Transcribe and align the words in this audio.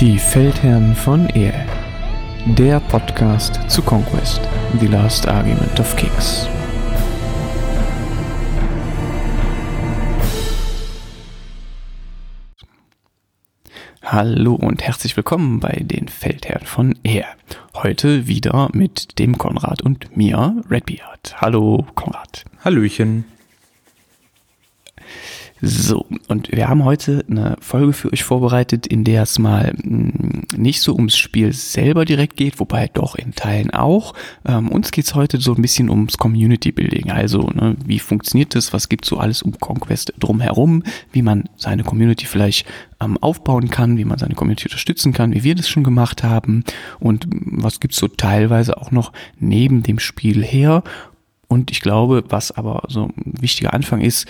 Die 0.00 0.16
Feldherren 0.16 0.94
von 0.94 1.28
Ehe. 1.30 1.66
Der 2.56 2.78
Podcast 2.78 3.68
zu 3.68 3.82
Conquest, 3.82 4.40
The 4.78 4.86
Last 4.86 5.26
Argument 5.26 5.80
of 5.80 5.96
Kings. 5.96 6.48
Hallo 14.04 14.54
und 14.54 14.84
herzlich 14.84 15.16
willkommen 15.16 15.58
bei 15.58 15.82
den 15.82 16.06
Feldherren 16.06 16.64
von 16.64 16.96
Ehe. 17.02 17.26
Heute 17.74 18.28
wieder 18.28 18.68
mit 18.72 19.18
dem 19.18 19.36
Konrad 19.36 19.82
und 19.82 20.16
mir, 20.16 20.62
Redbeard. 20.70 21.40
Hallo, 21.40 21.84
Konrad. 21.96 22.44
Hallöchen. 22.64 23.24
So, 25.60 26.06
und 26.28 26.52
wir 26.52 26.68
haben 26.68 26.84
heute 26.84 27.24
eine 27.28 27.56
Folge 27.60 27.92
für 27.92 28.12
euch 28.12 28.22
vorbereitet, 28.22 28.86
in 28.86 29.02
der 29.02 29.22
es 29.22 29.38
mal 29.38 29.72
hm, 29.82 30.42
nicht 30.56 30.80
so 30.80 30.94
ums 30.94 31.16
Spiel 31.16 31.52
selber 31.52 32.04
direkt 32.04 32.36
geht, 32.36 32.60
wobei 32.60 32.88
doch 32.92 33.16
in 33.16 33.34
Teilen 33.34 33.70
auch. 33.70 34.14
Ähm, 34.46 34.68
uns 34.68 34.92
geht's 34.92 35.16
heute 35.16 35.40
so 35.40 35.54
ein 35.54 35.62
bisschen 35.62 35.90
ums 35.90 36.16
Community 36.16 36.70
Building. 36.70 37.10
Also, 37.10 37.50
ne, 37.54 37.76
wie 37.84 37.98
funktioniert 37.98 38.54
das? 38.54 38.72
Was 38.72 38.88
gibt's 38.88 39.08
so 39.08 39.18
alles 39.18 39.42
um 39.42 39.58
Conquest 39.58 40.12
drumherum? 40.20 40.84
Wie 41.10 41.22
man 41.22 41.48
seine 41.56 41.82
Community 41.82 42.26
vielleicht 42.26 42.64
ähm, 43.00 43.18
aufbauen 43.20 43.68
kann, 43.68 43.98
wie 43.98 44.04
man 44.04 44.18
seine 44.18 44.34
Community 44.34 44.66
unterstützen 44.66 45.12
kann, 45.12 45.34
wie 45.34 45.42
wir 45.42 45.56
das 45.56 45.68
schon 45.68 45.82
gemacht 45.82 46.22
haben 46.22 46.62
und 47.00 47.26
was 47.30 47.80
gibt's 47.80 47.96
so 47.96 48.06
teilweise 48.06 48.76
auch 48.76 48.92
noch 48.92 49.12
neben 49.40 49.82
dem 49.82 49.98
Spiel 49.98 50.44
her. 50.44 50.84
Und 51.48 51.70
ich 51.70 51.80
glaube, 51.80 52.24
was 52.28 52.52
aber 52.52 52.82
so 52.88 53.04
ein 53.04 53.34
wichtiger 53.40 53.72
Anfang 53.72 54.02
ist, 54.02 54.26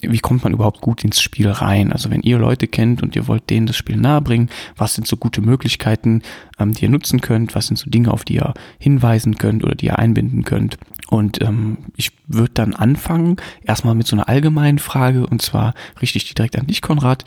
wie 0.00 0.20
kommt 0.20 0.42
man 0.42 0.54
überhaupt 0.54 0.80
gut 0.80 1.04
ins 1.04 1.20
Spiel 1.20 1.50
rein? 1.50 1.92
Also 1.92 2.10
wenn 2.10 2.22
ihr 2.22 2.38
Leute 2.38 2.66
kennt 2.66 3.02
und 3.02 3.14
ihr 3.14 3.28
wollt 3.28 3.50
denen 3.50 3.66
das 3.66 3.76
Spiel 3.76 3.96
nahebringen, 3.96 4.48
was 4.76 4.94
sind 4.94 5.06
so 5.06 5.18
gute 5.18 5.42
Möglichkeiten, 5.42 6.22
ähm, 6.58 6.72
die 6.72 6.84
ihr 6.84 6.90
nutzen 6.90 7.20
könnt? 7.20 7.54
Was 7.54 7.66
sind 7.66 7.76
so 7.76 7.90
Dinge, 7.90 8.10
auf 8.10 8.24
die 8.24 8.36
ihr 8.36 8.54
hinweisen 8.78 9.36
könnt 9.36 9.64
oder 9.64 9.74
die 9.74 9.86
ihr 9.86 9.98
einbinden 9.98 10.44
könnt? 10.44 10.78
Und 11.08 11.42
ähm, 11.42 11.76
ich 11.96 12.12
würde 12.26 12.54
dann 12.54 12.74
anfangen, 12.74 13.36
erstmal 13.64 13.94
mit 13.94 14.06
so 14.06 14.16
einer 14.16 14.30
allgemeinen 14.30 14.78
Frage, 14.78 15.26
und 15.26 15.42
zwar 15.42 15.74
richte 16.00 16.16
ich 16.16 16.24
die 16.24 16.34
direkt 16.34 16.58
an 16.58 16.66
dich, 16.66 16.80
Konrad. 16.80 17.24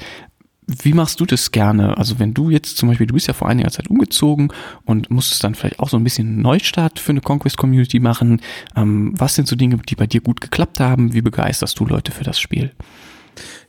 Wie 0.68 0.94
machst 0.94 1.20
du 1.20 1.26
das 1.26 1.52
gerne? 1.52 1.98
Also 1.98 2.18
wenn 2.18 2.34
du 2.34 2.50
jetzt 2.50 2.78
zum 2.78 2.90
Beispiel, 2.90 3.06
du 3.06 3.14
bist 3.14 3.28
ja 3.28 3.34
vor 3.34 3.48
einiger 3.48 3.70
Zeit 3.70 3.88
umgezogen 3.88 4.52
und 4.84 5.12
musstest 5.12 5.44
dann 5.44 5.54
vielleicht 5.54 5.80
auch 5.80 5.90
so 5.90 5.98
ein 5.98 6.04
bisschen 6.04 6.42
Neustart 6.42 6.98
für 7.00 7.12
eine 7.12 7.22
Conquest-Community 7.22 8.00
machen. 8.00 8.42
Ähm, 8.76 9.14
was 9.16 9.36
sind 9.36 9.48
so 9.48 9.56
Dinge, 9.56 9.78
die 9.88 9.96
bei 9.96 10.08
dir 10.08 10.22
gut 10.22 10.42
geklappt 10.42 10.80
haben? 10.80 11.14
Wie 11.14 11.22
begeisterst 11.22 11.80
du 11.80 11.86
Leute 11.86 12.12
für 12.12 12.24
das 12.24 12.40
Spiel? 12.40 12.72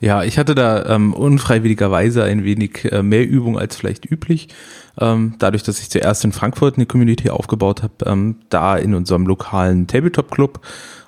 Ja, 0.01 0.23
ich 0.23 0.39
hatte 0.39 0.55
da 0.55 0.87
ähm, 0.87 1.13
unfreiwilligerweise 1.13 2.25
ein 2.25 2.45
wenig 2.45 2.91
äh, 2.91 3.03
mehr 3.03 3.27
Übung 3.27 3.59
als 3.59 3.77
vielleicht 3.77 4.11
üblich. 4.11 4.49
Ähm, 4.99 5.35
dadurch, 5.39 5.63
dass 5.63 5.81
ich 5.81 5.91
zuerst 5.91 6.25
in 6.25 6.33
Frankfurt 6.33 6.77
eine 6.77 6.87
Community 6.87 7.31
aufgebaut 7.31 7.83
habe, 7.83 7.95
ähm, 8.05 8.37
da 8.49 8.77
in 8.77 8.95
unserem 8.95 9.27
lokalen 9.27 9.87
Tabletop-Club 9.87 10.61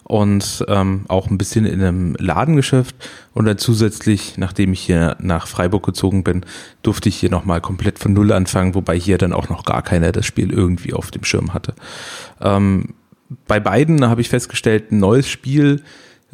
und 0.09 0.65
ähm, 0.69 1.05
auch 1.09 1.29
ein 1.31 1.37
bisschen 1.37 1.67
in 1.67 1.83
einem 1.83 2.17
Ladengeschäft 2.19 2.97
und 3.35 3.45
dann 3.45 3.59
zusätzlich, 3.59 4.39
nachdem 4.39 4.73
ich 4.73 4.81
hier 4.81 5.17
nach 5.21 5.47
Freiburg 5.47 5.85
gezogen 5.85 6.25
bin, 6.25 6.47
durfte 6.83 7.11
ich 7.11 7.17
hier 7.17 7.31
nochmal 7.31 7.61
komplett 7.61 7.99
von 7.99 8.15
Null 8.15 8.33
anfangen, 8.33 8.75
wobei 8.75 8.99
hier 8.99 9.19
dann 9.19 9.35
auch 9.35 9.51
noch 9.51 9.65
gar 9.65 9.83
keiner 9.83 10.11
das 10.11 10.25
Spiel 10.25 10.51
irgendwie 10.51 10.95
auf 10.95 11.11
dem 11.11 11.25
Schirm 11.25 11.53
hatte. 11.53 11.75
Ähm, 12.41 12.95
bei 13.47 13.61
beiden 13.61 14.03
habe 14.09 14.23
ich 14.23 14.31
festgestellt, 14.31 14.91
ein 14.91 14.99
neues 14.99 15.29
Spiel 15.29 15.83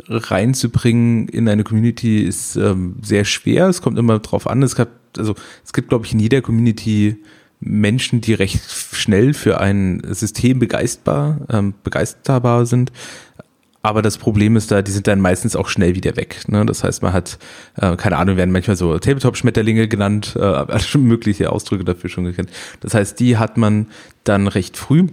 reinzubringen 0.06 1.26
in 1.28 1.48
eine 1.48 1.64
Community 1.64 2.22
ist 2.22 2.54
ähm, 2.54 2.96
sehr 3.02 3.24
schwer. 3.24 3.68
Es 3.68 3.82
kommt 3.82 3.98
immer 3.98 4.20
drauf 4.20 4.46
an. 4.46 4.62
Es, 4.62 4.76
gab, 4.76 4.88
also, 5.18 5.34
es 5.64 5.72
gibt, 5.72 5.88
glaube 5.88 6.06
ich, 6.06 6.12
in 6.12 6.20
jeder 6.20 6.42
Community 6.42 7.16
Menschen, 7.60 8.20
die 8.20 8.34
recht 8.34 8.60
schnell 8.92 9.34
für 9.34 9.60
ein 9.60 10.02
System 10.10 10.58
begeisterbar, 10.58 11.40
ähm, 11.48 11.74
begeisterbar 11.82 12.66
sind. 12.66 12.92
Aber 13.84 14.00
das 14.00 14.16
Problem 14.16 14.56
ist 14.56 14.70
da, 14.70 14.80
die 14.80 14.90
sind 14.90 15.06
dann 15.06 15.20
meistens 15.20 15.54
auch 15.54 15.68
schnell 15.68 15.94
wieder 15.94 16.16
weg. 16.16 16.48
Ne? 16.48 16.64
Das 16.64 16.82
heißt, 16.82 17.02
man 17.02 17.12
hat, 17.12 17.38
äh, 17.76 17.96
keine 17.96 18.16
Ahnung, 18.16 18.38
werden 18.38 18.50
manchmal 18.50 18.78
so 18.78 18.98
Tabletop-Schmetterlinge 18.98 19.88
genannt, 19.88 20.34
äh, 20.36 20.78
schon 20.80 21.02
mögliche 21.02 21.52
Ausdrücke 21.52 21.84
dafür 21.84 22.08
schon 22.08 22.24
gekannt. 22.24 22.48
Das 22.80 22.94
heißt, 22.94 23.20
die 23.20 23.36
hat 23.36 23.58
man 23.58 23.88
dann 24.24 24.48
recht 24.48 24.78
früh. 24.78 25.08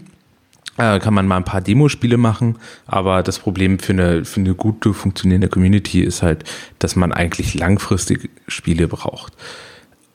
Äh, 0.78 1.00
kann 1.00 1.14
man 1.14 1.28
mal 1.28 1.36
ein 1.36 1.44
paar 1.44 1.60
Demospiele 1.60 2.16
machen, 2.16 2.60
aber 2.86 3.24
das 3.24 3.40
Problem 3.40 3.78
für 3.78 3.92
eine, 3.92 4.24
für 4.24 4.40
eine 4.40 4.56
gute 4.56 4.94
funktionierende 4.94 5.50
Community 5.50 6.02
ist 6.02 6.24
halt, 6.24 6.46
dass 6.80 6.96
man 6.96 7.12
eigentlich 7.12 7.54
langfristig 7.56 8.30
Spiele 8.48 8.88
braucht. 8.88 9.34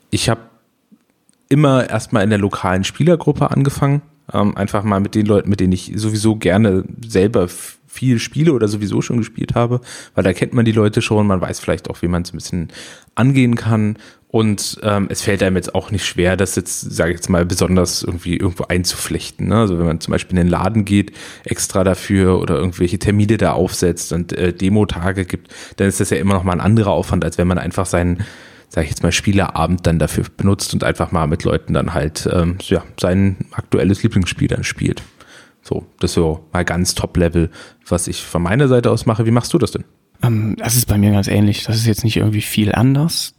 Ich 0.08 0.30
habe 0.30 0.40
immer 1.50 1.90
erstmal 1.90 2.24
in 2.24 2.30
der 2.30 2.38
lokalen 2.38 2.84
Spielergruppe 2.84 3.50
angefangen, 3.50 4.00
ähm, 4.32 4.56
einfach 4.56 4.82
mal 4.82 5.00
mit 5.00 5.14
den 5.14 5.26
Leuten, 5.26 5.50
mit 5.50 5.60
denen 5.60 5.74
ich 5.74 5.92
sowieso 5.94 6.36
gerne 6.36 6.84
selber 7.06 7.48
viel 7.96 8.18
spiele 8.18 8.52
oder 8.52 8.68
sowieso 8.68 9.00
schon 9.02 9.18
gespielt 9.18 9.54
habe, 9.54 9.80
weil 10.14 10.24
da 10.24 10.32
kennt 10.32 10.52
man 10.52 10.64
die 10.64 10.72
Leute 10.72 11.02
schon, 11.02 11.26
man 11.26 11.40
weiß 11.40 11.60
vielleicht 11.60 11.90
auch, 11.90 12.02
wie 12.02 12.08
man 12.08 12.22
es 12.22 12.32
ein 12.32 12.36
bisschen 12.36 12.68
angehen 13.14 13.56
kann 13.56 13.96
und 14.28 14.78
ähm, 14.82 15.06
es 15.08 15.22
fällt 15.22 15.42
einem 15.42 15.56
jetzt 15.56 15.74
auch 15.74 15.90
nicht 15.90 16.04
schwer, 16.04 16.36
das 16.36 16.56
jetzt, 16.56 16.80
sage 16.80 17.12
ich 17.12 17.16
jetzt 17.16 17.30
mal, 17.30 17.46
besonders 17.46 18.02
irgendwie 18.02 18.36
irgendwo 18.36 18.64
einzuflechten. 18.64 19.48
Ne? 19.48 19.56
Also 19.56 19.78
wenn 19.78 19.86
man 19.86 20.00
zum 20.00 20.12
Beispiel 20.12 20.36
in 20.36 20.44
den 20.44 20.50
Laden 20.50 20.84
geht, 20.84 21.12
extra 21.44 21.84
dafür 21.84 22.38
oder 22.40 22.56
irgendwelche 22.56 22.98
Termine 22.98 23.38
da 23.38 23.52
aufsetzt 23.52 24.12
und 24.12 24.32
äh, 24.34 24.52
Demo-Tage 24.52 25.24
gibt, 25.24 25.54
dann 25.76 25.88
ist 25.88 26.00
das 26.00 26.10
ja 26.10 26.18
immer 26.18 26.34
noch 26.34 26.44
mal 26.44 26.52
ein 26.52 26.60
anderer 26.60 26.90
Aufwand, 26.90 27.24
als 27.24 27.38
wenn 27.38 27.48
man 27.48 27.58
einfach 27.58 27.86
seinen 27.86 28.24
sage 28.68 28.86
ich 28.86 28.90
jetzt 28.90 29.02
mal, 29.04 29.12
Spieleabend 29.12 29.86
dann 29.86 29.98
dafür 30.00 30.24
benutzt 30.36 30.74
und 30.74 30.82
einfach 30.82 31.12
mal 31.12 31.26
mit 31.28 31.44
Leuten 31.44 31.72
dann 31.72 31.94
halt 31.94 32.28
ähm, 32.30 32.58
ja, 32.62 32.84
sein 33.00 33.36
aktuelles 33.52 34.02
Lieblingsspiel 34.02 34.48
dann 34.48 34.64
spielt. 34.64 35.02
So, 35.66 35.84
das 35.98 36.12
ist 36.12 36.14
so 36.14 36.44
mal 36.52 36.64
ganz 36.64 36.94
Top-Level, 36.94 37.50
was 37.88 38.06
ich 38.06 38.24
von 38.24 38.40
meiner 38.40 38.68
Seite 38.68 38.88
aus 38.88 39.04
mache. 39.04 39.26
Wie 39.26 39.32
machst 39.32 39.52
du 39.52 39.58
das 39.58 39.72
denn? 39.72 39.84
Ähm, 40.22 40.56
das 40.58 40.76
ist 40.76 40.86
bei 40.86 40.98
mir 40.98 41.10
ganz 41.12 41.28
ähnlich. 41.28 41.64
Das 41.64 41.76
ist 41.76 41.86
jetzt 41.86 42.04
nicht 42.04 42.16
irgendwie 42.16 42.42
viel 42.42 42.72
anders. 42.72 43.34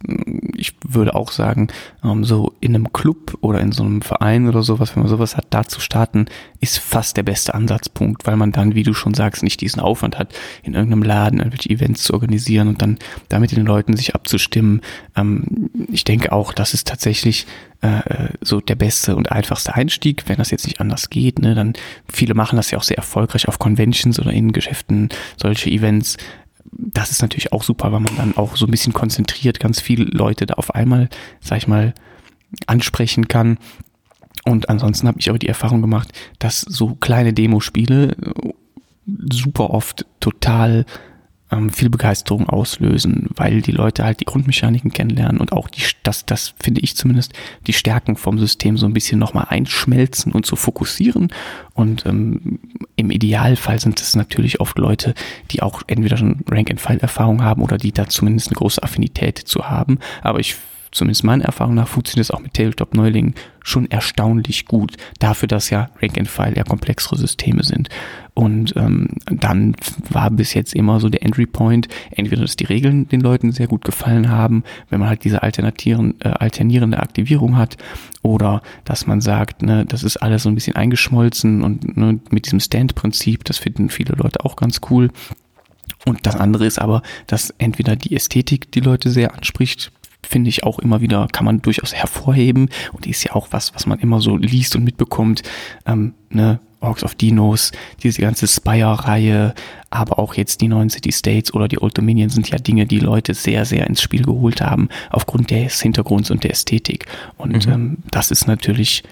Ich 0.56 0.74
würde 0.86 1.14
auch 1.14 1.32
sagen, 1.32 1.68
ähm, 2.04 2.24
so 2.24 2.54
in 2.60 2.74
einem 2.74 2.92
Club 2.92 3.36
oder 3.40 3.60
in 3.60 3.72
so 3.72 3.82
einem 3.82 4.02
Verein 4.02 4.48
oder 4.48 4.62
sowas, 4.62 4.94
wenn 4.94 5.02
man 5.02 5.10
sowas 5.10 5.36
hat, 5.36 5.46
da 5.50 5.64
zu 5.64 5.80
starten, 5.80 6.26
ist 6.60 6.78
fast 6.78 7.16
der 7.16 7.22
beste 7.22 7.54
Ansatzpunkt, 7.54 8.26
weil 8.26 8.36
man 8.36 8.52
dann, 8.52 8.74
wie 8.74 8.82
du 8.82 8.94
schon 8.94 9.14
sagst, 9.14 9.42
nicht 9.42 9.60
diesen 9.60 9.80
Aufwand 9.80 10.18
hat, 10.18 10.34
in 10.62 10.74
irgendeinem 10.74 11.02
Laden 11.02 11.38
irgendwelche 11.38 11.70
Events 11.70 12.02
zu 12.02 12.14
organisieren 12.14 12.68
und 12.68 12.82
dann 12.82 12.98
damit 13.28 13.52
den 13.52 13.66
Leuten 13.66 13.96
sich 13.96 14.14
abzustimmen. 14.14 14.80
Ähm, 15.16 15.70
ich 15.90 16.04
denke 16.04 16.32
auch, 16.32 16.52
das 16.52 16.74
ist 16.74 16.86
tatsächlich 16.86 17.46
äh, 17.80 18.30
so 18.40 18.60
der 18.60 18.74
beste 18.74 19.16
und 19.16 19.30
einfachste 19.30 19.74
Einstieg, 19.74 20.24
wenn 20.26 20.36
das 20.36 20.50
jetzt 20.50 20.66
nicht 20.66 20.80
anders 20.80 21.10
geht. 21.10 21.38
Ne, 21.38 21.54
dann 21.54 21.74
viele 22.08 22.34
machen 22.34 22.56
das 22.56 22.70
ja 22.70 22.78
auch 22.78 22.82
sehr 22.82 22.96
erfolgreich 22.96 23.48
auf 23.48 23.58
Conventions 23.58 24.18
oder 24.18 24.32
in 24.32 24.52
Geschäften, 24.52 25.08
solche 25.36 25.70
Events 25.70 26.16
das 26.78 27.10
ist 27.10 27.20
natürlich 27.20 27.52
auch 27.52 27.64
super, 27.64 27.92
weil 27.92 28.00
man 28.00 28.16
dann 28.16 28.36
auch 28.36 28.56
so 28.56 28.66
ein 28.66 28.70
bisschen 28.70 28.92
konzentriert 28.92 29.58
ganz 29.58 29.80
viele 29.80 30.04
Leute 30.04 30.46
da 30.46 30.54
auf 30.54 30.74
einmal, 30.74 31.08
sag 31.40 31.58
ich 31.58 31.68
mal, 31.68 31.92
ansprechen 32.66 33.28
kann. 33.28 33.58
Und 34.44 34.68
ansonsten 34.68 35.08
habe 35.08 35.18
ich 35.20 35.28
aber 35.28 35.38
die 35.38 35.48
Erfahrung 35.48 35.82
gemacht, 35.82 36.12
dass 36.38 36.60
so 36.60 36.94
kleine 36.94 37.32
Demospiele 37.32 38.16
super 39.06 39.70
oft 39.70 40.06
total 40.20 40.86
ähm, 41.50 41.70
viel 41.70 41.90
Begeisterung 41.90 42.48
auslösen, 42.48 43.28
weil 43.34 43.62
die 43.62 43.72
Leute 43.72 44.04
halt 44.04 44.20
die 44.20 44.24
Grundmechaniken 44.24 44.92
kennenlernen 44.92 45.40
und 45.40 45.52
auch 45.52 45.68
die, 45.68 45.82
das, 46.02 46.26
das 46.26 46.54
finde 46.60 46.80
ich 46.80 46.96
zumindest, 46.96 47.32
die 47.66 47.72
Stärken 47.72 48.16
vom 48.16 48.38
System 48.38 48.76
so 48.76 48.86
ein 48.86 48.92
bisschen 48.92 49.18
nochmal 49.18 49.46
einschmelzen 49.48 50.32
und 50.32 50.44
zu 50.44 50.50
so 50.50 50.56
fokussieren. 50.56 51.32
Und 51.74 52.06
ähm, 52.06 52.58
im 52.96 53.10
Idealfall 53.10 53.78
sind 53.78 54.00
es 54.00 54.16
natürlich 54.16 54.60
oft 54.60 54.78
Leute, 54.78 55.14
die 55.50 55.62
auch 55.62 55.82
entweder 55.86 56.16
schon 56.16 56.40
Rank-and-File-Erfahrung 56.48 57.42
haben 57.42 57.62
oder 57.62 57.78
die 57.78 57.92
da 57.92 58.08
zumindest 58.08 58.48
eine 58.48 58.56
große 58.56 58.82
Affinität 58.82 59.38
zu 59.38 59.68
haben. 59.70 59.98
Aber 60.22 60.40
ich 60.40 60.56
zumindest 60.92 61.24
meiner 61.24 61.44
Erfahrung 61.44 61.74
nach, 61.74 61.88
funktioniert 61.88 62.24
es 62.24 62.30
auch 62.30 62.40
mit 62.40 62.54
Tabletop-Neulingen 62.54 63.34
schon 63.62 63.90
erstaunlich 63.90 64.64
gut. 64.66 64.96
Dafür, 65.18 65.48
dass 65.48 65.70
ja 65.70 65.90
Rank 66.00 66.18
and 66.18 66.28
File 66.28 66.56
ja 66.56 66.64
komplexere 66.64 67.16
Systeme 67.16 67.62
sind. 67.62 67.88
Und 68.34 68.74
ähm, 68.76 69.08
dann 69.26 69.74
war 70.08 70.30
bis 70.30 70.54
jetzt 70.54 70.74
immer 70.74 71.00
so 71.00 71.08
der 71.08 71.22
Entry 71.22 71.46
Point, 71.46 71.88
entweder 72.10 72.42
dass 72.42 72.56
die 72.56 72.64
Regeln 72.64 73.08
den 73.08 73.20
Leuten 73.20 73.50
sehr 73.52 73.66
gut 73.66 73.84
gefallen 73.84 74.30
haben, 74.30 74.62
wenn 74.88 75.00
man 75.00 75.08
halt 75.08 75.24
diese 75.24 75.42
alternatieren, 75.42 76.14
äh, 76.20 76.28
alternierende 76.28 77.00
Aktivierung 77.00 77.56
hat, 77.56 77.76
oder 78.22 78.62
dass 78.84 79.06
man 79.06 79.20
sagt, 79.20 79.62
ne, 79.62 79.84
das 79.86 80.02
ist 80.04 80.18
alles 80.18 80.44
so 80.44 80.48
ein 80.48 80.54
bisschen 80.54 80.76
eingeschmolzen 80.76 81.62
und 81.62 81.96
ne, 81.96 82.20
mit 82.30 82.46
diesem 82.46 82.60
Stand-Prinzip, 82.60 83.44
das 83.44 83.58
finden 83.58 83.90
viele 83.90 84.14
Leute 84.14 84.44
auch 84.44 84.56
ganz 84.56 84.80
cool. 84.90 85.10
Und 86.06 86.26
das 86.26 86.36
andere 86.36 86.64
ist 86.64 86.80
aber, 86.80 87.02
dass 87.26 87.50
entweder 87.58 87.96
die 87.96 88.14
Ästhetik 88.14 88.70
die 88.72 88.80
Leute 88.80 89.10
sehr 89.10 89.34
anspricht, 89.34 89.90
finde 90.22 90.50
ich 90.50 90.64
auch 90.64 90.78
immer 90.78 91.00
wieder, 91.00 91.28
kann 91.32 91.44
man 91.44 91.62
durchaus 91.62 91.94
hervorheben 91.94 92.68
und 92.92 93.04
die 93.04 93.10
ist 93.10 93.24
ja 93.24 93.34
auch 93.34 93.48
was, 93.50 93.74
was 93.74 93.86
man 93.86 93.98
immer 93.98 94.20
so 94.20 94.36
liest 94.36 94.76
und 94.76 94.84
mitbekommt, 94.84 95.42
ähm, 95.86 96.14
ne, 96.30 96.60
Orcs 96.80 97.02
of 97.02 97.14
Dinos, 97.16 97.72
diese 98.02 98.20
ganze 98.20 98.46
Spire-Reihe, 98.46 99.54
aber 99.90 100.18
auch 100.18 100.34
jetzt 100.34 100.60
die 100.60 100.68
neuen 100.68 100.90
City 100.90 101.10
States 101.10 101.52
oder 101.52 101.66
die 101.66 101.80
Old 101.80 101.98
Dominion 101.98 102.28
sind 102.28 102.48
ja 102.50 102.58
Dinge, 102.58 102.86
die 102.86 103.00
Leute 103.00 103.34
sehr, 103.34 103.64
sehr 103.64 103.86
ins 103.88 104.00
Spiel 104.00 104.22
geholt 104.22 104.60
haben, 104.60 104.88
aufgrund 105.10 105.50
des 105.50 105.80
Hintergrunds 105.80 106.30
und 106.30 106.44
der 106.44 106.52
Ästhetik. 106.52 107.06
Und 107.36 107.66
mhm. 107.66 107.72
ähm, 107.72 107.96
das 108.10 108.30
ist 108.30 108.46
natürlich 108.46 109.02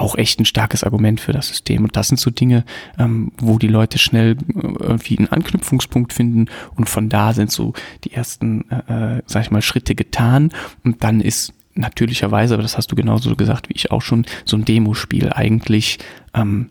auch 0.00 0.16
echt 0.16 0.40
ein 0.40 0.44
starkes 0.44 0.84
Argument 0.84 1.20
für 1.20 1.32
das 1.32 1.48
System. 1.48 1.84
Und 1.84 1.96
das 1.96 2.08
sind 2.08 2.18
so 2.18 2.30
Dinge, 2.30 2.64
ähm, 2.98 3.32
wo 3.38 3.58
die 3.58 3.68
Leute 3.68 3.98
schnell 3.98 4.32
äh, 4.32 4.60
irgendwie 4.80 5.18
einen 5.18 5.28
Anknüpfungspunkt 5.28 6.12
finden 6.12 6.46
und 6.74 6.88
von 6.88 7.08
da 7.08 7.32
sind 7.32 7.50
so 7.50 7.72
die 8.04 8.12
ersten, 8.12 8.70
äh, 8.70 9.16
äh, 9.16 9.22
sag 9.26 9.42
ich 9.42 9.50
mal, 9.50 9.62
Schritte 9.62 9.94
getan 9.94 10.50
und 10.84 11.02
dann 11.04 11.20
ist 11.20 11.52
natürlicherweise, 11.74 12.54
aber 12.54 12.62
das 12.62 12.76
hast 12.76 12.90
du 12.90 12.96
genauso 12.96 13.34
gesagt 13.36 13.68
wie 13.68 13.74
ich 13.74 13.90
auch 13.90 14.02
schon, 14.02 14.24
so 14.44 14.56
ein 14.56 14.64
Demospiel 14.64 15.30
eigentlich 15.32 15.98
ähm, 16.34 16.70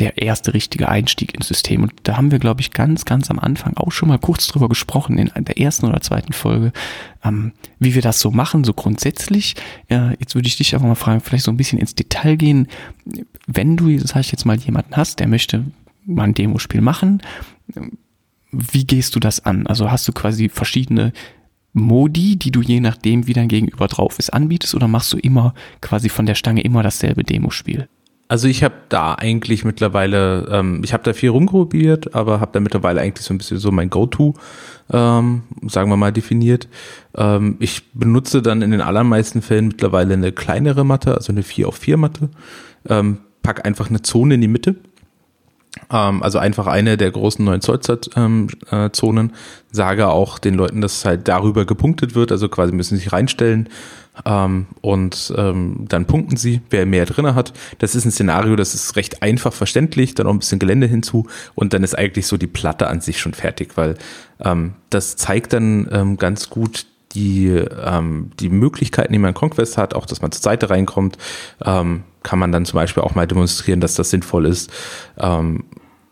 der 0.00 0.20
erste 0.20 0.54
richtige 0.54 0.88
Einstieg 0.88 1.34
ins 1.34 1.48
System. 1.48 1.82
Und 1.82 1.92
da 2.04 2.16
haben 2.16 2.30
wir, 2.30 2.38
glaube 2.38 2.62
ich, 2.62 2.70
ganz, 2.70 3.04
ganz 3.04 3.30
am 3.30 3.38
Anfang 3.38 3.76
auch 3.76 3.92
schon 3.92 4.08
mal 4.08 4.18
kurz 4.18 4.46
drüber 4.46 4.68
gesprochen, 4.68 5.18
in 5.18 5.44
der 5.44 5.58
ersten 5.58 5.86
oder 5.86 6.00
zweiten 6.00 6.32
Folge, 6.32 6.72
ähm, 7.22 7.52
wie 7.78 7.94
wir 7.94 8.02
das 8.02 8.20
so 8.20 8.30
machen, 8.30 8.64
so 8.64 8.72
grundsätzlich. 8.72 9.54
Äh, 9.88 10.10
jetzt 10.18 10.34
würde 10.34 10.48
ich 10.48 10.56
dich 10.56 10.74
einfach 10.74 10.88
mal 10.88 10.94
fragen, 10.94 11.20
vielleicht 11.20 11.44
so 11.44 11.50
ein 11.52 11.56
bisschen 11.56 11.78
ins 11.78 11.94
Detail 11.94 12.36
gehen. 12.36 12.66
Wenn 13.46 13.76
du, 13.76 13.98
sag 13.98 14.20
ich 14.20 14.32
jetzt 14.32 14.46
mal, 14.46 14.56
jemanden 14.56 14.96
hast, 14.96 15.20
der 15.20 15.28
möchte 15.28 15.64
mal 16.06 16.24
ein 16.24 16.34
Demospiel 16.34 16.80
machen, 16.80 17.22
wie 18.50 18.86
gehst 18.86 19.14
du 19.14 19.20
das 19.20 19.44
an? 19.44 19.66
Also 19.66 19.90
hast 19.90 20.08
du 20.08 20.12
quasi 20.12 20.48
verschiedene 20.48 21.12
Modi, 21.72 22.36
die 22.36 22.50
du 22.50 22.62
je 22.62 22.80
nachdem, 22.80 23.26
wie 23.26 23.32
dein 23.32 23.48
Gegenüber 23.48 23.86
drauf 23.86 24.18
ist, 24.18 24.32
anbietest 24.32 24.74
oder 24.74 24.88
machst 24.88 25.12
du 25.12 25.18
immer 25.18 25.54
quasi 25.80 26.08
von 26.08 26.26
der 26.26 26.34
Stange 26.34 26.62
immer 26.62 26.82
dasselbe 26.82 27.22
Demospiel? 27.22 27.88
Also 28.30 28.46
ich 28.46 28.62
habe 28.62 28.74
da 28.88 29.14
eigentlich 29.14 29.64
mittlerweile, 29.64 30.46
ähm, 30.52 30.82
ich 30.84 30.92
habe 30.92 31.02
da 31.02 31.14
viel 31.14 31.30
rumprobiert, 31.30 32.14
aber 32.14 32.38
habe 32.38 32.52
da 32.52 32.60
mittlerweile 32.60 33.00
eigentlich 33.00 33.26
so 33.26 33.34
ein 33.34 33.38
bisschen 33.38 33.58
so 33.58 33.72
mein 33.72 33.90
Go-To, 33.90 34.34
ähm, 34.92 35.42
sagen 35.66 35.90
wir 35.90 35.96
mal, 35.96 36.12
definiert. 36.12 36.68
Ähm, 37.16 37.56
ich 37.58 37.90
benutze 37.92 38.40
dann 38.40 38.62
in 38.62 38.70
den 38.70 38.82
allermeisten 38.82 39.42
Fällen 39.42 39.66
mittlerweile 39.66 40.14
eine 40.14 40.30
kleinere 40.30 40.84
Matte, 40.84 41.16
also 41.16 41.32
eine 41.32 41.42
4 41.42 41.66
auf 41.66 41.74
4 41.74 41.96
Matte, 41.96 42.28
ähm, 42.88 43.18
pack 43.42 43.66
einfach 43.66 43.90
eine 43.90 44.02
Zone 44.02 44.34
in 44.34 44.40
die 44.40 44.46
Mitte. 44.46 44.76
Ähm, 45.90 46.22
also 46.22 46.38
einfach 46.38 46.68
eine 46.68 46.96
der 46.96 47.10
großen 47.10 47.44
9 47.44 47.60
Zoll 47.62 47.80
ähm, 48.14 48.46
äh, 48.70 48.90
Zonen, 48.90 49.32
sage 49.72 50.06
auch 50.06 50.38
den 50.38 50.54
Leuten, 50.54 50.80
dass 50.80 51.04
halt 51.04 51.26
darüber 51.26 51.64
gepunktet 51.64 52.14
wird, 52.14 52.30
also 52.30 52.48
quasi 52.48 52.72
müssen 52.72 52.94
sie 52.94 53.02
sich 53.02 53.12
reinstellen 53.12 53.68
ähm, 54.24 54.66
und 54.80 55.32
ähm, 55.36 55.86
dann 55.88 56.06
punkten 56.06 56.36
sie, 56.36 56.62
wer 56.70 56.86
mehr 56.86 57.06
drinne 57.06 57.34
hat. 57.34 57.52
Das 57.78 57.94
ist 57.94 58.04
ein 58.04 58.10
Szenario, 58.10 58.56
das 58.56 58.74
ist 58.74 58.96
recht 58.96 59.22
einfach 59.22 59.52
verständlich, 59.52 60.14
dann 60.14 60.26
auch 60.26 60.32
ein 60.32 60.38
bisschen 60.38 60.58
Gelände 60.58 60.86
hinzu 60.86 61.26
und 61.54 61.72
dann 61.72 61.82
ist 61.82 61.96
eigentlich 61.96 62.26
so 62.26 62.36
die 62.36 62.46
Platte 62.46 62.88
an 62.88 63.00
sich 63.00 63.20
schon 63.20 63.34
fertig, 63.34 63.76
weil 63.76 63.96
ähm, 64.40 64.74
das 64.90 65.16
zeigt 65.16 65.52
dann 65.52 65.88
ähm, 65.92 66.16
ganz 66.16 66.50
gut 66.50 66.86
die, 67.12 67.48
ähm, 67.48 68.30
die 68.38 68.48
Möglichkeiten, 68.48 69.12
die 69.12 69.18
man 69.18 69.30
in 69.30 69.34
Conquest 69.34 69.78
hat, 69.78 69.94
auch 69.94 70.06
dass 70.06 70.22
man 70.22 70.32
zur 70.32 70.42
Seite 70.42 70.70
reinkommt, 70.70 71.18
ähm, 71.64 72.04
kann 72.22 72.38
man 72.38 72.52
dann 72.52 72.64
zum 72.64 72.76
Beispiel 72.76 73.02
auch 73.02 73.14
mal 73.14 73.26
demonstrieren, 73.26 73.80
dass 73.80 73.94
das 73.94 74.10
sinnvoll 74.10 74.46
ist. 74.46 74.70
Ähm, 75.18 75.64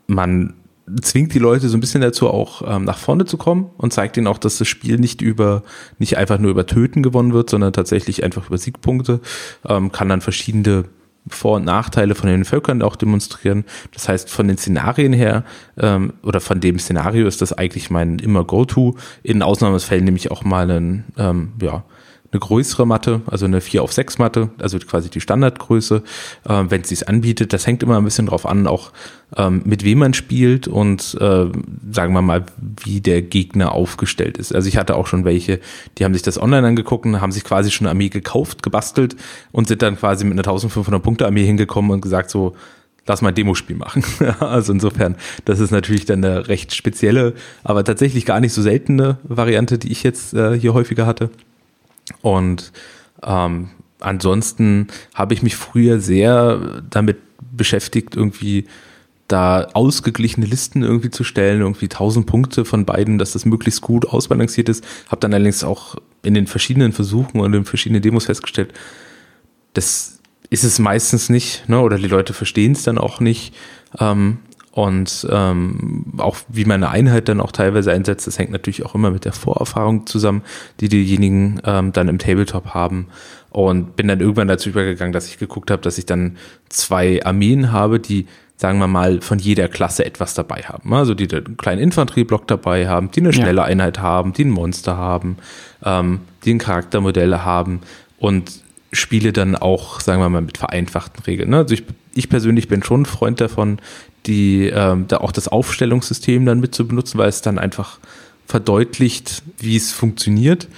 man 0.06 0.54
zwingt 1.00 1.34
die 1.34 1.38
Leute 1.38 1.68
so 1.68 1.76
ein 1.76 1.80
bisschen 1.80 2.00
dazu, 2.00 2.28
auch 2.28 2.62
ähm, 2.66 2.84
nach 2.84 2.98
vorne 2.98 3.24
zu 3.24 3.36
kommen 3.36 3.70
und 3.76 3.92
zeigt 3.92 4.16
ihnen 4.16 4.26
auch, 4.26 4.38
dass 4.38 4.58
das 4.58 4.68
Spiel 4.68 4.98
nicht 4.98 5.20
über, 5.22 5.62
nicht 5.98 6.16
einfach 6.16 6.38
nur 6.38 6.50
über 6.50 6.66
Töten 6.66 7.02
gewonnen 7.02 7.32
wird, 7.32 7.50
sondern 7.50 7.72
tatsächlich 7.72 8.24
einfach 8.24 8.46
über 8.48 8.58
Siegpunkte. 8.58 9.20
Ähm, 9.66 9.92
kann 9.92 10.08
dann 10.08 10.20
verschiedene 10.20 10.84
vor- 11.28 11.56
und 11.56 11.64
Nachteile 11.64 12.14
von 12.14 12.28
den 12.28 12.44
Völkern 12.44 12.82
auch 12.82 12.96
demonstrieren. 12.96 13.64
Das 13.92 14.08
heißt, 14.08 14.30
von 14.30 14.48
den 14.48 14.58
Szenarien 14.58 15.12
her 15.12 15.44
ähm, 15.76 16.14
oder 16.22 16.40
von 16.40 16.60
dem 16.60 16.78
Szenario 16.78 17.26
ist 17.26 17.42
das 17.42 17.52
eigentlich 17.52 17.90
mein 17.90 18.18
immer 18.18 18.44
Go-To. 18.44 18.96
In 19.22 19.42
Ausnahmefällen 19.42 20.04
nehme 20.04 20.16
ich 20.16 20.30
auch 20.30 20.44
mal 20.44 20.70
einen, 20.70 21.04
ähm, 21.16 21.52
ja, 21.60 21.84
eine 22.30 22.40
größere 22.40 22.86
Matte, 22.86 23.22
also 23.26 23.46
eine 23.46 23.60
4 23.60 23.82
auf 23.82 23.92
6 23.92 24.18
Matte, 24.18 24.50
also 24.58 24.78
quasi 24.78 25.08
die 25.08 25.20
Standardgröße, 25.20 26.02
äh, 26.46 26.64
wenn 26.68 26.82
es 26.82 26.88
sich 26.88 27.08
anbietet. 27.08 27.52
Das 27.52 27.66
hängt 27.66 27.82
immer 27.82 27.96
ein 27.96 28.04
bisschen 28.04 28.26
drauf 28.26 28.44
an, 28.44 28.66
auch 28.66 28.92
ähm, 29.36 29.62
mit 29.64 29.82
wem 29.84 29.98
man 29.98 30.14
spielt 30.14 30.68
und 30.68 31.16
äh, 31.20 31.46
sagen 31.90 32.12
wir 32.12 32.22
mal, 32.22 32.44
wie 32.84 33.00
der 33.00 33.22
Gegner 33.22 33.72
aufgestellt 33.72 34.36
ist. 34.36 34.54
Also 34.54 34.68
ich 34.68 34.76
hatte 34.76 34.96
auch 34.96 35.06
schon 35.06 35.24
welche, 35.24 35.60
die 35.96 36.04
haben 36.04 36.12
sich 36.12 36.22
das 36.22 36.40
online 36.40 36.66
angeguckt 36.66 36.98
haben 36.98 37.32
sich 37.32 37.44
quasi 37.44 37.70
schon 37.70 37.86
eine 37.86 37.92
Armee 37.92 38.08
gekauft, 38.08 38.62
gebastelt 38.62 39.16
und 39.52 39.68
sind 39.68 39.82
dann 39.82 39.96
quasi 39.96 40.24
mit 40.24 40.32
einer 40.32 40.40
1500 40.40 41.02
Punkte 41.02 41.26
Armee 41.26 41.44
hingekommen 41.44 41.90
und 41.90 42.00
gesagt 42.00 42.30
so, 42.30 42.54
lass 43.06 43.22
mal 43.22 43.30
ein 43.30 43.34
Demospiel 43.34 43.76
machen. 43.76 44.04
also 44.40 44.72
insofern, 44.72 45.16
das 45.44 45.60
ist 45.60 45.70
natürlich 45.70 46.04
dann 46.04 46.24
eine 46.24 46.48
recht 46.48 46.74
spezielle, 46.74 47.34
aber 47.64 47.84
tatsächlich 47.84 48.26
gar 48.26 48.40
nicht 48.40 48.52
so 48.52 48.62
seltene 48.62 49.18
Variante, 49.22 49.78
die 49.78 49.90
ich 49.90 50.02
jetzt 50.02 50.34
äh, 50.34 50.58
hier 50.58 50.74
häufiger 50.74 51.06
hatte. 51.06 51.30
Und 52.22 52.72
ähm, 53.22 53.70
ansonsten 54.00 54.88
habe 55.14 55.34
ich 55.34 55.42
mich 55.42 55.56
früher 55.56 56.00
sehr 56.00 56.82
damit 56.90 57.18
beschäftigt, 57.52 58.16
irgendwie 58.16 58.66
da 59.28 59.68
ausgeglichene 59.74 60.46
Listen 60.46 60.82
irgendwie 60.82 61.10
zu 61.10 61.22
stellen, 61.22 61.60
irgendwie 61.60 61.86
1000 61.86 62.26
Punkte 62.26 62.64
von 62.64 62.86
beiden, 62.86 63.18
dass 63.18 63.32
das 63.32 63.44
möglichst 63.44 63.82
gut 63.82 64.06
ausbalanciert 64.06 64.70
ist. 64.70 64.82
Habe 65.08 65.20
dann 65.20 65.34
allerdings 65.34 65.64
auch 65.64 65.96
in 66.22 66.32
den 66.32 66.46
verschiedenen 66.46 66.92
Versuchen 66.92 67.40
und 67.40 67.46
in 67.46 67.52
den 67.52 67.64
verschiedenen 67.66 68.00
Demos 68.00 68.24
festgestellt, 68.24 68.72
das 69.74 70.20
ist 70.50 70.64
es 70.64 70.78
meistens 70.78 71.28
nicht, 71.28 71.68
ne? 71.68 71.80
oder 71.80 71.98
die 71.98 72.08
Leute 72.08 72.32
verstehen 72.32 72.72
es 72.72 72.82
dann 72.82 72.96
auch 72.96 73.20
nicht. 73.20 73.54
Ähm, 74.00 74.38
und 74.78 75.26
ähm, 75.28 76.04
auch 76.18 76.36
wie 76.46 76.64
man 76.64 76.84
eine 76.84 76.92
Einheit 76.92 77.28
dann 77.28 77.40
auch 77.40 77.50
teilweise 77.50 77.90
einsetzt, 77.90 78.28
das 78.28 78.38
hängt 78.38 78.52
natürlich 78.52 78.86
auch 78.86 78.94
immer 78.94 79.10
mit 79.10 79.24
der 79.24 79.32
Vorerfahrung 79.32 80.06
zusammen, 80.06 80.42
die 80.78 80.88
diejenigen 80.88 81.60
ähm, 81.64 81.92
dann 81.92 82.06
im 82.06 82.20
Tabletop 82.20 82.74
haben. 82.74 83.08
Und 83.50 83.96
bin 83.96 84.06
dann 84.06 84.20
irgendwann 84.20 84.46
dazu 84.46 84.68
übergegangen, 84.68 85.12
dass 85.12 85.26
ich 85.26 85.38
geguckt 85.38 85.72
habe, 85.72 85.82
dass 85.82 85.98
ich 85.98 86.06
dann 86.06 86.36
zwei 86.68 87.20
Armeen 87.26 87.72
habe, 87.72 87.98
die 87.98 88.26
sagen 88.56 88.78
wir 88.78 88.86
mal, 88.86 89.20
von 89.20 89.40
jeder 89.40 89.66
Klasse 89.66 90.04
etwas 90.04 90.34
dabei 90.34 90.62
haben. 90.62 90.94
Also 90.94 91.14
die 91.14 91.28
einen 91.28 91.56
kleinen 91.56 91.80
Infanterieblock 91.80 92.46
dabei 92.46 92.86
haben, 92.86 93.10
die 93.10 93.18
eine 93.18 93.32
schnelle 93.32 93.62
ja. 93.62 93.64
Einheit 93.64 93.98
haben, 93.98 94.32
die 94.32 94.44
ein 94.44 94.50
Monster 94.50 94.96
haben, 94.96 95.38
ähm, 95.84 96.20
die 96.44 96.54
ein 96.54 96.58
Charaktermodelle 96.58 97.44
haben 97.44 97.80
und 98.20 98.62
spiele 98.92 99.32
dann 99.32 99.56
auch, 99.56 100.00
sagen 100.00 100.22
wir 100.22 100.28
mal, 100.28 100.40
mit 100.40 100.58
vereinfachten 100.58 101.24
Regeln. 101.24 101.50
Ne? 101.50 101.58
Also 101.58 101.74
ich, 101.74 101.84
ich 102.18 102.28
persönlich 102.28 102.68
bin 102.68 102.82
schon 102.82 103.02
ein 103.02 103.06
Freund 103.06 103.40
davon, 103.40 103.78
die 104.26 104.66
ähm, 104.66 105.06
da 105.08 105.18
auch 105.18 105.32
das 105.32 105.48
Aufstellungssystem 105.48 106.44
dann 106.44 106.60
mit 106.60 106.74
zu 106.74 106.86
benutzen, 106.86 107.18
weil 107.18 107.28
es 107.28 107.42
dann 107.42 107.58
einfach 107.58 107.98
verdeutlicht, 108.46 109.42
wie 109.58 109.76
es 109.76 109.92
funktioniert. 109.92 110.68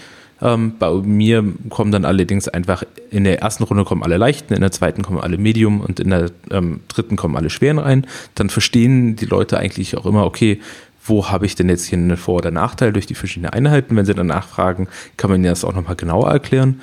Ähm, 0.42 0.74
bei 0.78 0.90
mir 0.92 1.44
kommen 1.68 1.92
dann 1.92 2.04
allerdings 2.04 2.48
einfach 2.48 2.84
in 3.10 3.24
der 3.24 3.40
ersten 3.40 3.64
Runde 3.64 3.84
kommen 3.84 4.02
alle 4.02 4.16
leichten, 4.16 4.54
in 4.54 4.60
der 4.60 4.72
zweiten 4.72 5.02
kommen 5.02 5.20
alle 5.20 5.38
Medium 5.38 5.80
und 5.80 5.98
in 6.00 6.10
der 6.10 6.30
ähm, 6.50 6.80
dritten 6.88 7.16
kommen 7.16 7.36
alle 7.36 7.50
schweren 7.50 7.78
rein. 7.78 8.06
Dann 8.34 8.50
verstehen 8.50 9.16
die 9.16 9.26
Leute 9.26 9.58
eigentlich 9.58 9.96
auch 9.96 10.06
immer, 10.06 10.24
okay, 10.24 10.60
wo 11.04 11.28
habe 11.28 11.46
ich 11.46 11.54
denn 11.54 11.68
jetzt 11.68 11.86
hier 11.86 11.98
einen 11.98 12.16
Vor- 12.16 12.36
oder 12.36 12.50
Nachteil 12.50 12.92
durch 12.92 13.06
die 13.06 13.14
verschiedenen 13.14 13.52
Einheiten? 13.52 13.96
Wenn 13.96 14.04
sie 14.04 14.14
dann 14.14 14.26
nachfragen, 14.26 14.88
kann 15.16 15.30
man 15.30 15.42
das 15.42 15.64
auch 15.64 15.74
nochmal 15.74 15.96
genauer 15.96 16.30
erklären 16.30 16.80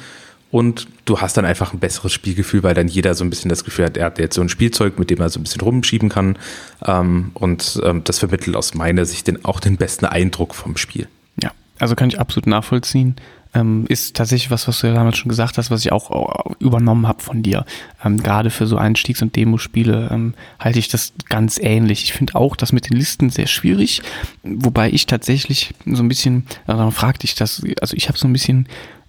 und 0.49 0.87
du 1.05 1.19
hast 1.19 1.35
dann 1.35 1.45
einfach 1.45 1.73
ein 1.73 1.79
besseres 1.79 2.13
Spielgefühl, 2.13 2.63
weil 2.63 2.73
dann 2.73 2.87
jeder 2.87 3.13
so 3.15 3.23
ein 3.23 3.29
bisschen 3.29 3.49
das 3.49 3.63
Gefühl 3.63 3.85
hat, 3.85 3.97
er 3.97 4.05
hat 4.05 4.19
jetzt 4.19 4.35
so 4.35 4.41
ein 4.41 4.49
Spielzeug, 4.49 4.97
mit 4.97 5.09
dem 5.09 5.19
er 5.19 5.29
so 5.29 5.39
ein 5.39 5.43
bisschen 5.43 5.61
rumschieben 5.61 6.09
kann. 6.09 6.37
Ähm, 6.85 7.31
und 7.33 7.81
ähm, 7.83 8.03
das 8.03 8.19
vermittelt 8.19 8.55
aus 8.55 8.73
meiner 8.73 9.05
Sicht 9.05 9.27
den, 9.27 9.43
auch 9.43 9.59
den 9.59 9.77
besten 9.77 10.05
Eindruck 10.05 10.55
vom 10.55 10.77
Spiel. 10.77 11.07
Ja, 11.41 11.51
also 11.79 11.95
kann 11.95 12.09
ich 12.09 12.19
absolut 12.19 12.47
nachvollziehen. 12.47 13.15
Ähm, 13.53 13.85
ist 13.87 14.15
tatsächlich 14.15 14.51
was, 14.51 14.67
was 14.67 14.79
du 14.79 14.87
ja 14.87 14.93
damals 14.93 15.17
schon 15.17 15.29
gesagt 15.29 15.57
hast, 15.57 15.71
was 15.71 15.83
ich 15.83 15.91
auch, 15.91 16.55
übernommen 16.59 17.07
habe 17.07 17.21
von 17.21 17.43
dir. 17.43 17.65
Gerade 18.03 18.49
für 18.49 18.67
so 18.67 18.77
Einstiegs- 18.77 19.21
und 19.21 19.35
Demospiele 19.35 20.33
halte 20.59 20.79
ich 20.79 20.89
das 20.89 21.13
ganz 21.29 21.57
ähnlich. 21.57 22.03
Ich 22.03 22.13
finde 22.13 22.35
auch 22.35 22.55
das 22.55 22.73
mit 22.73 22.89
den 22.89 22.97
Listen 22.97 23.29
sehr 23.29 23.47
schwierig, 23.47 24.01
wobei 24.43 24.89
ich 24.89 25.05
tatsächlich 25.05 25.73
so 25.85 26.03
ein 26.03 26.09
bisschen, 26.09 26.45
äh, 26.67 26.73
dann 26.73 26.91
fragte 26.91 27.25
ich 27.25 27.35
das, 27.35 27.63
also 27.81 27.95
ich 27.95 28.09
habe 28.09 28.17
so 28.17 28.27
ein 28.27 28.33
bisschen 28.33 28.67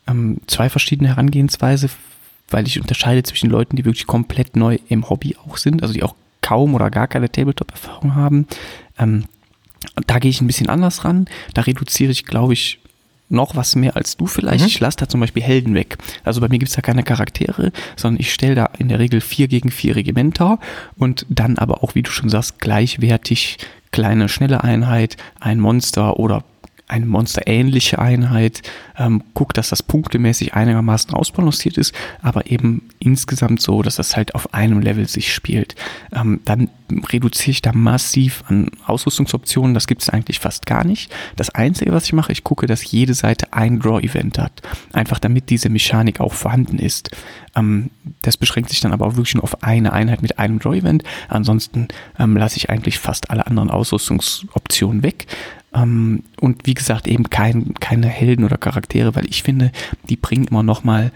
ähm, 0.08 0.38
zwei 0.46 0.68
verschiedene 0.68 1.10
Herangehensweise, 1.10 1.90
weil 2.50 2.66
ich 2.66 2.80
unterscheide 2.80 3.22
zwischen 3.22 3.50
Leuten, 3.50 3.76
die 3.76 3.84
wirklich 3.84 4.06
komplett 4.06 4.56
neu 4.56 4.78
im 4.88 5.08
Hobby 5.08 5.36
auch 5.46 5.56
sind, 5.56 5.82
also 5.82 5.94
die 5.94 6.02
auch 6.02 6.14
kaum 6.40 6.74
oder 6.74 6.90
gar 6.90 7.08
keine 7.08 7.30
Tabletop-Erfahrung 7.30 8.14
haben. 8.14 8.46
Ähm, 8.98 9.24
da 10.06 10.18
gehe 10.18 10.30
ich 10.30 10.40
ein 10.40 10.46
bisschen 10.46 10.68
anders 10.68 11.04
ran. 11.04 11.26
Da 11.54 11.62
reduziere 11.62 12.10
ich, 12.10 12.24
glaube 12.24 12.52
ich, 12.52 12.80
noch 13.28 13.56
was 13.56 13.76
mehr 13.76 13.96
als 13.96 14.16
du 14.16 14.26
vielleicht. 14.26 14.60
Mhm. 14.60 14.68
Ich 14.68 14.80
lasse 14.80 14.98
da 14.98 15.08
zum 15.08 15.20
Beispiel 15.20 15.42
Helden 15.42 15.74
weg. 15.74 15.98
Also 16.24 16.40
bei 16.40 16.48
mir 16.48 16.58
gibt 16.58 16.70
es 16.70 16.76
da 16.76 16.80
keine 16.82 17.02
Charaktere, 17.02 17.72
sondern 17.96 18.20
ich 18.20 18.32
stelle 18.32 18.54
da 18.54 18.70
in 18.78 18.88
der 18.88 18.98
Regel 18.98 19.20
vier 19.20 19.48
gegen 19.48 19.70
vier 19.70 19.96
Regimenter 19.96 20.58
und 20.96 21.26
dann 21.28 21.58
aber 21.58 21.82
auch, 21.82 21.94
wie 21.94 22.02
du 22.02 22.10
schon 22.10 22.30
sagst, 22.30 22.58
gleichwertig 22.58 23.58
kleine, 23.90 24.28
schnelle 24.28 24.64
Einheit, 24.64 25.16
ein 25.40 25.60
Monster 25.60 26.18
oder 26.18 26.44
eine 26.88 27.06
monsterähnliche 27.06 27.98
Einheit, 27.98 28.62
ähm, 28.96 29.22
guckt, 29.34 29.58
dass 29.58 29.68
das 29.68 29.82
punktemäßig 29.82 30.54
einigermaßen 30.54 31.12
ausbalanciert 31.14 31.78
ist, 31.78 31.94
aber 32.22 32.50
eben 32.50 32.88
insgesamt 32.98 33.60
so, 33.60 33.82
dass 33.82 33.96
das 33.96 34.16
halt 34.16 34.34
auf 34.34 34.54
einem 34.54 34.80
Level 34.80 35.06
sich 35.06 35.32
spielt. 35.32 35.76
Ähm, 36.12 36.40
dann 36.44 36.70
reduziere 37.12 37.50
ich 37.50 37.62
da 37.62 37.72
massiv 37.72 38.42
an 38.48 38.70
Ausrüstungsoptionen, 38.86 39.74
das 39.74 39.86
gibt 39.86 40.02
es 40.02 40.08
eigentlich 40.08 40.40
fast 40.40 40.66
gar 40.66 40.84
nicht. 40.84 41.12
Das 41.36 41.50
Einzige, 41.50 41.92
was 41.92 42.04
ich 42.04 42.12
mache, 42.12 42.32
ich 42.32 42.44
gucke, 42.44 42.66
dass 42.66 42.90
jede 42.90 43.14
Seite 43.14 43.52
ein 43.52 43.80
Draw-Event 43.80 44.38
hat, 44.38 44.62
einfach 44.92 45.18
damit 45.18 45.50
diese 45.50 45.68
Mechanik 45.68 46.20
auch 46.20 46.32
vorhanden 46.32 46.78
ist. 46.78 47.10
Ähm, 47.54 47.90
das 48.22 48.36
beschränkt 48.36 48.70
sich 48.70 48.80
dann 48.80 48.92
aber 48.92 49.06
auch 49.06 49.16
wirklich 49.16 49.34
nur 49.34 49.44
auf 49.44 49.62
eine 49.62 49.92
Einheit 49.92 50.22
mit 50.22 50.38
einem 50.38 50.58
Draw-Event, 50.58 51.04
ansonsten 51.28 51.88
ähm, 52.18 52.36
lasse 52.36 52.56
ich 52.56 52.70
eigentlich 52.70 52.98
fast 52.98 53.30
alle 53.30 53.46
anderen 53.46 53.70
Ausrüstungsoptionen 53.70 55.02
weg. 55.02 55.26
Ähm, 55.74 56.22
und 56.40 56.66
wie 56.66 56.74
gesagt, 56.74 57.06
eben 57.06 57.30
kein, 57.30 57.74
keine 57.74 58.08
Helden 58.08 58.44
oder 58.44 58.58
Charaktere, 58.58 59.14
weil 59.14 59.26
ich 59.26 59.42
finde, 59.42 59.72
die 60.08 60.16
bringen 60.16 60.46
immer 60.46 60.62
nochmal 60.62 61.12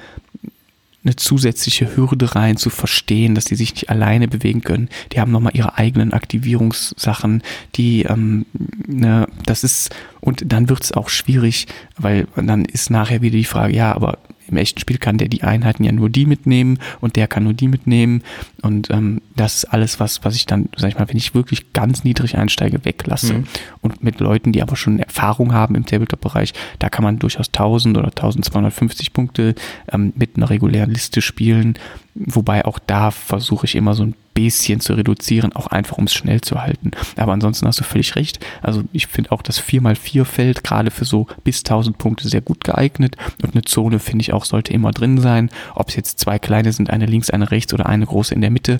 eine 1.04 1.16
zusätzliche 1.16 1.96
Hürde 1.96 2.34
rein, 2.34 2.56
zu 2.56 2.70
verstehen, 2.70 3.34
dass 3.34 3.46
die 3.46 3.56
sich 3.56 3.72
nicht 3.74 3.90
alleine 3.90 4.28
bewegen 4.28 4.62
können. 4.62 4.88
Die 5.12 5.20
haben 5.20 5.32
nochmal 5.32 5.56
ihre 5.56 5.76
eigenen 5.76 6.12
Aktivierungssachen, 6.12 7.42
die, 7.74 8.02
ähm, 8.02 8.46
ne, 8.86 9.26
das 9.44 9.64
ist, 9.64 9.90
und 10.20 10.52
dann 10.52 10.68
wird 10.68 10.84
es 10.84 10.92
auch 10.92 11.08
schwierig, 11.08 11.66
weil 11.98 12.28
dann 12.36 12.64
ist 12.64 12.90
nachher 12.90 13.20
wieder 13.20 13.36
die 13.36 13.44
Frage, 13.44 13.74
ja, 13.74 13.92
aber 13.94 14.18
im 14.52 14.58
echten 14.58 14.78
Spiel 14.78 14.98
kann 14.98 15.18
der 15.18 15.28
die 15.28 15.42
Einheiten 15.42 15.84
ja 15.84 15.92
nur 15.92 16.10
die 16.10 16.26
mitnehmen 16.26 16.78
und 17.00 17.16
der 17.16 17.26
kann 17.26 17.44
nur 17.44 17.54
die 17.54 17.68
mitnehmen. 17.68 18.22
Und 18.62 18.90
ähm, 18.90 19.20
das 19.34 19.56
ist 19.56 19.64
alles, 19.64 19.98
was, 19.98 20.24
was 20.24 20.36
ich 20.36 20.46
dann, 20.46 20.68
sag 20.76 20.90
ich 20.90 20.98
mal, 20.98 21.08
wenn 21.08 21.16
ich 21.16 21.34
wirklich 21.34 21.72
ganz 21.72 22.04
niedrig 22.04 22.36
einsteige, 22.36 22.84
weglasse. 22.84 23.34
Mhm. 23.34 23.44
Und 23.80 24.04
mit 24.04 24.20
Leuten, 24.20 24.52
die 24.52 24.62
aber 24.62 24.76
schon 24.76 24.98
Erfahrung 24.98 25.52
haben 25.52 25.74
im 25.74 25.86
Tabletop-Bereich, 25.86 26.52
da 26.78 26.88
kann 26.88 27.02
man 27.02 27.18
durchaus 27.18 27.48
1000 27.48 27.96
oder 27.96 28.08
1250 28.08 29.12
Punkte 29.12 29.54
ähm, 29.90 30.12
mit 30.16 30.36
einer 30.36 30.50
regulären 30.50 30.90
Liste 30.90 31.22
spielen. 31.22 31.74
Wobei 32.14 32.64
auch 32.64 32.78
da 32.78 33.10
versuche 33.10 33.66
ich 33.66 33.74
immer 33.74 33.94
so 33.94 34.04
ein 34.04 34.14
bisschen 34.34 34.80
zu 34.80 34.94
reduzieren, 34.94 35.52
auch 35.52 35.66
einfach 35.66 35.98
um 35.98 36.04
es 36.04 36.14
schnell 36.14 36.40
zu 36.40 36.60
halten. 36.60 36.92
Aber 37.16 37.32
ansonsten 37.32 37.66
hast 37.66 37.80
du 37.80 37.84
völlig 37.84 38.16
recht. 38.16 38.40
Also 38.62 38.84
ich 38.92 39.06
finde 39.06 39.32
auch 39.32 39.42
das 39.42 39.62
4x4-Feld 39.62 40.64
gerade 40.64 40.90
für 40.90 41.04
so 41.04 41.26
bis 41.44 41.58
1000 41.60 41.98
Punkte 41.98 42.28
sehr 42.28 42.40
gut 42.40 42.64
geeignet. 42.64 43.16
Und 43.42 43.54
eine 43.54 43.62
Zone 43.62 43.98
finde 43.98 44.22
ich 44.22 44.32
auch 44.32 44.44
sollte 44.44 44.72
immer 44.72 44.92
drin 44.92 45.18
sein. 45.18 45.50
Ob 45.74 45.88
es 45.88 45.96
jetzt 45.96 46.18
zwei 46.18 46.38
kleine 46.38 46.72
sind, 46.72 46.90
eine 46.90 47.06
links, 47.06 47.30
eine 47.30 47.50
rechts 47.50 47.74
oder 47.74 47.86
eine 47.86 48.06
große 48.06 48.34
in 48.34 48.40
der 48.40 48.50
Mitte. 48.50 48.78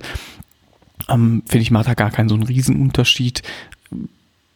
Ähm, 1.09 1.43
finde 1.47 1.63
ich 1.63 1.71
macht 1.71 1.89
da 1.89 1.95
gar 1.95 2.11
keinen 2.11 2.29
so 2.29 2.35
einen 2.35 2.45
Riesenunterschied. 2.45 3.43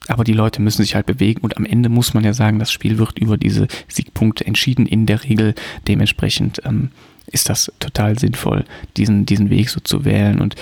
Aber 0.08 0.24
die 0.24 0.32
Leute 0.32 0.62
müssen 0.62 0.82
sich 0.82 0.94
halt 0.94 1.06
bewegen 1.06 1.40
und 1.40 1.56
am 1.56 1.64
Ende 1.64 1.88
muss 1.88 2.14
man 2.14 2.22
ja 2.22 2.32
sagen, 2.32 2.58
das 2.58 2.70
Spiel 2.70 2.98
wird 2.98 3.18
über 3.18 3.36
diese 3.36 3.66
Siegpunkte 3.88 4.46
entschieden 4.46 4.86
in 4.86 5.06
der 5.06 5.24
Regel. 5.24 5.54
Dementsprechend 5.88 6.62
ähm, 6.64 6.90
ist 7.26 7.48
das 7.48 7.72
total 7.80 8.18
sinnvoll, 8.18 8.64
diesen, 8.96 9.26
diesen 9.26 9.50
Weg 9.50 9.68
so 9.68 9.80
zu 9.80 10.04
wählen. 10.04 10.40
Und 10.40 10.54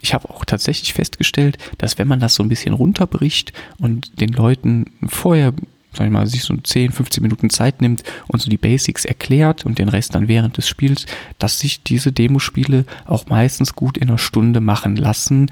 ich 0.00 0.14
habe 0.14 0.30
auch 0.30 0.44
tatsächlich 0.44 0.92
festgestellt, 0.92 1.58
dass 1.78 1.98
wenn 1.98 2.08
man 2.08 2.20
das 2.20 2.34
so 2.34 2.42
ein 2.42 2.48
bisschen 2.48 2.74
runterbricht 2.74 3.52
und 3.78 4.20
den 4.20 4.32
Leuten 4.32 4.86
vorher, 5.06 5.52
sag 5.92 6.06
ich 6.06 6.12
mal, 6.12 6.26
sich 6.26 6.42
so 6.42 6.56
10, 6.56 6.92
15 6.92 7.22
Minuten 7.22 7.50
Zeit 7.50 7.80
nimmt 7.80 8.04
und 8.28 8.40
so 8.40 8.50
die 8.50 8.56
Basics 8.56 9.04
erklärt 9.04 9.66
und 9.66 9.78
den 9.78 9.88
Rest 9.88 10.14
dann 10.14 10.28
während 10.28 10.56
des 10.56 10.68
Spiels, 10.68 11.06
dass 11.38 11.58
sich 11.58 11.82
diese 11.82 12.12
Demospiele 12.12 12.84
auch 13.06 13.26
meistens 13.26 13.74
gut 13.74 13.98
in 13.98 14.08
einer 14.08 14.18
Stunde 14.18 14.60
machen 14.60 14.96
lassen, 14.96 15.50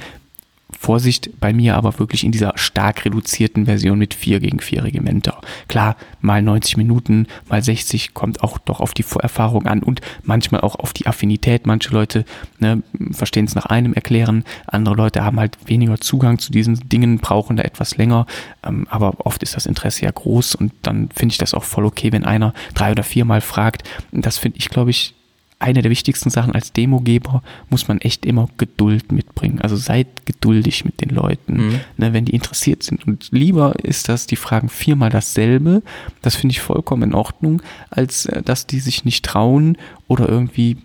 Vorsicht 0.70 1.30
bei 1.40 1.52
mir 1.52 1.76
aber 1.76 1.98
wirklich 1.98 2.24
in 2.24 2.32
dieser 2.32 2.52
stark 2.56 3.04
reduzierten 3.04 3.66
Version 3.66 3.98
mit 3.98 4.14
4 4.14 4.40
gegen 4.40 4.60
4 4.60 4.84
Regimenter. 4.84 5.40
Klar, 5.68 5.96
mal 6.20 6.42
90 6.42 6.76
Minuten, 6.76 7.26
mal 7.48 7.62
60 7.62 8.14
kommt 8.14 8.42
auch 8.42 8.58
doch 8.58 8.80
auf 8.80 8.92
die 8.92 9.04
Vorerfahrung 9.04 9.66
an 9.66 9.82
und 9.82 10.00
manchmal 10.22 10.60
auch 10.62 10.74
auf 10.74 10.92
die 10.92 11.06
Affinität. 11.06 11.66
Manche 11.66 11.90
Leute 11.90 12.24
ne, 12.58 12.82
verstehen 13.12 13.46
es 13.46 13.54
nach 13.54 13.66
einem 13.66 13.94
erklären, 13.94 14.44
andere 14.66 14.96
Leute 14.96 15.24
haben 15.24 15.38
halt 15.38 15.56
weniger 15.66 16.00
Zugang 16.00 16.38
zu 16.38 16.50
diesen 16.52 16.88
Dingen, 16.88 17.18
brauchen 17.18 17.56
da 17.56 17.62
etwas 17.62 17.96
länger, 17.96 18.26
ähm, 18.64 18.86
aber 18.90 19.24
oft 19.26 19.42
ist 19.42 19.56
das 19.56 19.66
Interesse 19.66 20.04
ja 20.04 20.10
groß 20.10 20.56
und 20.56 20.72
dann 20.82 21.08
finde 21.14 21.32
ich 21.32 21.38
das 21.38 21.54
auch 21.54 21.64
voll 21.64 21.84
okay, 21.84 22.12
wenn 22.12 22.24
einer 22.24 22.54
drei 22.74 22.90
oder 22.90 23.02
viermal 23.02 23.40
fragt. 23.40 23.84
Das 24.12 24.38
finde 24.38 24.58
ich, 24.58 24.68
glaube 24.68 24.90
ich, 24.90 25.15
eine 25.58 25.80
der 25.80 25.90
wichtigsten 25.90 26.28
Sachen 26.28 26.54
als 26.54 26.72
Demogeber 26.72 27.42
muss 27.70 27.88
man 27.88 27.98
echt 28.00 28.26
immer 28.26 28.48
Geduld 28.58 29.10
mitbringen. 29.10 29.60
Also 29.62 29.76
seid 29.76 30.26
geduldig 30.26 30.84
mit 30.84 31.00
den 31.00 31.08
Leuten, 31.08 31.54
mhm. 31.54 31.80
ne, 31.96 32.12
wenn 32.12 32.26
die 32.26 32.34
interessiert 32.34 32.82
sind. 32.82 33.06
Und 33.06 33.28
lieber 33.30 33.74
ist 33.82 34.08
das, 34.08 34.26
die 34.26 34.36
fragen 34.36 34.68
viermal 34.68 35.08
dasselbe, 35.08 35.82
das 36.20 36.36
finde 36.36 36.52
ich 36.52 36.60
vollkommen 36.60 37.04
in 37.04 37.14
Ordnung, 37.14 37.62
als 37.90 38.26
äh, 38.26 38.42
dass 38.42 38.66
die 38.66 38.80
sich 38.80 39.04
nicht 39.06 39.24
trauen 39.24 39.78
oder 40.08 40.28
irgendwie 40.28 40.76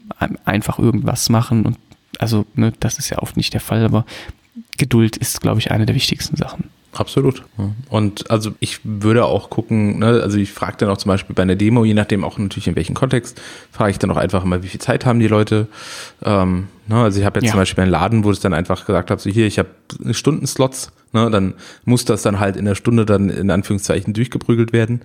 einfach 0.46 0.80
irgendwas 0.80 1.30
machen. 1.30 1.66
Und 1.66 1.78
also, 2.20 2.46
ne, 2.56 2.72
das 2.80 2.98
ist 2.98 3.10
ja 3.10 3.20
oft 3.20 3.36
nicht 3.36 3.54
der 3.54 3.62
Fall, 3.62 3.84
aber 3.84 4.06
Geduld 4.78 5.18
ist, 5.18 5.42
glaube 5.42 5.60
ich, 5.60 5.72
eine 5.72 5.86
der 5.86 5.96
wichtigsten 5.96 6.38
Sachen. 6.38 6.66
Absolut. 6.94 7.44
Und 7.90 8.30
also 8.30 8.52
ich 8.60 8.80
würde 8.84 9.26
auch 9.26 9.50
gucken, 9.50 10.00
ne, 10.00 10.22
also 10.22 10.38
ich 10.38 10.52
frage 10.52 10.78
dann 10.78 10.90
auch 10.90 10.98
zum 10.98 11.10
Beispiel 11.10 11.34
bei 11.34 11.44
einer 11.44 11.56
Demo, 11.56 11.86
je 11.86 11.94
nachdem 11.94 12.24
auch 12.26 12.38
natürlich 12.38 12.68
in 12.68 12.76
welchem 12.76 12.96
Kontext, 12.96 13.42
frage 13.72 13.92
ich 13.92 14.00
dann 14.00 14.12
auch 14.12 14.18
einfach 14.18 14.44
mal, 14.44 14.62
wie 14.62 14.68
viel 14.68 14.82
Zeit 14.82 15.06
haben 15.06 15.20
die 15.20 15.28
Leute. 15.28 15.68
Ähm, 16.24 16.68
ne, 16.88 16.98
also 16.98 17.20
ich 17.20 17.26
habe 17.26 17.40
jetzt 17.40 17.46
ja. 17.46 17.52
zum 17.52 17.60
Beispiel 17.60 17.84
einen 17.84 17.92
Laden, 17.92 18.24
wo 18.26 18.32
ich 18.32 18.40
dann 18.42 18.54
einfach 18.54 18.86
gesagt 18.86 19.10
habe, 19.10 19.22
so 19.22 19.30
hier, 19.30 19.48
ich 19.48 19.58
habe 19.58 19.70
Stundenslots, 20.12 20.92
Ne, 21.14 21.30
dann 21.30 21.56
muss 21.84 22.06
das 22.06 22.22
dann 22.22 22.40
halt 22.40 22.56
in 22.56 22.64
der 22.64 22.76
Stunde 22.76 23.06
dann 23.06 23.30
in 23.30 23.52
Anführungszeichen 23.52 24.14
durchgeprügelt 24.14 24.72
werden. 24.72 25.02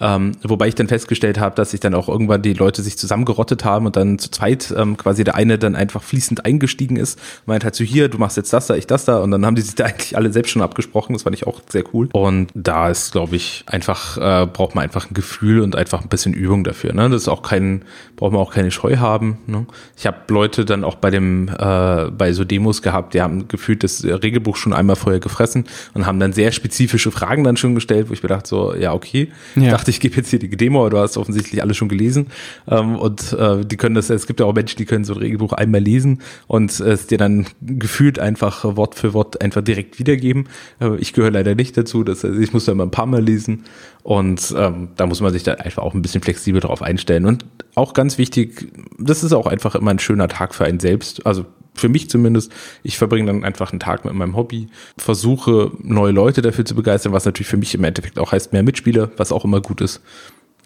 Ähm, 0.00 0.32
wobei 0.44 0.68
ich 0.68 0.76
dann 0.76 0.86
festgestellt 0.86 1.40
habe, 1.40 1.56
dass 1.56 1.72
sich 1.72 1.80
dann 1.80 1.94
auch 1.94 2.08
irgendwann 2.08 2.42
die 2.42 2.52
Leute 2.52 2.80
sich 2.82 2.96
zusammengerottet 2.96 3.64
haben 3.64 3.86
und 3.86 3.96
dann 3.96 4.20
zu 4.20 4.30
zweit 4.30 4.72
ähm, 4.76 4.96
quasi 4.96 5.24
der 5.24 5.34
eine 5.34 5.58
dann 5.58 5.74
einfach 5.74 6.04
fließend 6.04 6.44
eingestiegen 6.44 6.94
ist, 6.94 7.18
meint 7.46 7.64
halt 7.64 7.74
so 7.74 7.82
hier, 7.82 8.08
du 8.08 8.18
machst 8.18 8.36
jetzt 8.36 8.52
das 8.52 8.68
da, 8.68 8.76
ich 8.76 8.86
das 8.86 9.04
da 9.04 9.18
und 9.18 9.32
dann 9.32 9.44
haben 9.44 9.56
die 9.56 9.62
sich 9.62 9.74
da 9.74 9.84
eigentlich 9.86 10.16
alle 10.16 10.32
selbst 10.32 10.50
schon 10.50 10.62
abgesprochen. 10.62 11.14
Das 11.14 11.24
fand 11.24 11.34
ich 11.34 11.44
auch 11.44 11.60
sehr 11.68 11.82
cool. 11.92 12.08
Und 12.12 12.52
da 12.54 12.88
ist, 12.88 13.10
glaube 13.10 13.34
ich, 13.34 13.64
einfach, 13.66 14.16
äh, 14.16 14.46
braucht 14.46 14.76
man 14.76 14.84
einfach 14.84 15.10
ein 15.10 15.14
Gefühl 15.14 15.62
und 15.62 15.74
einfach 15.74 16.02
ein 16.02 16.08
bisschen 16.08 16.34
Übung 16.34 16.62
dafür. 16.62 16.92
Ne? 16.92 17.10
Das 17.10 17.22
ist 17.22 17.28
auch 17.28 17.42
kein, 17.42 17.84
braucht 18.14 18.32
man 18.32 18.40
auch 18.40 18.52
keine 18.52 18.70
Scheu 18.70 18.98
haben. 18.98 19.38
Ne? 19.48 19.66
Ich 19.96 20.06
habe 20.06 20.18
Leute 20.28 20.64
dann 20.64 20.84
auch 20.84 20.94
bei 20.94 21.10
dem, 21.10 21.48
äh, 21.48 22.10
bei 22.12 22.32
so 22.32 22.44
Demos 22.44 22.80
gehabt, 22.80 23.14
die 23.14 23.22
haben 23.22 23.48
gefühlt 23.48 23.82
das 23.82 24.04
Regelbuch 24.04 24.54
schon 24.54 24.72
einmal 24.72 24.94
vorher 24.94 25.18
gefressen 25.18 25.47
gefressen 25.48 25.64
und 25.94 26.06
haben 26.06 26.20
dann 26.20 26.32
sehr 26.32 26.52
spezifische 26.52 27.10
Fragen 27.10 27.44
dann 27.44 27.56
schon 27.56 27.74
gestellt, 27.74 28.08
wo 28.08 28.12
ich 28.12 28.22
mir 28.22 28.28
dachte 28.28 28.48
so, 28.48 28.74
ja, 28.74 28.92
okay. 28.92 29.28
Ja. 29.56 29.62
Ich 29.62 29.68
dachte, 29.70 29.90
ich 29.90 30.00
gebe 30.00 30.16
jetzt 30.16 30.30
hier 30.30 30.38
die 30.38 30.48
Demo, 30.48 30.80
aber 30.80 30.90
du 30.90 30.98
hast 30.98 31.16
offensichtlich 31.16 31.62
alles 31.62 31.76
schon 31.76 31.88
gelesen. 31.88 32.28
Ähm, 32.68 32.96
und 32.96 33.32
äh, 33.32 33.64
die 33.64 33.76
können 33.76 33.94
das, 33.94 34.10
es 34.10 34.26
gibt 34.26 34.40
ja 34.40 34.46
auch 34.46 34.54
Menschen, 34.54 34.76
die 34.76 34.84
können 34.84 35.04
so 35.04 35.14
ein 35.14 35.18
Regelbuch 35.18 35.52
einmal 35.52 35.80
lesen 35.80 36.20
und 36.46 36.78
es 36.80 37.06
dir 37.06 37.18
dann 37.18 37.46
gefühlt 37.62 38.18
einfach 38.18 38.64
Wort 38.76 38.94
für 38.94 39.14
Wort 39.14 39.40
einfach 39.40 39.62
direkt 39.62 39.98
wiedergeben. 39.98 40.48
Äh, 40.80 40.96
ich 40.96 41.12
gehöre 41.12 41.30
leider 41.30 41.54
nicht 41.54 41.76
dazu, 41.76 42.04
das 42.04 42.24
heißt, 42.24 42.38
ich 42.38 42.52
muss 42.52 42.66
da 42.66 42.72
immer 42.72 42.84
ein 42.84 42.90
paar 42.90 43.06
Mal 43.06 43.22
lesen. 43.22 43.64
Und 44.02 44.54
ähm, 44.56 44.88
da 44.96 45.06
muss 45.06 45.20
man 45.20 45.32
sich 45.32 45.42
dann 45.42 45.56
einfach 45.56 45.82
auch 45.82 45.92
ein 45.92 46.00
bisschen 46.00 46.22
flexibel 46.22 46.62
drauf 46.62 46.80
einstellen. 46.80 47.26
Und 47.26 47.44
auch 47.74 47.92
ganz 47.92 48.16
wichtig, 48.16 48.68
das 48.98 49.22
ist 49.22 49.34
auch 49.34 49.46
einfach 49.46 49.74
immer 49.74 49.90
ein 49.90 49.98
schöner 49.98 50.28
Tag 50.28 50.54
für 50.54 50.64
einen 50.64 50.80
selbst. 50.80 51.26
Also 51.26 51.44
für 51.78 51.88
mich 51.88 52.10
zumindest, 52.10 52.52
ich 52.82 52.98
verbringe 52.98 53.26
dann 53.26 53.44
einfach 53.44 53.72
einen 53.72 53.80
Tag 53.80 54.04
mit 54.04 54.14
meinem 54.14 54.36
Hobby, 54.36 54.68
versuche 54.96 55.72
neue 55.82 56.12
Leute 56.12 56.42
dafür 56.42 56.64
zu 56.64 56.74
begeistern, 56.74 57.12
was 57.12 57.24
natürlich 57.24 57.48
für 57.48 57.56
mich 57.56 57.74
im 57.74 57.84
Endeffekt 57.84 58.18
auch 58.18 58.32
heißt 58.32 58.52
mehr 58.52 58.62
Mitspieler, 58.62 59.10
was 59.16 59.32
auch 59.32 59.44
immer 59.44 59.60
gut 59.60 59.80
ist. 59.80 60.00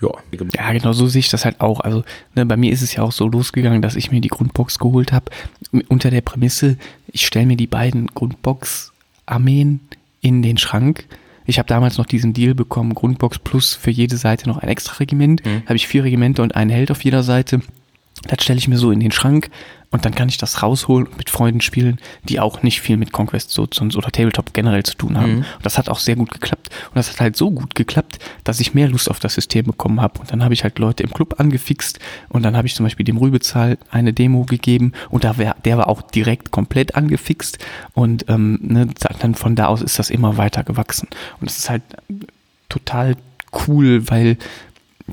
Ja. 0.02 0.11
ja, 0.54 0.73
genau 0.73 0.92
so 0.92 1.07
sehe 1.07 1.21
ich 1.21 1.28
das 1.28 1.45
halt 1.45 1.61
auch. 1.61 1.78
Also 1.81 2.02
ne, 2.35 2.45
bei 2.45 2.57
mir 2.57 2.73
ist 2.73 2.83
es 2.83 2.95
ja 2.95 3.04
auch 3.04 3.12
so 3.12 3.28
losgegangen, 3.28 3.83
dass 3.83 3.95
ich 3.95 4.11
mir 4.11 4.21
die 4.21 4.28
Grundbox 4.28 4.81
geholt 4.81 5.12
habe 5.12 5.31
unter 5.88 6.11
der 6.11 6.23
Prämisse, 6.23 6.76
ich 7.07 7.25
stelle 7.25 7.47
mir 7.47 7.57
die 7.57 7.69
beiden 7.69 8.09
Grundbox-Armeen 8.09 9.81
in 10.21 10.42
den 10.42 10.59
Schrank. 10.59 11.07
Ich 11.47 11.59
habe 11.59 11.69
damals 11.69 11.99
noch 11.99 12.07
diesen 12.07 12.33
Deal 12.33 12.54
bekommen, 12.54 12.95
Grundbox 12.95 13.38
plus 13.38 13.75
für 13.75 13.90
jede 13.90 14.16
Seite 14.16 14.49
noch 14.49 14.59
ein 14.59 14.69
extra 14.69 14.97
Regiment. 14.97 15.45
Mhm. 15.45 15.62
Habe 15.64 15.76
ich 15.76 15.87
vier 15.87 16.04
Regimente 16.04 16.42
und 16.42 16.57
einen 16.57 16.71
Held 16.71 16.90
auf 16.90 17.04
jeder 17.04 17.23
Seite. 17.23 17.61
Das 18.25 18.45
stelle 18.45 18.59
ich 18.59 18.69
mir 18.69 18.78
so 18.78 18.90
in 18.90 19.00
den 19.00 19.12
Schrank 19.12 19.50
und 19.92 20.07
dann 20.07 20.14
kann 20.14 20.28
ich 20.28 20.38
das 20.38 20.62
rausholen 20.62 21.07
und 21.07 21.19
mit 21.19 21.28
Freunden 21.28 21.61
spielen, 21.61 21.99
die 22.25 22.40
auch 22.40 22.62
nicht 22.62 22.81
viel 22.81 22.97
mit 22.97 23.12
Conquest 23.12 23.50
so, 23.50 23.64
oder 23.64 24.11
Tabletop 24.11 24.54
generell 24.54 24.83
zu 24.85 24.97
tun 24.97 25.19
haben. 25.19 25.33
Mhm. 25.33 25.38
Und 25.38 25.64
das 25.64 25.76
hat 25.76 25.90
auch 25.90 25.99
sehr 25.99 26.16
gut 26.16 26.31
geklappt. 26.31 26.71
Und 26.88 26.97
das 26.97 27.11
hat 27.11 27.21
halt 27.21 27.37
so 27.37 27.50
gut 27.50 27.75
geklappt, 27.75 28.19
dass 28.42 28.59
ich 28.59 28.73
mehr 28.73 28.88
Lust 28.88 29.11
auf 29.11 29.21
das 29.21 29.35
System 29.35 29.66
bekommen 29.66 30.00
habe. 30.00 30.19
Und 30.21 30.33
dann 30.33 30.42
habe 30.42 30.54
ich 30.54 30.64
halt 30.64 30.78
Leute 30.78 31.02
im 31.02 31.12
Club 31.12 31.38
angefixt 31.38 31.99
und 32.31 32.42
dann 32.42 32.57
habe 32.57 32.66
ich 32.66 32.75
zum 32.75 32.87
Beispiel 32.87 33.04
dem 33.04 33.19
Rübezahl 33.19 33.76
eine 33.90 34.14
Demo 34.14 34.45
gegeben 34.45 34.92
und 35.11 35.25
da 35.25 35.37
wär, 35.37 35.57
der 35.64 35.76
war 35.76 35.88
auch 35.88 36.00
direkt 36.00 36.52
komplett 36.52 36.95
angefixt. 36.95 37.59
Und 37.92 38.25
ähm, 38.28 38.61
ne, 38.62 38.88
dann 39.19 39.35
von 39.35 39.57
da 39.57 39.66
aus 39.66 39.83
ist 39.83 39.99
das 39.99 40.09
immer 40.09 40.38
weiter 40.38 40.64
gewachsen. 40.64 41.09
Und 41.40 41.50
es 41.50 41.59
ist 41.59 41.69
halt 41.69 41.83
total 42.71 43.16
cool, 43.69 44.09
weil 44.09 44.38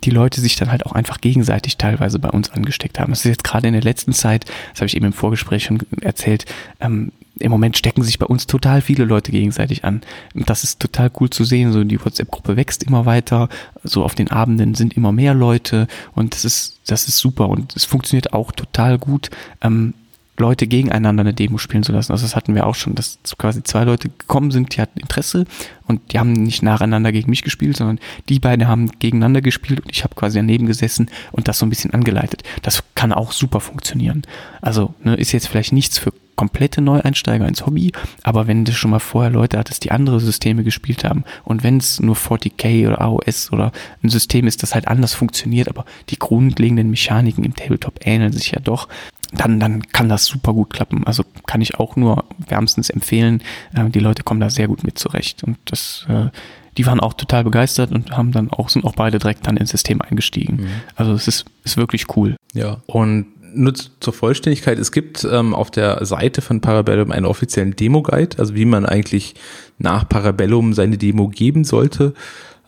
die 0.04 0.12
Leute 0.12 0.42
sich 0.42 0.56
dann 0.56 0.72
halt 0.72 0.86
auch 0.86 0.94
einfach 0.94 1.22
gegenseitig 1.22 1.78
teilweise 1.78 2.20
bei 2.20 2.30
uns 2.30 2.50
angesteckt 2.52 3.00
haben. 3.00 3.12
Das 3.12 3.20
ist 3.20 3.30
jetzt 3.30 3.44
gerade 3.44 3.68
in 3.68 3.74
der 3.74 3.84
letzten 3.84 4.14
Zeit, 4.14 4.46
das 4.72 4.82
habe 4.82 4.88
ich 4.88 4.96
eben 4.96 5.06
im 5.06 5.14
Vorgespräch 5.14 5.64
schon 5.66 5.80
erzählt, 6.02 6.46
ähm, 6.80 7.12
im 7.40 7.52
Moment 7.52 7.78
stecken 7.78 8.04
sich 8.04 8.20
bei 8.20 8.26
uns 8.26 8.48
total 8.48 8.82
viele 8.82 9.06
Leute 9.06 9.32
gegenseitig 9.32 9.86
an. 9.86 10.02
Das 10.34 10.64
ist 10.64 10.80
total 10.80 11.10
cool 11.20 11.30
zu 11.30 11.46
sehen. 11.46 11.72
So 11.72 11.84
die 11.84 12.04
WhatsApp-Gruppe 12.04 12.58
wächst 12.58 12.84
immer 12.84 13.06
weiter. 13.06 13.50
So 13.84 14.04
auf 14.04 14.14
den 14.14 14.30
Abenden 14.30 14.76
sind 14.76 14.96
immer 14.96 15.12
mehr 15.12 15.34
Leute 15.34 15.88
und 16.16 16.34
das 16.34 16.46
ist, 16.46 16.80
das 16.88 17.08
ist 17.08 17.18
super 17.18 17.50
und 17.50 17.76
es 17.76 17.86
funktioniert 17.86 18.34
auch 18.34 18.52
total 18.52 18.98
gut. 18.98 19.30
Ähm, 19.62 19.94
Leute 20.40 20.68
gegeneinander 20.68 21.22
eine 21.22 21.34
Demo 21.34 21.58
spielen 21.58 21.84
zu 21.84 21.92
lassen. 21.92 22.12
Also 22.12 22.26
das 22.26 22.36
hatten 22.36 22.56
wir 22.56 22.66
auch 22.66 22.76
schon, 22.76 22.96
dass 22.96 23.20
quasi 23.38 23.64
zwei 23.64 23.84
Leute 23.84 24.10
gekommen 24.10 24.52
sind, 24.52 24.76
die 24.76 24.82
hatten 24.82 25.00
Interesse 25.00 25.46
und 25.88 26.12
die 26.12 26.20
haben 26.20 26.34
nicht 26.34 26.64
nacheinander 26.64 27.12
gegen 27.12 27.30
mich 27.30 27.44
gespielt, 27.44 27.78
sondern 27.78 28.00
die 28.30 28.40
beiden 28.40 28.68
haben 28.68 28.90
gegeneinander 29.00 29.42
gespielt 29.42 29.82
und 29.82 29.92
ich 29.92 30.04
habe 30.04 30.16
quasi 30.16 30.40
daneben 30.40 30.66
gesessen 30.66 31.10
und 31.32 31.48
das 31.48 31.60
so 31.60 31.66
ein 31.66 31.70
bisschen 31.70 31.94
angeleitet. 31.94 32.44
Das 32.62 32.84
kann 32.96 33.14
auch 33.14 33.32
super 33.32 33.60
funktionieren. 33.60 34.24
Also 34.62 34.94
ne, 35.04 35.16
ist 35.16 35.32
jetzt 35.32 35.48
vielleicht 35.48 35.74
nichts 35.74 35.98
für 35.98 36.14
komplette 36.40 36.80
Neueinsteiger 36.80 37.46
ins 37.46 37.66
Hobby, 37.66 37.92
aber 38.24 38.48
wenn 38.48 38.64
du 38.64 38.72
schon 38.72 38.92
mal 38.92 39.00
vorher 39.00 39.30
Leute 39.30 39.58
hattest, 39.60 39.84
die 39.84 39.92
andere 39.92 40.22
Systeme 40.22 40.64
gespielt 40.64 41.04
haben 41.04 41.26
und 41.44 41.64
wenn 41.64 41.76
es 41.76 42.00
nur 42.00 42.16
40k 42.16 42.88
oder 42.88 43.02
AOS 43.02 43.52
oder 43.52 43.74
ein 44.02 44.08
System 44.08 44.48
ist, 44.48 44.64
das 44.64 44.74
halt 44.74 44.88
anders 44.88 45.14
funktioniert, 45.14 45.68
aber 45.68 45.84
die 46.08 46.18
grundlegenden 46.18 46.90
Mechaniken 46.90 47.44
im 47.44 47.58
Tabletop 47.58 48.00
ähneln 48.06 48.32
sich 48.32 48.52
ja 48.52 48.62
doch, 48.62 48.88
dann, 49.34 49.60
dann 49.60 49.84
kann 49.90 50.08
das 50.08 50.24
super 50.24 50.54
gut 50.54 50.70
klappen. 50.70 51.06
Also 51.06 51.24
kann 51.46 51.60
ich 51.60 51.76
auch 51.76 51.98
nur 51.98 52.24
wärmstens 52.38 52.90
empfehlen. 52.90 53.44
Äh, 53.76 53.90
die 53.90 54.00
Leute 54.00 54.24
kommen 54.24 54.40
da 54.40 54.50
sehr 54.50 54.70
gut 54.70 54.86
mit 54.86 54.98
zurecht 54.98 55.44
und 55.44 55.58
das 55.66 56.08
äh, 56.08 56.30
die 56.78 56.86
waren 56.86 57.02
auch 57.02 57.14
total 57.14 57.44
begeistert 57.44 57.92
und 57.92 58.12
haben 58.12 58.32
dann 58.32 58.50
auch, 58.52 58.70
sind 58.70 58.86
auch 58.86 58.96
beide 58.96 59.20
direkt 59.20 59.46
dann 59.46 59.58
ins 59.58 59.72
System 59.72 60.02
eingestiegen. 60.02 60.62
Mhm. 60.62 60.70
Also 60.96 61.12
es 61.12 61.28
ist, 61.28 61.46
ist 61.66 61.76
wirklich 61.76 62.16
cool. 62.16 62.38
Ja. 62.54 62.78
Und 62.86 63.26
nur 63.54 63.74
zur 63.74 64.14
Vollständigkeit, 64.14 64.80
es 64.80 64.92
gibt 64.92 65.28
ähm, 65.30 65.54
auf 65.54 65.72
der 65.72 66.06
Seite 66.06 66.42
von 66.42 66.62
Parabellum 66.62 67.12
einen 67.12 67.26
offiziellen 67.26 67.76
Demo-Guide, 67.76 68.38
also 68.40 68.56
wie 68.56 68.66
man 68.66 68.86
eigentlich 68.86 69.36
nach 69.78 70.08
Parabellum 70.08 70.74
seine 70.74 70.98
Demo 70.98 71.28
geben 71.28 71.64
sollte 71.64 72.14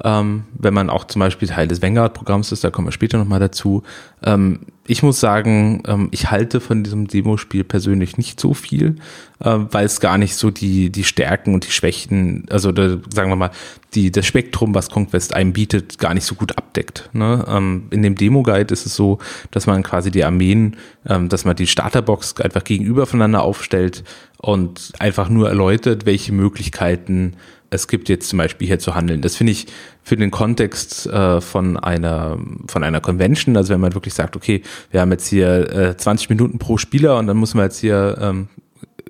ähm, 0.03 0.43
wenn 0.57 0.73
man 0.73 0.89
auch 0.89 1.05
zum 1.05 1.19
Beispiel 1.19 1.47
Teil 1.47 1.67
des 1.67 1.81
Vanguard-Programms 1.81 2.51
ist, 2.51 2.63
da 2.63 2.71
kommen 2.71 2.87
wir 2.87 2.91
später 2.91 3.17
nochmal 3.17 3.39
dazu. 3.39 3.83
Ähm, 4.23 4.61
ich 4.91 5.03
muss 5.03 5.21
sagen, 5.21 5.83
ähm, 5.87 6.09
ich 6.11 6.31
halte 6.31 6.59
von 6.59 6.83
diesem 6.83 7.07
Demospiel 7.07 7.63
persönlich 7.63 8.17
nicht 8.17 8.41
so 8.41 8.53
viel, 8.53 8.97
äh, 9.39 9.57
weil 9.71 9.85
es 9.85 10.01
gar 10.01 10.17
nicht 10.17 10.35
so 10.35 10.51
die, 10.51 10.89
die 10.89 11.05
Stärken 11.05 11.53
und 11.53 11.65
die 11.65 11.71
Schwächen, 11.71 12.45
also 12.49 12.73
da, 12.73 12.97
sagen 13.09 13.29
wir 13.29 13.37
mal, 13.37 13.51
die, 13.93 14.11
das 14.11 14.25
Spektrum, 14.25 14.75
was 14.75 14.89
Conquest 14.89 15.33
einem 15.33 15.53
bietet, 15.53 15.97
gar 15.97 16.13
nicht 16.13 16.25
so 16.25 16.35
gut 16.35 16.57
abdeckt. 16.57 17.09
Ne? 17.13 17.45
Ähm, 17.47 17.87
in 17.91 18.03
dem 18.03 18.15
Demo-Guide 18.15 18.73
ist 18.73 18.85
es 18.85 18.93
so, 18.93 19.19
dass 19.49 19.65
man 19.65 19.81
quasi 19.81 20.11
die 20.11 20.25
Armeen, 20.25 20.75
ähm, 21.07 21.29
dass 21.29 21.45
man 21.45 21.55
die 21.55 21.67
Starterbox 21.67 22.41
einfach 22.41 22.65
gegenüber 22.65 23.05
voneinander 23.05 23.43
aufstellt 23.43 24.03
und 24.39 24.91
einfach 24.99 25.29
nur 25.29 25.47
erläutert, 25.47 26.05
welche 26.05 26.33
Möglichkeiten 26.33 27.37
es 27.71 27.87
gibt 27.87 28.09
jetzt 28.09 28.29
zum 28.29 28.37
Beispiel 28.37 28.67
hier 28.67 28.79
zu 28.79 28.93
handeln. 28.93 29.21
Das 29.21 29.37
finde 29.37 29.53
ich 29.53 29.65
für 30.03 30.17
den 30.17 30.29
Kontext 30.29 31.07
äh, 31.07 31.41
von 31.41 31.77
einer 31.77 32.37
von 32.67 32.83
einer 32.83 32.99
Convention, 32.99 33.57
also 33.57 33.73
wenn 33.73 33.79
man 33.79 33.93
wirklich 33.93 34.13
sagt, 34.13 34.35
okay, 34.35 34.61
wir 34.91 35.01
haben 35.01 35.11
jetzt 35.11 35.27
hier 35.27 35.71
äh, 35.73 35.97
20 35.97 36.29
Minuten 36.29 36.59
pro 36.59 36.77
Spieler 36.77 37.17
und 37.17 37.27
dann 37.27 37.37
muss 37.37 37.53
man 37.53 37.65
jetzt 37.65 37.79
hier, 37.79 38.17
ähm, 38.21 38.49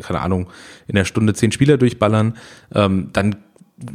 keine 0.02 0.22
Ahnung, 0.22 0.48
in 0.88 0.96
der 0.96 1.06
Stunde 1.06 1.34
zehn 1.34 1.52
Spieler 1.52 1.78
durchballern, 1.78 2.38
ähm, 2.74 3.10
dann 3.14 3.38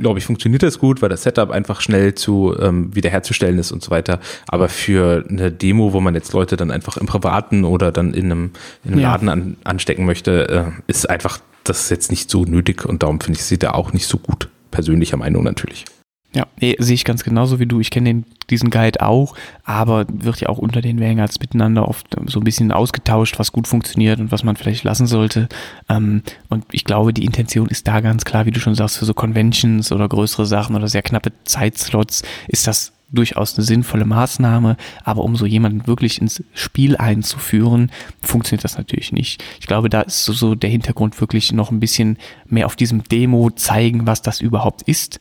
glaube 0.00 0.18
ich, 0.18 0.26
funktioniert 0.26 0.64
das 0.64 0.80
gut, 0.80 1.00
weil 1.00 1.10
das 1.10 1.22
Setup 1.22 1.52
einfach 1.52 1.80
schnell 1.80 2.16
zu 2.16 2.56
ähm, 2.58 2.92
wiederherzustellen 2.92 3.56
ist 3.60 3.70
und 3.70 3.84
so 3.84 3.92
weiter. 3.92 4.18
Aber 4.48 4.68
für 4.68 5.24
eine 5.28 5.52
Demo, 5.52 5.92
wo 5.92 6.00
man 6.00 6.16
jetzt 6.16 6.32
Leute 6.32 6.56
dann 6.56 6.72
einfach 6.72 6.96
im 6.96 7.06
Privaten 7.06 7.64
oder 7.64 7.92
dann 7.92 8.12
in 8.12 8.24
einem, 8.24 8.50
in 8.82 8.94
einem 8.94 9.00
ja. 9.00 9.12
Laden 9.12 9.28
an, 9.28 9.56
anstecken 9.62 10.04
möchte, 10.04 10.48
äh, 10.48 10.64
ist 10.88 11.08
einfach 11.08 11.38
das 11.62 11.88
jetzt 11.88 12.10
nicht 12.10 12.30
so 12.30 12.44
nötig 12.44 12.84
und 12.84 13.04
darum 13.04 13.20
finde 13.20 13.38
ich, 13.38 13.44
sieht 13.44 13.62
er 13.62 13.76
auch 13.76 13.92
nicht 13.92 14.08
so 14.08 14.18
gut 14.18 14.48
persönlicher 14.76 15.16
Meinung 15.16 15.42
natürlich. 15.42 15.86
Ja, 16.34 16.46
nee, 16.60 16.76
sehe 16.78 16.94
ich 16.94 17.06
ganz 17.06 17.24
genauso 17.24 17.60
wie 17.60 17.64
du. 17.64 17.80
Ich 17.80 17.90
kenne 17.90 18.24
diesen 18.50 18.68
Guide 18.68 19.00
auch, 19.00 19.34
aber 19.64 20.04
wird 20.12 20.42
ja 20.42 20.50
auch 20.50 20.58
unter 20.58 20.82
den 20.82 21.00
Vanguards 21.00 21.40
miteinander 21.40 21.88
oft 21.88 22.14
so 22.26 22.40
ein 22.40 22.44
bisschen 22.44 22.72
ausgetauscht, 22.72 23.38
was 23.38 23.52
gut 23.52 23.66
funktioniert 23.66 24.20
und 24.20 24.32
was 24.32 24.44
man 24.44 24.54
vielleicht 24.54 24.84
lassen 24.84 25.06
sollte. 25.06 25.48
Ähm, 25.88 26.22
und 26.50 26.66
ich 26.72 26.84
glaube, 26.84 27.14
die 27.14 27.24
Intention 27.24 27.68
ist 27.68 27.88
da 27.88 28.00
ganz 28.00 28.26
klar, 28.26 28.44
wie 28.44 28.50
du 28.50 28.60
schon 28.60 28.74
sagst, 28.74 28.98
für 28.98 29.06
so 29.06 29.14
Conventions 29.14 29.92
oder 29.92 30.06
größere 30.10 30.44
Sachen 30.44 30.76
oder 30.76 30.88
sehr 30.88 31.02
knappe 31.02 31.32
Zeitslots 31.44 32.22
ist 32.48 32.66
das 32.66 32.92
durchaus 33.10 33.56
eine 33.56 33.64
sinnvolle 33.64 34.04
Maßnahme, 34.04 34.76
aber 35.04 35.22
um 35.22 35.36
so 35.36 35.46
jemanden 35.46 35.86
wirklich 35.86 36.20
ins 36.20 36.42
Spiel 36.54 36.96
einzuführen, 36.96 37.90
funktioniert 38.20 38.64
das 38.64 38.76
natürlich 38.76 39.12
nicht. 39.12 39.42
Ich 39.60 39.66
glaube, 39.66 39.88
da 39.88 40.02
ist 40.02 40.24
so, 40.24 40.32
so 40.32 40.54
der 40.54 40.70
Hintergrund 40.70 41.20
wirklich 41.20 41.52
noch 41.52 41.70
ein 41.70 41.80
bisschen 41.80 42.18
mehr 42.46 42.66
auf 42.66 42.76
diesem 42.76 43.04
Demo 43.04 43.50
zeigen, 43.50 44.06
was 44.06 44.22
das 44.22 44.40
überhaupt 44.40 44.82
ist. 44.82 45.20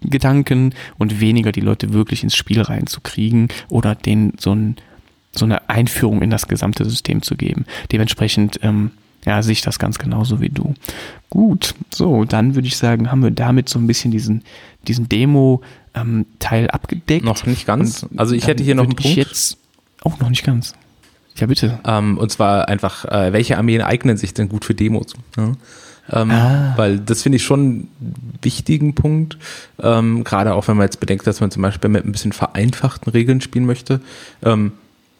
Gedanken 0.00 0.74
und 0.98 1.20
weniger 1.20 1.52
die 1.52 1.60
Leute 1.60 1.92
wirklich 1.92 2.24
ins 2.24 2.34
Spiel 2.34 2.60
reinzukriegen 2.60 3.48
oder 3.68 3.94
denen 3.94 4.32
so, 4.38 4.52
ein, 4.52 4.76
so 5.32 5.44
eine 5.44 5.68
Einführung 5.68 6.22
in 6.22 6.30
das 6.30 6.48
gesamte 6.48 6.84
System 6.84 7.22
zu 7.22 7.36
geben. 7.36 7.66
Dementsprechend 7.92 8.58
ähm, 8.62 8.90
ja, 9.26 9.42
sehe 9.42 9.52
ich 9.52 9.60
das 9.60 9.78
ganz 9.78 9.98
genauso 9.98 10.40
wie 10.40 10.48
du. 10.48 10.74
Gut, 11.28 11.74
so, 11.92 12.24
dann 12.24 12.54
würde 12.54 12.68
ich 12.68 12.76
sagen, 12.76 13.10
haben 13.10 13.22
wir 13.22 13.32
damit 13.32 13.68
so 13.68 13.78
ein 13.78 13.86
bisschen 13.86 14.12
diesen, 14.12 14.42
diesen 14.86 15.08
Demo-Teil 15.08 15.64
ähm, 15.96 16.26
abgedeckt. 16.68 17.24
Noch 17.24 17.46
nicht 17.46 17.66
ganz. 17.66 18.04
Und 18.04 18.18
also 18.18 18.34
ich 18.34 18.46
hätte 18.46 18.62
hier 18.62 18.74
noch 18.74 18.84
einen 18.84 18.96
Punkt. 18.96 19.16
Jetzt 19.16 19.58
auch 20.02 20.18
noch 20.20 20.28
nicht 20.28 20.44
ganz. 20.44 20.74
Ja, 21.36 21.46
bitte. 21.46 21.78
Ähm, 21.84 22.18
und 22.18 22.30
zwar 22.30 22.68
einfach, 22.68 23.04
äh, 23.06 23.32
welche 23.32 23.58
Armeen 23.58 23.82
eignen 23.82 24.16
sich 24.16 24.32
denn 24.34 24.48
gut 24.48 24.64
für 24.64 24.74
Demos? 24.74 25.14
Ja? 25.36 25.52
Ähm, 26.12 26.30
ah. 26.30 26.74
Weil 26.76 26.98
das 26.98 27.22
finde 27.22 27.36
ich 27.36 27.44
schon 27.44 27.60
einen 27.60 28.38
wichtigen 28.42 28.94
Punkt. 28.94 29.38
Ähm, 29.82 30.24
Gerade 30.24 30.54
auch 30.54 30.68
wenn 30.68 30.76
man 30.76 30.86
jetzt 30.86 31.00
bedenkt, 31.00 31.26
dass 31.26 31.40
man 31.40 31.50
zum 31.50 31.62
Beispiel 31.62 31.90
mit 31.90 32.04
ein 32.04 32.12
bisschen 32.12 32.32
vereinfachten 32.32 33.10
Regeln 33.10 33.40
spielen 33.40 33.66
möchte. 33.66 34.00
Ähm, 34.42 34.72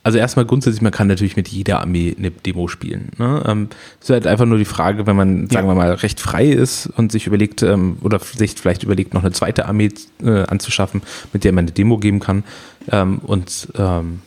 also 0.06 0.18
erstmal 0.18 0.44
grundsätzlich, 0.44 0.82
man 0.82 0.92
kann 0.92 1.08
natürlich 1.08 1.34
mit 1.34 1.48
jeder 1.48 1.80
Armee 1.80 2.14
eine 2.16 2.30
Demo 2.30 2.68
spielen. 2.68 3.08
Ne? 3.18 3.42
Ähm, 3.44 3.68
ist 4.00 4.08
halt 4.08 4.28
einfach 4.28 4.46
nur 4.46 4.56
die 4.56 4.64
Frage, 4.64 5.04
wenn 5.04 5.16
man, 5.16 5.50
sagen 5.50 5.66
ja. 5.66 5.72
wir 5.72 5.74
mal, 5.74 5.92
recht 5.94 6.20
frei 6.20 6.46
ist 6.46 6.86
und 6.86 7.10
sich 7.10 7.26
überlegt, 7.26 7.64
ähm, 7.64 7.98
oder 8.02 8.20
sich 8.20 8.54
vielleicht 8.54 8.84
überlegt, 8.84 9.14
noch 9.14 9.24
eine 9.24 9.32
zweite 9.32 9.66
Armee 9.66 9.90
äh, 10.22 10.44
anzuschaffen, 10.44 11.02
mit 11.32 11.42
der 11.42 11.50
man 11.50 11.64
eine 11.64 11.72
Demo 11.72 11.98
geben 11.98 12.20
kann. 12.20 12.44
Ähm, 12.88 13.18
und 13.18 13.66
ähm, 13.76 14.20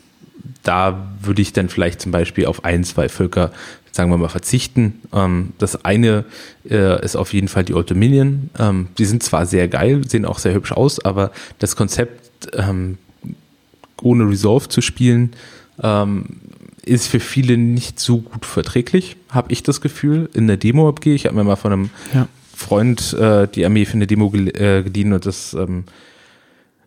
da 0.63 1.13
würde 1.21 1.41
ich 1.41 1.53
dann 1.53 1.69
vielleicht 1.69 2.01
zum 2.01 2.11
Beispiel 2.11 2.47
auf 2.47 2.65
ein, 2.65 2.83
zwei 2.83 3.07
Völker, 3.07 3.53
sagen 3.93 4.11
wir 4.11 4.17
mal, 4.17 4.27
verzichten. 4.27 4.99
Ähm, 5.13 5.53
das 5.59 5.85
eine 5.85 6.25
äh, 6.69 7.01
ist 7.05 7.15
auf 7.15 7.31
jeden 7.31 7.47
Fall 7.47 7.63
die 7.63 7.73
Old 7.73 7.89
Dominion. 7.89 8.49
Ähm, 8.59 8.89
die 8.97 9.05
sind 9.05 9.23
zwar 9.23 9.45
sehr 9.45 9.69
geil, 9.69 10.01
sehen 10.05 10.25
auch 10.25 10.39
sehr 10.39 10.53
hübsch 10.53 10.73
aus, 10.73 10.99
aber 10.99 11.31
das 11.57 11.77
Konzept, 11.77 12.19
ohne 14.01 14.29
Resolve 14.29 14.69
zu 14.69 14.81
spielen, 14.81 15.33
ähm, 15.81 16.25
ist 16.85 17.07
für 17.07 17.19
viele 17.19 17.57
nicht 17.57 17.99
so 17.99 18.19
gut 18.19 18.45
verträglich, 18.45 19.17
habe 19.29 19.51
ich 19.51 19.63
das 19.63 19.81
Gefühl. 19.81 20.29
In 20.33 20.47
der 20.47 20.57
Demo 20.57 20.89
abgehe 20.89 21.13
ich 21.13 21.25
habe 21.25 21.35
mir 21.35 21.43
mal 21.43 21.55
von 21.55 21.73
einem 21.73 21.89
ja. 22.13 22.27
Freund 22.55 23.13
äh, 23.13 23.47
die 23.47 23.65
Armee 23.65 23.85
für 23.85 23.93
eine 23.93 24.07
Demo 24.07 24.33
äh, 24.33 24.83
geliehen 24.83 25.13
und 25.13 25.25
das 25.25 25.53
ähm, 25.53 25.85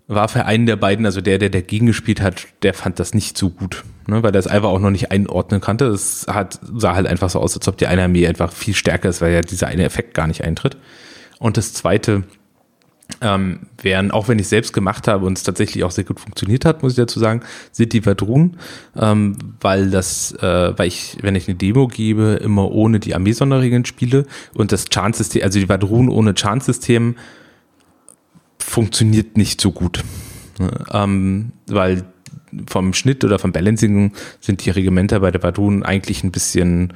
war 0.08 0.28
für 0.28 0.44
einen 0.44 0.66
der 0.66 0.76
beiden, 0.76 1.06
also 1.06 1.20
der, 1.20 1.38
der 1.38 1.50
dagegen 1.50 1.86
gespielt 1.86 2.20
hat, 2.20 2.46
der 2.62 2.74
fand 2.74 2.98
das 2.98 3.14
nicht 3.14 3.38
so 3.38 3.50
gut, 3.50 3.84
ne, 4.06 4.22
weil 4.22 4.34
er 4.34 4.38
es 4.38 4.46
einfach 4.46 4.68
auch 4.68 4.80
noch 4.80 4.90
nicht 4.90 5.10
einordnen 5.10 5.60
konnte. 5.60 5.86
Es 5.86 6.26
hat, 6.28 6.58
sah 6.74 6.94
halt 6.94 7.06
einfach 7.06 7.30
so 7.30 7.40
aus, 7.40 7.56
als 7.56 7.68
ob 7.68 7.76
die 7.78 7.86
eine 7.86 8.02
Armee 8.02 8.26
einfach 8.26 8.52
viel 8.52 8.74
stärker 8.74 9.08
ist, 9.08 9.20
weil 9.20 9.32
ja 9.32 9.40
dieser 9.40 9.68
eine 9.68 9.84
Effekt 9.84 10.14
gar 10.14 10.26
nicht 10.26 10.44
eintritt. 10.44 10.76
Und 11.38 11.56
das 11.56 11.72
zweite, 11.72 12.24
ähm, 13.20 13.60
wären, 13.80 14.10
auch 14.10 14.28
wenn 14.28 14.38
ich 14.38 14.48
selbst 14.48 14.72
gemacht 14.72 15.08
habe 15.08 15.26
und 15.26 15.38
es 15.38 15.44
tatsächlich 15.44 15.84
auch 15.84 15.90
sehr 15.90 16.04
gut 16.04 16.20
funktioniert 16.20 16.64
hat, 16.64 16.82
muss 16.82 16.92
ich 16.92 16.96
dazu 16.96 17.18
sagen, 17.20 17.42
sind 17.70 17.92
die 17.92 18.04
Vadrun, 18.04 18.56
ähm, 18.96 19.36
weil 19.60 19.90
das, 19.90 20.32
äh, 20.40 20.76
weil 20.76 20.88
ich, 20.88 21.18
wenn 21.20 21.34
ich 21.34 21.48
eine 21.48 21.56
Demo 21.56 21.88
gebe, 21.88 22.40
immer 22.42 22.70
ohne 22.70 23.00
die 23.00 23.14
Armee-Sonderregeln 23.14 23.84
spiele 23.84 24.26
und 24.54 24.72
das 24.72 24.86
Chance-System, 24.86 25.42
also 25.42 25.58
die 25.58 25.68
Vadrun 25.68 26.08
ohne 26.08 26.34
Chance-System 26.34 27.16
funktioniert 28.58 29.36
nicht 29.36 29.60
so 29.60 29.72
gut. 29.72 30.04
Ne? 30.58 30.70
Ähm, 30.92 31.52
weil 31.66 32.04
vom 32.68 32.92
Schnitt 32.92 33.24
oder 33.24 33.38
vom 33.38 33.52
Balancing 33.52 34.12
sind 34.40 34.64
die 34.64 34.70
Regimenter 34.70 35.20
bei 35.20 35.30
der 35.30 35.42
Vadrun 35.42 35.82
eigentlich 35.82 36.22
ein 36.22 36.32
bisschen, 36.32 36.92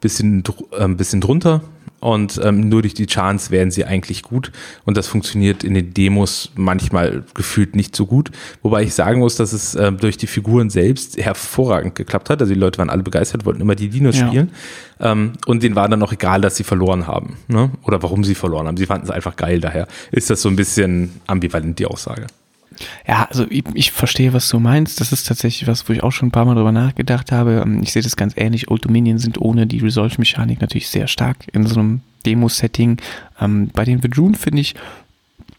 bisschen, 0.00 0.42
äh, 0.72 0.82
ein 0.82 0.96
bisschen 0.96 1.20
drunter 1.20 1.62
und 2.06 2.40
ähm, 2.44 2.68
nur 2.68 2.82
durch 2.82 2.94
die 2.94 3.06
Chance 3.06 3.50
werden 3.50 3.72
sie 3.72 3.84
eigentlich 3.84 4.22
gut 4.22 4.52
und 4.84 4.96
das 4.96 5.08
funktioniert 5.08 5.64
in 5.64 5.74
den 5.74 5.92
Demos 5.92 6.52
manchmal 6.54 7.24
gefühlt 7.34 7.74
nicht 7.74 7.96
so 7.96 8.06
gut. 8.06 8.30
Wobei 8.62 8.84
ich 8.84 8.94
sagen 8.94 9.18
muss, 9.18 9.34
dass 9.34 9.52
es 9.52 9.74
ähm, 9.74 9.98
durch 9.98 10.16
die 10.16 10.28
Figuren 10.28 10.70
selbst 10.70 11.16
hervorragend 11.16 11.96
geklappt 11.96 12.30
hat. 12.30 12.40
Also 12.40 12.54
die 12.54 12.60
Leute 12.60 12.78
waren 12.78 12.90
alle 12.90 13.02
begeistert, 13.02 13.44
wollten 13.44 13.60
immer 13.60 13.74
die 13.74 13.88
Dinos 13.88 14.20
ja. 14.20 14.28
spielen 14.28 14.52
ähm, 15.00 15.32
und 15.46 15.64
denen 15.64 15.74
war 15.74 15.88
dann 15.88 16.00
auch 16.00 16.12
egal, 16.12 16.40
dass 16.40 16.54
sie 16.54 16.62
verloren 16.62 17.08
haben 17.08 17.38
ne? 17.48 17.72
oder 17.82 18.00
warum 18.04 18.22
sie 18.22 18.36
verloren 18.36 18.68
haben. 18.68 18.76
Sie 18.76 18.86
fanden 18.86 19.06
es 19.06 19.10
einfach 19.10 19.34
geil, 19.34 19.58
daher 19.58 19.88
ist 20.12 20.30
das 20.30 20.40
so 20.40 20.48
ein 20.48 20.54
bisschen 20.54 21.20
ambivalent, 21.26 21.76
die 21.80 21.86
Aussage. 21.86 22.28
Ja, 23.06 23.26
also 23.28 23.46
ich, 23.50 23.64
ich 23.74 23.92
verstehe, 23.92 24.32
was 24.32 24.48
du 24.48 24.58
meinst. 24.58 25.00
Das 25.00 25.12
ist 25.12 25.26
tatsächlich 25.26 25.68
was, 25.68 25.88
wo 25.88 25.92
ich 25.92 26.02
auch 26.02 26.12
schon 26.12 26.28
ein 26.28 26.32
paar 26.32 26.44
Mal 26.44 26.54
drüber 26.54 26.72
nachgedacht 26.72 27.32
habe. 27.32 27.62
Ähm, 27.64 27.82
ich 27.82 27.92
sehe 27.92 28.02
das 28.02 28.16
ganz 28.16 28.34
ähnlich. 28.36 28.70
Old 28.70 28.84
Dominion 28.84 29.18
sind 29.18 29.40
ohne 29.40 29.66
die 29.66 29.78
Resolve-Mechanik 29.78 30.60
natürlich 30.60 30.88
sehr 30.88 31.08
stark 31.08 31.36
in 31.52 31.66
so 31.66 31.80
einem 31.80 32.00
Demo-Setting. 32.24 32.98
Ähm, 33.40 33.70
bei 33.72 33.84
den 33.84 34.02
Vedrun 34.02 34.34
finde 34.34 34.60
ich, 34.60 34.74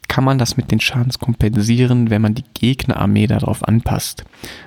kann 0.07 0.23
man 0.23 0.37
das 0.37 0.57
mit 0.57 0.71
den 0.71 0.79
Schadens 0.79 1.19
kompensieren, 1.19 2.09
wenn 2.09 2.21
man 2.21 2.33
die 2.33 2.43
Gegnerarmee 2.53 3.27
darauf 3.27 3.67
anpasst. 3.67 4.23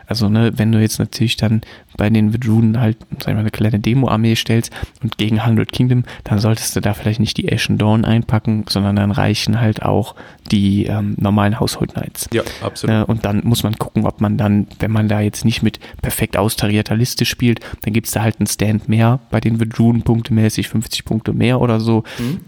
Also, 0.07 0.29
ne, 0.29 0.53
wenn 0.57 0.71
du 0.73 0.81
jetzt 0.81 0.99
natürlich 0.99 1.37
dann 1.37 1.63
bei 1.97 2.11
den 2.11 2.33
Vedrunen 2.33 2.81
halt, 2.81 2.99
sag 3.19 3.29
ich 3.29 3.35
mal, 3.35 3.41
eine 3.41 3.51
kleine 3.51 3.79
Demo-Armee 3.79 4.35
stellst 4.35 4.73
und 5.03 5.19
gegen 5.19 5.41
100 5.41 5.73
Kingdom, 5.73 6.05
dann 6.25 6.39
solltest 6.39 6.77
du 6.77 6.81
da 6.81 6.95
vielleicht 6.95 7.21
nicht 7.21 7.37
die 7.37 7.51
Ashen 7.51 7.79
Dawn 7.79 8.05
einpacken, 8.05 8.65
sondern 8.69 8.97
dann 8.97 9.11
reichen 9.11 9.61
halt 9.61 9.83
auch 9.83 10.15
die 10.51 10.87
ähm, 10.87 11.15
normalen 11.19 11.59
Household 11.59 11.95
Knights. 11.95 12.29
Ja, 12.33 12.43
absolut. 12.63 12.95
Ne, 12.95 13.07
und 13.07 13.25
dann 13.25 13.43
muss 13.45 13.63
man 13.63 13.77
gucken, 13.77 14.05
ob 14.07 14.21
man 14.21 14.37
dann, 14.37 14.67
wenn 14.79 14.91
man 14.91 15.09
da 15.09 15.21
jetzt 15.21 15.45
nicht 15.45 15.63
mit 15.63 15.81
perfekt 16.03 16.37
austarierter 16.37 16.97
Liste 16.97 17.25
spielt, 17.25 17.61
dann 17.83 17.93
gibt's 17.93 18.11
da 18.11 18.23
halt 18.23 18.41
einen 18.41 18.47
Stand 18.47 18.89
mehr 18.89 19.21
bei 19.31 19.41
den 19.41 19.59
Vedrunen 19.59 20.03
punktemäßig, 20.03 20.69
50 20.69 21.05
Punkte 21.05 21.33
mehr 21.33 21.61
oder 21.61 21.81
so. 21.81 22.05
Mhm. 22.19 22.41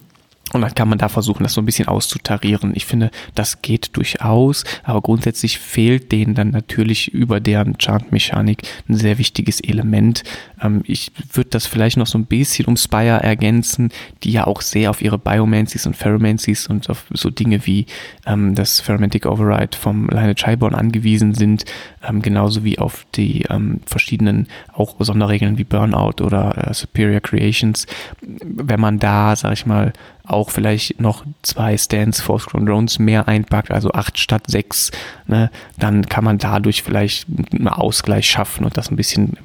Und 0.52 0.60
dann 0.60 0.74
kann 0.74 0.88
man 0.88 0.98
da 0.98 1.08
versuchen, 1.08 1.42
das 1.42 1.54
so 1.54 1.62
ein 1.62 1.66
bisschen 1.66 1.88
auszutarieren. 1.88 2.72
Ich 2.74 2.84
finde, 2.84 3.10
das 3.34 3.62
geht 3.62 3.96
durchaus, 3.96 4.64
aber 4.84 5.00
grundsätzlich 5.00 5.58
fehlt 5.58 6.12
denen 6.12 6.34
dann 6.34 6.50
natürlich 6.50 7.08
über 7.12 7.40
deren 7.40 7.78
Chant-Mechanik 7.78 8.62
ein 8.88 8.96
sehr 8.96 9.18
wichtiges 9.18 9.60
Element. 9.60 10.24
Ähm, 10.62 10.82
ich 10.84 11.12
würde 11.32 11.50
das 11.50 11.66
vielleicht 11.66 11.96
noch 11.96 12.06
so 12.06 12.18
ein 12.18 12.26
bisschen 12.26 12.66
um 12.66 12.76
Spire 12.76 13.22
ergänzen, 13.22 13.90
die 14.22 14.32
ja 14.32 14.46
auch 14.46 14.60
sehr 14.60 14.90
auf 14.90 15.02
ihre 15.02 15.18
Biomancies 15.18 15.86
und 15.86 15.96
Pheromancies 15.96 16.66
und 16.66 16.88
auf 16.90 17.04
so 17.10 17.30
Dinge 17.30 17.66
wie 17.66 17.86
ähm, 18.26 18.54
das 18.54 18.80
Pheromantic 18.80 19.26
Override 19.26 19.76
vom 19.76 20.08
Lineage 20.08 20.46
Highborn 20.46 20.74
angewiesen 20.74 21.34
sind, 21.34 21.64
ähm, 22.06 22.22
genauso 22.22 22.64
wie 22.64 22.78
auf 22.78 23.06
die 23.14 23.42
ähm, 23.50 23.80
verschiedenen 23.86 24.48
auch 24.72 24.96
Sonderregeln 24.98 25.58
wie 25.58 25.64
Burnout 25.64 26.22
oder 26.22 26.68
äh, 26.68 26.74
Superior 26.74 27.20
Creations. 27.20 27.86
Wenn 28.20 28.80
man 28.80 28.98
da, 28.98 29.36
sag 29.36 29.52
ich 29.52 29.66
mal, 29.66 29.92
auch 30.24 30.50
vielleicht 30.50 31.00
noch 31.00 31.24
zwei 31.42 31.76
Stands 31.76 32.20
Force 32.20 32.46
Grown 32.46 32.66
Drones 32.66 32.98
mehr 32.98 33.26
einpackt, 33.26 33.70
also 33.70 33.90
acht 33.92 34.18
statt 34.18 34.44
sechs, 34.46 34.90
ne, 35.26 35.50
dann 35.78 36.06
kann 36.06 36.24
man 36.24 36.38
dadurch 36.38 36.82
vielleicht 36.82 37.26
einen 37.52 37.68
Ausgleich 37.68 38.26
schaffen 38.26 38.64
und 38.64 38.76
das 38.76 38.90
ein 38.90 38.96
bisschen, 38.96 39.36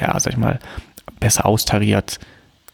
ja, 0.00 0.18
sag 0.18 0.32
ich 0.32 0.38
mal, 0.38 0.58
besser 1.20 1.46
austariert 1.46 2.18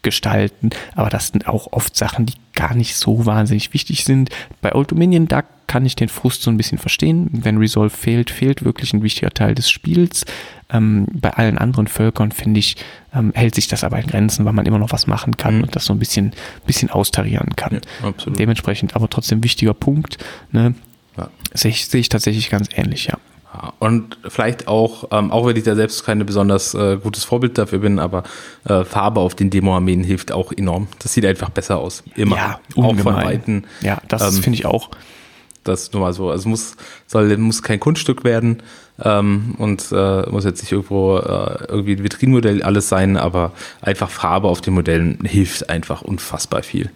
gestalten. 0.05 0.69
Aber 0.95 1.09
das 1.09 1.29
sind 1.29 1.47
auch 1.47 1.73
oft 1.73 1.97
Sachen, 1.97 2.25
die 2.25 2.35
gar 2.53 2.75
nicht 2.75 2.95
so 2.95 3.25
wahnsinnig 3.25 3.73
wichtig 3.73 4.05
sind. 4.05 4.29
Bei 4.61 4.73
Old 4.73 4.91
Dominion, 4.91 5.27
da 5.27 5.43
kann 5.67 5.85
ich 5.85 5.95
den 5.95 6.09
Frust 6.09 6.43
so 6.43 6.51
ein 6.51 6.57
bisschen 6.57 6.77
verstehen. 6.77 7.27
Wenn 7.31 7.57
Resolve 7.57 7.89
fehlt, 7.89 8.29
fehlt 8.29 8.63
wirklich 8.63 8.93
ein 8.93 9.01
wichtiger 9.01 9.31
Teil 9.31 9.55
des 9.55 9.69
Spiels. 9.69 10.25
Ähm, 10.69 11.07
bei 11.11 11.31
allen 11.31 11.57
anderen 11.57 11.87
Völkern, 11.87 12.31
finde 12.31 12.59
ich, 12.59 12.77
ähm, 13.13 13.33
hält 13.35 13.55
sich 13.55 13.67
das 13.67 13.83
aber 13.83 13.99
in 13.99 14.07
Grenzen, 14.07 14.45
weil 14.45 14.53
man 14.53 14.67
immer 14.67 14.79
noch 14.79 14.91
was 14.91 15.07
machen 15.07 15.37
kann 15.37 15.57
mhm. 15.57 15.63
und 15.63 15.75
das 15.75 15.85
so 15.85 15.93
ein 15.93 15.99
bisschen, 15.99 16.33
bisschen 16.65 16.89
austarieren 16.91 17.55
kann. 17.55 17.81
Ja, 18.03 18.13
Dementsprechend 18.27 18.95
aber 18.95 19.09
trotzdem 19.09 19.43
wichtiger 19.43 19.73
Punkt. 19.73 20.17
Ne? 20.51 20.75
Ja. 21.17 21.29
Sehe 21.53 21.71
ich, 21.71 21.87
seh 21.87 21.97
ich 21.97 22.09
tatsächlich 22.09 22.49
ganz 22.49 22.69
ähnlich, 22.75 23.07
ja. 23.07 23.17
Und 23.79 24.17
vielleicht 24.27 24.67
auch, 24.67 25.09
ähm, 25.11 25.31
auch 25.31 25.45
wenn 25.47 25.55
ich 25.55 25.63
da 25.63 25.75
selbst 25.75 26.05
keine 26.05 26.25
besonders 26.25 26.73
äh, 26.73 26.97
gutes 26.97 27.23
Vorbild 27.23 27.57
dafür 27.57 27.79
bin, 27.79 27.99
aber 27.99 28.23
äh, 28.67 28.83
Farbe 28.83 29.19
auf 29.19 29.35
den 29.35 29.49
Demo-Armeen 29.49 30.03
hilft 30.03 30.31
auch 30.31 30.51
enorm. 30.51 30.87
Das 30.99 31.13
sieht 31.13 31.25
einfach 31.25 31.49
besser 31.49 31.77
aus. 31.77 32.03
Immer. 32.15 32.35
Ja, 32.35 32.59
auch 32.75 32.95
von 32.95 33.15
Weitem. 33.15 33.63
Ja, 33.81 34.01
das 34.07 34.35
ähm, 34.35 34.43
finde 34.43 34.59
ich 34.59 34.65
auch. 34.65 34.89
Das 35.63 35.91
nur 35.93 36.03
mal 36.03 36.13
so. 36.13 36.29
Also 36.29 36.47
muss, 36.47 36.75
soll, 37.07 37.35
muss 37.37 37.63
kein 37.63 37.79
Kunststück 37.79 38.23
werden 38.23 38.61
ähm, 39.03 39.55
und 39.57 39.91
äh, 39.91 40.29
muss 40.29 40.45
jetzt 40.45 40.61
nicht 40.61 40.71
irgendwo 40.71 41.17
äh, 41.17 41.65
irgendwie 41.67 41.93
ein 41.93 42.03
Vitrinmodell 42.03 42.61
alles 42.61 42.87
sein, 42.87 43.17
aber 43.17 43.51
einfach 43.81 44.09
Farbe 44.09 44.47
auf 44.47 44.61
den 44.61 44.75
Modellen 44.75 45.19
hilft 45.23 45.69
einfach 45.69 46.01
unfassbar 46.01 46.61
viel 46.61 46.91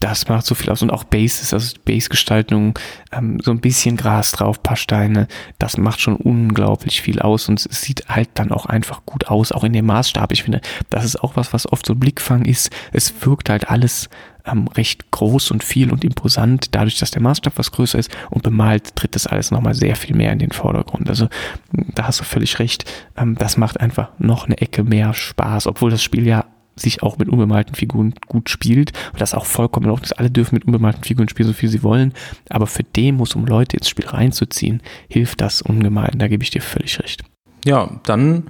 das 0.00 0.28
macht 0.28 0.46
so 0.46 0.54
viel 0.54 0.70
aus. 0.70 0.82
Und 0.82 0.90
auch 0.90 1.04
Bases, 1.04 1.54
also 1.54 1.76
Base-Gestaltung, 1.84 2.78
ähm, 3.12 3.40
so 3.42 3.50
ein 3.50 3.60
bisschen 3.60 3.96
Gras 3.96 4.32
drauf, 4.32 4.62
paar 4.62 4.76
Steine, 4.76 5.26
das 5.58 5.78
macht 5.78 6.00
schon 6.00 6.16
unglaublich 6.16 7.00
viel 7.00 7.20
aus 7.20 7.48
und 7.48 7.64
es 7.64 7.80
sieht 7.80 8.08
halt 8.08 8.30
dann 8.34 8.52
auch 8.52 8.66
einfach 8.66 9.06
gut 9.06 9.28
aus, 9.28 9.52
auch 9.52 9.64
in 9.64 9.72
dem 9.72 9.86
Maßstab. 9.86 10.32
Ich 10.32 10.42
finde, 10.42 10.60
das 10.90 11.04
ist 11.04 11.22
auch 11.22 11.36
was, 11.36 11.52
was 11.52 11.70
oft 11.70 11.86
so 11.86 11.94
Blickfang 11.94 12.44
ist. 12.44 12.70
Es 12.92 13.12
wirkt 13.24 13.48
halt 13.48 13.70
alles 13.70 14.10
ähm, 14.46 14.68
recht 14.68 15.10
groß 15.10 15.50
und 15.50 15.64
viel 15.64 15.90
und 15.90 16.04
imposant, 16.04 16.74
dadurch, 16.74 16.98
dass 16.98 17.10
der 17.10 17.22
Maßstab 17.22 17.54
was 17.56 17.72
größer 17.72 17.98
ist 17.98 18.10
und 18.30 18.42
bemalt 18.42 18.94
tritt 18.96 19.14
das 19.14 19.26
alles 19.26 19.50
nochmal 19.50 19.74
sehr 19.74 19.96
viel 19.96 20.14
mehr 20.14 20.32
in 20.32 20.38
den 20.38 20.52
Vordergrund. 20.52 21.08
Also 21.08 21.28
da 21.72 22.06
hast 22.06 22.20
du 22.20 22.24
völlig 22.24 22.58
recht. 22.58 22.84
Ähm, 23.16 23.36
das 23.38 23.56
macht 23.56 23.80
einfach 23.80 24.10
noch 24.18 24.46
eine 24.46 24.58
Ecke 24.58 24.84
mehr 24.84 25.14
Spaß, 25.14 25.66
obwohl 25.66 25.90
das 25.90 26.02
Spiel 26.02 26.26
ja 26.26 26.44
sich 26.76 27.02
auch 27.02 27.18
mit 27.18 27.28
unbemalten 27.28 27.74
Figuren 27.74 28.14
gut 28.26 28.50
spielt 28.50 28.92
und 29.12 29.20
das 29.20 29.34
auch 29.34 29.46
vollkommen 29.46 29.90
auch, 29.90 30.00
dass 30.00 30.12
alle 30.12 30.30
dürfen 30.30 30.54
mit 30.54 30.66
unbemalten 30.66 31.04
Figuren 31.04 31.28
spielen, 31.28 31.48
so 31.48 31.54
viel 31.54 31.68
sie 31.68 31.82
wollen. 31.82 32.12
Aber 32.50 32.66
für 32.66 32.84
Demos, 32.84 33.34
um 33.34 33.46
Leute 33.46 33.76
ins 33.76 33.88
Spiel 33.88 34.06
reinzuziehen, 34.06 34.82
hilft 35.08 35.40
das 35.40 35.62
ungemein. 35.62 36.18
Da 36.18 36.28
gebe 36.28 36.42
ich 36.42 36.50
dir 36.50 36.62
völlig 36.62 36.98
recht. 37.00 37.24
Ja, 37.64 38.00
dann 38.04 38.44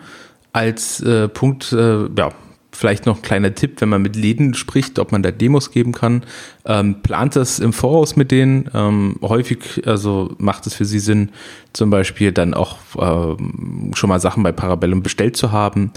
als 0.52 1.00
äh, 1.00 1.28
Punkt, 1.28 1.72
äh, 1.72 2.08
ja, 2.16 2.32
vielleicht 2.76 3.06
noch 3.06 3.16
ein 3.16 3.22
kleiner 3.22 3.54
Tipp, 3.54 3.80
wenn 3.80 3.88
man 3.88 4.02
mit 4.02 4.16
Läden 4.16 4.54
spricht, 4.54 4.98
ob 4.98 5.10
man 5.12 5.22
da 5.22 5.30
Demos 5.30 5.70
geben 5.70 5.92
kann. 5.92 6.22
Ähm, 6.66 7.02
plant 7.02 7.36
das 7.36 7.58
im 7.58 7.72
Voraus 7.72 8.16
mit 8.16 8.30
denen. 8.30 8.70
Ähm, 8.74 9.16
häufig, 9.22 9.86
also 9.86 10.34
macht 10.38 10.66
es 10.66 10.74
für 10.74 10.84
sie 10.84 10.98
Sinn, 10.98 11.30
zum 11.72 11.90
Beispiel 11.90 12.32
dann 12.32 12.54
auch 12.54 12.76
ähm, 12.98 13.92
schon 13.94 14.08
mal 14.08 14.20
Sachen 14.20 14.42
bei 14.42 14.52
Parabellum 14.52 15.02
bestellt 15.02 15.36
zu 15.36 15.52
haben. 15.52 15.92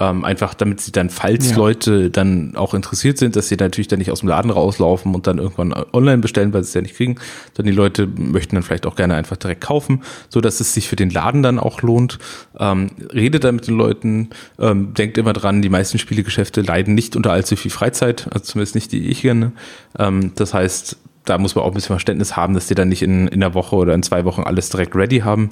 Ähm, 0.00 0.24
einfach 0.24 0.54
damit 0.54 0.80
sie 0.80 0.90
dann, 0.90 1.10
falls 1.10 1.50
ja. 1.50 1.56
Leute 1.56 2.10
dann 2.10 2.56
auch 2.56 2.72
interessiert 2.72 3.18
sind, 3.18 3.36
dass 3.36 3.48
sie 3.48 3.56
natürlich 3.56 3.88
dann 3.88 3.98
nicht 3.98 4.10
aus 4.10 4.20
dem 4.20 4.28
Laden 4.28 4.50
rauslaufen 4.50 5.14
und 5.14 5.26
dann 5.26 5.38
irgendwann 5.38 5.74
online 5.92 6.18
bestellen, 6.18 6.52
weil 6.52 6.62
sie 6.62 6.68
es 6.68 6.74
ja 6.74 6.80
nicht 6.80 6.96
kriegen, 6.96 7.16
dann 7.54 7.66
die 7.66 7.72
Leute 7.72 8.06
möchten 8.06 8.56
dann 8.56 8.62
vielleicht 8.62 8.86
auch 8.86 8.96
gerne 8.96 9.14
einfach 9.14 9.36
direkt 9.36 9.60
kaufen, 9.60 10.02
so 10.30 10.40
dass 10.40 10.60
es 10.60 10.72
sich 10.72 10.88
für 10.88 10.96
den 10.96 11.10
Laden 11.10 11.42
dann 11.42 11.58
auch 11.58 11.82
lohnt. 11.82 12.18
Ähm, 12.58 12.90
redet 13.12 13.44
dann 13.44 13.56
mit 13.56 13.66
den 13.66 13.76
Leuten, 13.76 14.30
ähm, 14.58 14.94
denkt 14.94 15.18
immer 15.18 15.34
dran, 15.34 15.60
die 15.60 15.68
meisten 15.68 15.98
Spielegeschäfte 15.98 16.62
leiden 16.62 16.94
nicht 16.94 17.14
unter 17.14 17.32
allzu 17.32 17.56
viel 17.56 17.70
Freizeit, 17.70 18.28
also 18.30 18.44
zumindest 18.44 18.74
nicht 18.74 18.92
die 18.92 19.08
ich 19.08 19.22
kenne. 19.22 19.52
Ähm, 19.98 20.32
das 20.36 20.54
heißt, 20.54 20.96
da 21.24 21.38
muss 21.38 21.54
man 21.54 21.64
auch 21.64 21.68
ein 21.68 21.74
bisschen 21.74 21.88
Verständnis 21.88 22.36
haben, 22.36 22.54
dass 22.54 22.66
die 22.66 22.74
dann 22.74 22.88
nicht 22.88 23.02
in, 23.02 23.28
in 23.28 23.40
der 23.40 23.54
Woche 23.54 23.76
oder 23.76 23.94
in 23.94 24.02
zwei 24.02 24.24
Wochen 24.24 24.42
alles 24.42 24.70
direkt 24.70 24.96
ready 24.96 25.20
haben 25.20 25.50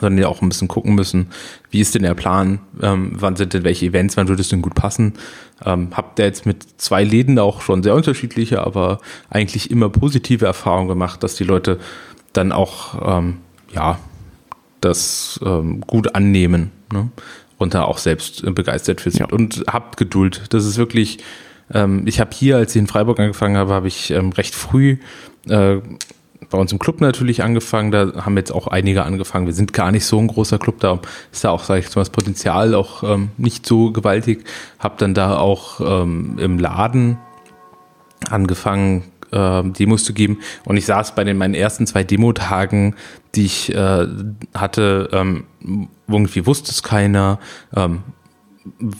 sondern 0.00 0.18
ja 0.18 0.28
auch 0.28 0.42
ein 0.42 0.48
bisschen 0.48 0.68
gucken 0.68 0.94
müssen, 0.94 1.28
wie 1.70 1.80
ist 1.80 1.94
denn 1.94 2.02
der 2.02 2.14
Plan, 2.14 2.60
ähm, 2.80 3.12
wann 3.14 3.36
sind 3.36 3.52
denn 3.52 3.64
welche 3.64 3.86
Events, 3.86 4.16
wann 4.16 4.28
würde 4.28 4.42
es 4.42 4.48
denn 4.48 4.62
gut 4.62 4.74
passen. 4.74 5.14
Ähm, 5.64 5.88
habt 5.94 6.18
ihr 6.18 6.24
jetzt 6.24 6.46
mit 6.46 6.66
zwei 6.78 7.04
Läden 7.04 7.38
auch 7.38 7.60
schon 7.60 7.82
sehr 7.82 7.94
unterschiedliche, 7.94 8.64
aber 8.64 9.00
eigentlich 9.30 9.70
immer 9.70 9.90
positive 9.90 10.46
Erfahrungen 10.46 10.88
gemacht, 10.88 11.22
dass 11.22 11.34
die 11.34 11.44
Leute 11.44 11.78
dann 12.32 12.52
auch 12.52 13.18
ähm, 13.18 13.38
ja 13.72 13.98
das 14.80 15.38
ähm, 15.44 15.82
gut 15.82 16.14
annehmen 16.14 16.70
ne? 16.92 17.10
und 17.58 17.74
da 17.74 17.84
auch 17.84 17.98
selbst 17.98 18.42
begeistert 18.54 19.00
für 19.00 19.10
sind. 19.10 19.20
Ja. 19.20 19.26
Und 19.28 19.64
habt 19.66 19.96
Geduld. 19.96 20.42
Das 20.50 20.64
ist 20.64 20.76
wirklich, 20.78 21.18
ähm, 21.72 22.02
ich 22.06 22.18
habe 22.20 22.30
hier, 22.34 22.56
als 22.56 22.74
ich 22.74 22.80
in 22.80 22.86
Freiburg 22.86 23.20
angefangen 23.20 23.56
habe, 23.56 23.72
habe 23.72 23.88
ich 23.88 24.10
ähm, 24.10 24.30
recht 24.30 24.54
früh 24.54 24.96
äh, 25.48 25.76
bei 26.52 26.58
uns 26.58 26.70
im 26.70 26.78
Club 26.78 27.00
natürlich 27.00 27.42
angefangen, 27.42 27.90
da 27.90 28.24
haben 28.24 28.36
jetzt 28.36 28.52
auch 28.52 28.68
einige 28.68 29.02
angefangen. 29.04 29.46
Wir 29.46 29.54
sind 29.54 29.72
gar 29.72 29.90
nicht 29.90 30.04
so 30.04 30.18
ein 30.18 30.28
großer 30.28 30.58
Club, 30.58 30.78
da 30.80 31.00
ist 31.32 31.44
da 31.44 31.50
auch, 31.50 31.64
sage 31.64 31.80
ich 31.80 31.86
mal, 31.96 32.02
das 32.02 32.10
Potenzial 32.10 32.74
auch 32.74 33.02
ähm, 33.02 33.30
nicht 33.38 33.66
so 33.66 33.90
gewaltig. 33.90 34.44
Hab 34.78 34.98
dann 34.98 35.14
da 35.14 35.38
auch 35.38 35.80
ähm, 35.80 36.38
im 36.38 36.58
Laden 36.58 37.18
angefangen, 38.30 39.04
äh, 39.32 39.62
Demos 39.64 40.04
zu 40.04 40.12
geben. 40.12 40.38
Und 40.64 40.76
ich 40.76 40.86
saß 40.86 41.14
bei 41.14 41.24
den 41.24 41.36
meinen 41.38 41.54
ersten 41.54 41.86
zwei 41.86 42.04
Demotagen, 42.04 42.94
die 43.34 43.46
ich 43.46 43.74
äh, 43.74 44.06
hatte, 44.54 45.08
ähm, 45.12 45.44
irgendwie 46.06 46.46
wusste 46.46 46.70
es 46.70 46.82
keiner. 46.82 47.38
Ähm, 47.74 48.02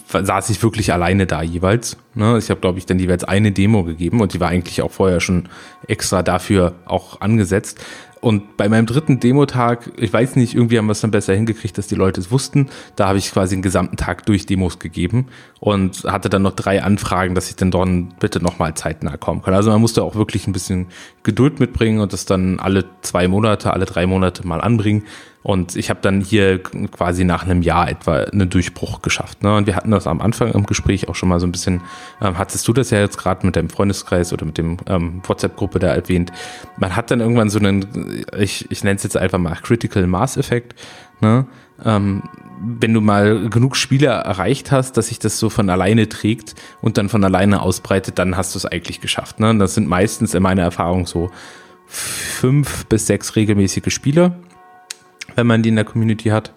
saß 0.09 0.51
ich 0.51 0.63
wirklich 0.63 0.93
alleine 0.93 1.27
da 1.27 1.43
jeweils. 1.43 1.97
Ne? 2.15 2.39
Ich 2.39 2.51
habe, 2.51 2.61
glaube 2.61 2.79
ich, 2.79 2.87
dann 2.87 2.99
jeweils 2.99 3.25
eine 3.25 3.53
Demo 3.53 3.85
gegeben 3.85 4.21
und 4.21 4.35
die 4.35 4.41
war 4.41 4.49
eigentlich 4.49 4.83
auch 4.83 4.91
vorher 4.91 5.21
schon 5.21 5.49
extra 5.87 6.23
dafür 6.23 6.75
auch 6.85 7.21
angesetzt. 7.21 7.81
Und 8.23 8.57
bei 8.57 8.69
meinem 8.69 8.87
dritten 8.87 9.19
Demotag, 9.19 9.91
ich 9.97 10.13
weiß 10.13 10.37
nicht, 10.37 10.55
irgendwie 10.55 10.79
haben 10.79 10.87
wir 10.87 10.93
es 10.93 11.01
dann 11.01 11.11
besser 11.11 11.35
hingekriegt, 11.35 11.77
dass 11.77 11.89
die 11.89 11.97
Leute 11.97 12.21
es 12.21 12.31
wussten. 12.31 12.69
Da 12.95 13.09
habe 13.09 13.19
ich 13.19 13.33
quasi 13.33 13.57
den 13.57 13.63
gesamten 13.63 13.97
Tag 13.97 14.25
durch 14.27 14.47
Demos 14.47 14.79
gegeben 14.79 15.27
und 15.59 16.05
hatte 16.05 16.31
dann 16.31 16.43
noch 16.43 16.55
drei 16.55 16.85
Anfragen, 16.85 17.35
dass 17.35 17.51
ich 17.51 17.57
dann 17.57 17.73
dort 17.73 18.21
bitte 18.21 18.41
nochmal 18.41 18.75
zeitnah 18.75 19.17
kommen 19.17 19.43
kann. 19.43 19.55
Also 19.55 19.73
man 19.73 19.81
musste 19.81 20.05
auch 20.05 20.15
wirklich 20.15 20.47
ein 20.47 20.53
bisschen 20.53 20.87
Geduld 21.25 21.59
mitbringen 21.59 21.99
und 21.99 22.13
das 22.13 22.25
dann 22.25 22.61
alle 22.61 22.85
zwei 23.01 23.27
Monate, 23.27 23.73
alle 23.73 23.87
drei 23.87 24.07
Monate 24.07 24.47
mal 24.47 24.61
anbringen. 24.61 25.03
Und 25.43 25.75
ich 25.75 25.91
habe 25.91 26.01
dann 26.03 26.21
hier 26.21 26.63
quasi 26.63 27.25
nach 27.25 27.45
einem 27.45 27.63
Jahr 27.63 27.89
etwa 27.89 28.19
einen 28.19 28.49
Durchbruch 28.49 29.03
geschafft. 29.03 29.43
Ne? 29.43 29.57
Und 29.57 29.67
wir 29.67 29.75
hatten 29.75 29.91
das 29.91 30.07
am 30.07 30.21
Anfang 30.21 30.53
im 30.53 30.67
Gespräch 30.67 31.09
auch 31.09 31.17
schon 31.17 31.29
mal 31.29 31.41
so 31.41 31.47
ein 31.47 31.53
bisschen, 31.53 31.81
ähm, 32.21 32.39
hattest 32.39 32.67
du 32.69 32.73
das 32.73 32.91
ja 32.91 33.01
jetzt 33.01 33.19
gerade 33.19 33.45
mit 33.45 33.57
deinem 33.57 33.69
Freundeskreis 33.69 34.33
oder 34.33 34.47
mit 34.47 34.57
dem 34.57 34.77
ähm, 34.87 35.21
WhatsApp-Gruppe 35.27 35.81
da 35.81 35.89
erwähnt. 35.89 36.31
Man 36.77 36.95
hat 36.95 37.11
dann 37.11 37.21
irgendwann 37.21 37.51
so 37.51 37.59
einen, 37.59 38.25
ich, 38.39 38.71
ich 38.71 38.85
nenne 38.85 38.97
es 38.97 39.03
jetzt 39.03 39.17
einfach 39.17 39.39
mal 39.39 39.57
Critical 39.57 40.07
Mass-Effekt. 40.07 40.79
Ne? 41.21 41.47
Ähm, 41.85 42.23
wenn 42.65 42.95
du 42.95 43.01
mal 43.01 43.49
genug 43.51 43.75
Spiele 43.75 44.07
erreicht 44.07 44.71
hast, 44.71 44.97
dass 44.97 45.09
sich 45.09 45.19
das 45.19 45.41
so 45.41 45.51
von 45.51 45.69
alleine 45.69 46.09
trägt 46.09 46.55
und 46.81 46.97
dann 46.97 47.09
von 47.09 47.25
alleine 47.25 47.63
ausbreitet, 47.63 48.21
dann 48.21 48.37
hast 48.37 48.55
du 48.55 48.59
es 48.59 48.67
eigentlich 48.67 49.01
geschafft. 49.01 49.41
Ne? 49.41 49.57
Das 49.59 49.75
sind 49.75 49.89
meistens 49.89 50.35
in 50.35 50.43
meiner 50.45 50.63
Erfahrung 50.63 51.07
so 51.09 51.33
fünf 51.87 52.87
bis 52.87 53.09
sechs 53.09 53.35
regelmäßige 53.35 53.93
Spiele 53.93 54.37
wenn 55.37 55.47
man 55.47 55.63
die 55.63 55.71
in 55.71 55.77
der 55.77 55.85
Community 55.85 56.31
hat, 56.31 56.53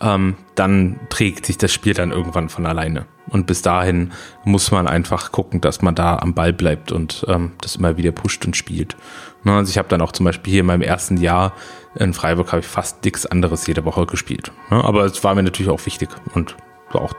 ähm, 0.00 0.36
dann 0.54 0.98
trägt 1.08 1.46
sich 1.46 1.58
das 1.58 1.72
Spiel 1.72 1.94
dann 1.94 2.10
irgendwann 2.10 2.48
von 2.48 2.66
alleine. 2.66 3.06
Und 3.28 3.46
bis 3.46 3.62
dahin 3.62 4.12
muss 4.44 4.70
man 4.70 4.86
einfach 4.86 5.32
gucken, 5.32 5.60
dass 5.60 5.82
man 5.82 5.94
da 5.94 6.16
am 6.16 6.34
Ball 6.34 6.52
bleibt 6.52 6.92
und 6.92 7.24
ähm, 7.28 7.52
das 7.60 7.76
immer 7.76 7.96
wieder 7.96 8.12
pusht 8.12 8.44
und 8.44 8.56
spielt. 8.56 8.96
Ne, 9.44 9.52
also 9.52 9.70
ich 9.70 9.78
habe 9.78 9.88
dann 9.88 10.00
auch 10.00 10.12
zum 10.12 10.24
Beispiel 10.24 10.52
hier 10.52 10.60
in 10.60 10.66
meinem 10.66 10.82
ersten 10.82 11.16
Jahr 11.16 11.54
in 11.94 12.12
Freiburg 12.12 12.50
habe 12.50 12.60
ich 12.60 12.66
fast 12.66 13.04
nichts 13.04 13.24
anderes 13.24 13.66
jede 13.66 13.84
Woche 13.84 14.06
gespielt. 14.06 14.52
Ne, 14.70 14.82
aber 14.82 15.04
es 15.04 15.22
war 15.22 15.34
mir 15.34 15.42
natürlich 15.42 15.70
auch 15.70 15.84
wichtig 15.86 16.10
und 16.34 16.56
war 16.92 17.02
auch, 17.02 17.14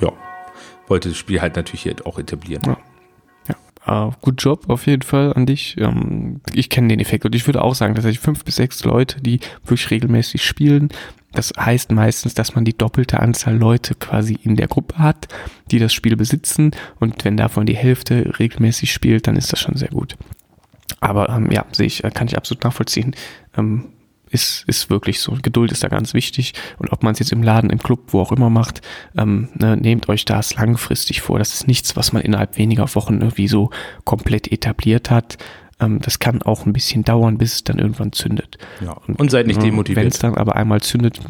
ja, 0.00 0.12
wollte 0.86 1.08
das 1.08 1.18
Spiel 1.18 1.40
halt 1.40 1.56
natürlich 1.56 1.82
hier 1.82 1.96
auch 2.04 2.18
etablieren. 2.18 2.62
Ja. 2.66 2.76
Uh, 3.84 4.12
gut 4.20 4.40
Job 4.40 4.70
auf 4.70 4.86
jeden 4.86 5.02
Fall 5.02 5.32
an 5.32 5.44
dich. 5.44 5.76
Ähm, 5.76 6.40
ich 6.54 6.70
kenne 6.70 6.88
den 6.88 7.00
Effekt 7.00 7.24
und 7.24 7.34
ich 7.34 7.46
würde 7.48 7.62
auch 7.62 7.74
sagen, 7.74 7.94
dass 7.96 8.04
ich 8.04 8.20
fünf 8.20 8.44
bis 8.44 8.56
sechs 8.56 8.84
Leute, 8.84 9.20
die 9.20 9.40
wirklich 9.64 9.90
regelmäßig 9.90 10.44
spielen, 10.44 10.90
das 11.32 11.52
heißt 11.58 11.90
meistens, 11.92 12.34
dass 12.34 12.54
man 12.54 12.64
die 12.64 12.76
doppelte 12.76 13.20
Anzahl 13.20 13.56
Leute 13.56 13.94
quasi 13.94 14.38
in 14.42 14.56
der 14.56 14.68
Gruppe 14.68 14.98
hat, 14.98 15.28
die 15.70 15.78
das 15.78 15.92
Spiel 15.92 16.16
besitzen 16.16 16.72
und 17.00 17.24
wenn 17.24 17.36
davon 17.36 17.66
die 17.66 17.76
Hälfte 17.76 18.38
regelmäßig 18.38 18.92
spielt, 18.92 19.26
dann 19.26 19.36
ist 19.36 19.52
das 19.52 19.60
schon 19.60 19.76
sehr 19.76 19.88
gut. 19.88 20.16
Aber 21.00 21.30
ähm, 21.30 21.50
ja, 21.50 21.64
sehe 21.72 21.86
ich, 21.86 22.04
äh, 22.04 22.10
kann 22.10 22.28
ich 22.28 22.36
absolut 22.36 22.62
nachvollziehen. 22.64 23.16
Ähm, 23.56 23.86
ist, 24.32 24.64
ist 24.66 24.90
wirklich 24.90 25.20
so. 25.20 25.36
Geduld 25.42 25.70
ist 25.72 25.84
da 25.84 25.88
ganz 25.88 26.14
wichtig. 26.14 26.54
Und 26.78 26.92
ob 26.92 27.02
man 27.02 27.12
es 27.12 27.18
jetzt 27.18 27.32
im 27.32 27.42
Laden, 27.42 27.70
im 27.70 27.78
Club, 27.78 28.00
wo 28.08 28.20
auch 28.20 28.32
immer 28.32 28.50
macht, 28.50 28.80
ähm, 29.16 29.48
ne, 29.54 29.76
nehmt 29.76 30.08
euch 30.08 30.24
das 30.24 30.54
langfristig 30.54 31.20
vor. 31.20 31.38
Das 31.38 31.54
ist 31.54 31.68
nichts, 31.68 31.96
was 31.96 32.12
man 32.12 32.22
innerhalb 32.22 32.56
weniger 32.58 32.92
Wochen 32.94 33.20
irgendwie 33.20 33.48
so 33.48 33.70
komplett 34.04 34.50
etabliert 34.50 35.10
hat. 35.10 35.38
Ähm, 35.80 36.00
das 36.00 36.18
kann 36.18 36.42
auch 36.42 36.66
ein 36.66 36.72
bisschen 36.72 37.04
dauern, 37.04 37.38
bis 37.38 37.54
es 37.54 37.64
dann 37.64 37.78
irgendwann 37.78 38.12
zündet. 38.12 38.58
Ja. 38.80 38.92
Und, 39.06 39.20
und 39.20 39.30
seid 39.30 39.46
nicht 39.46 39.62
demotiviert. 39.62 40.02
Wenn 40.02 40.08
es 40.08 40.18
dann 40.18 40.34
aber 40.34 40.56
einmal 40.56 40.80
zündet, 40.80 41.20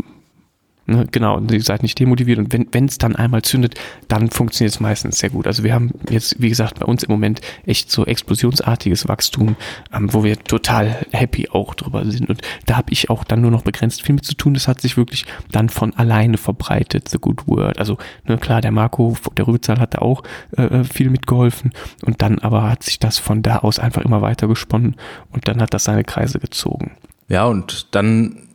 Ne, 0.92 1.06
genau, 1.10 1.38
und 1.38 1.50
ihr 1.50 1.62
seid 1.62 1.82
nicht 1.82 1.98
demotiviert 1.98 2.38
und 2.38 2.52
wenn 2.52 2.84
es 2.84 2.98
dann 2.98 3.16
einmal 3.16 3.40
zündet, 3.40 3.76
dann 4.08 4.28
funktioniert 4.28 4.74
es 4.74 4.80
meistens 4.80 5.18
sehr 5.18 5.30
gut. 5.30 5.46
Also 5.46 5.64
wir 5.64 5.72
haben 5.72 5.90
jetzt, 6.10 6.40
wie 6.42 6.50
gesagt, 6.50 6.80
bei 6.80 6.84
uns 6.84 7.02
im 7.02 7.10
Moment 7.10 7.40
echt 7.64 7.90
so 7.90 8.04
explosionsartiges 8.04 9.08
Wachstum, 9.08 9.56
ähm, 9.90 10.12
wo 10.12 10.22
wir 10.22 10.38
total 10.38 10.98
happy 11.10 11.48
auch 11.48 11.74
drüber 11.74 12.04
sind. 12.04 12.28
Und 12.28 12.42
da 12.66 12.76
habe 12.76 12.92
ich 12.92 13.08
auch 13.08 13.24
dann 13.24 13.40
nur 13.40 13.50
noch 13.50 13.62
begrenzt 13.62 14.02
viel 14.02 14.14
mit 14.14 14.26
zu 14.26 14.34
tun. 14.34 14.52
Das 14.52 14.68
hat 14.68 14.82
sich 14.82 14.98
wirklich 14.98 15.24
dann 15.50 15.70
von 15.70 15.94
alleine 15.94 16.36
verbreitet, 16.36 17.08
the 17.08 17.18
good 17.18 17.46
word. 17.46 17.78
Also 17.78 17.96
ne, 18.26 18.36
klar, 18.36 18.60
der 18.60 18.70
Marco, 18.70 19.16
der 19.38 19.46
Rübezahl 19.46 19.80
hat 19.80 19.94
da 19.94 20.00
auch 20.00 20.22
äh, 20.58 20.64
äh, 20.64 20.84
viel 20.84 21.08
mitgeholfen 21.08 21.72
und 22.04 22.20
dann 22.20 22.38
aber 22.40 22.68
hat 22.68 22.82
sich 22.82 22.98
das 22.98 23.18
von 23.18 23.40
da 23.40 23.58
aus 23.60 23.78
einfach 23.78 24.02
immer 24.02 24.20
weiter 24.20 24.46
gesponnen 24.46 24.96
und 25.30 25.48
dann 25.48 25.62
hat 25.62 25.72
das 25.72 25.84
seine 25.84 26.04
Kreise 26.04 26.38
gezogen. 26.38 26.92
Ja, 27.28 27.46
und 27.46 27.94
dann 27.94 28.51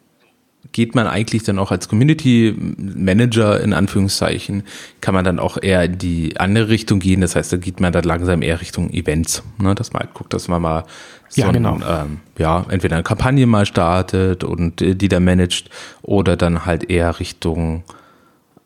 geht 0.77 0.93
man 0.93 1.07
eigentlich 1.07 1.41
dann 1.41 1.57
auch 1.57 1.71
als 1.71 1.89
Community 1.89 2.55
Manager 2.77 3.59
in 3.59 3.73
Anführungszeichen, 3.73 4.61
kann 5.01 5.15
man 5.15 5.25
dann 5.25 5.39
auch 5.39 5.57
eher 5.59 5.83
in 5.85 5.97
die 5.97 6.39
andere 6.39 6.69
Richtung 6.69 6.99
gehen. 6.99 7.21
Das 7.21 7.35
heißt, 7.35 7.51
da 7.51 7.57
geht 7.57 7.79
man 7.79 7.91
dann 7.91 8.03
langsam 8.03 8.43
eher 8.43 8.61
Richtung 8.61 8.91
Events, 8.91 9.41
ne? 9.57 9.73
dass 9.73 9.91
man 9.91 10.03
halt 10.03 10.13
guckt, 10.13 10.35
dass 10.35 10.47
man 10.47 10.61
mal 10.61 10.83
so 11.29 11.41
ja, 11.41 11.51
genau. 11.51 11.77
ein, 11.77 11.83
ähm, 11.87 12.19
ja, 12.37 12.63
entweder 12.69 12.95
eine 12.95 13.01
Kampagne 13.01 13.47
mal 13.47 13.65
startet 13.65 14.43
und 14.43 14.83
äh, 14.83 14.93
die 14.93 15.07
da 15.07 15.19
managt 15.19 15.71
oder 16.03 16.37
dann 16.37 16.67
halt 16.67 16.91
eher 16.91 17.19
Richtung 17.19 17.83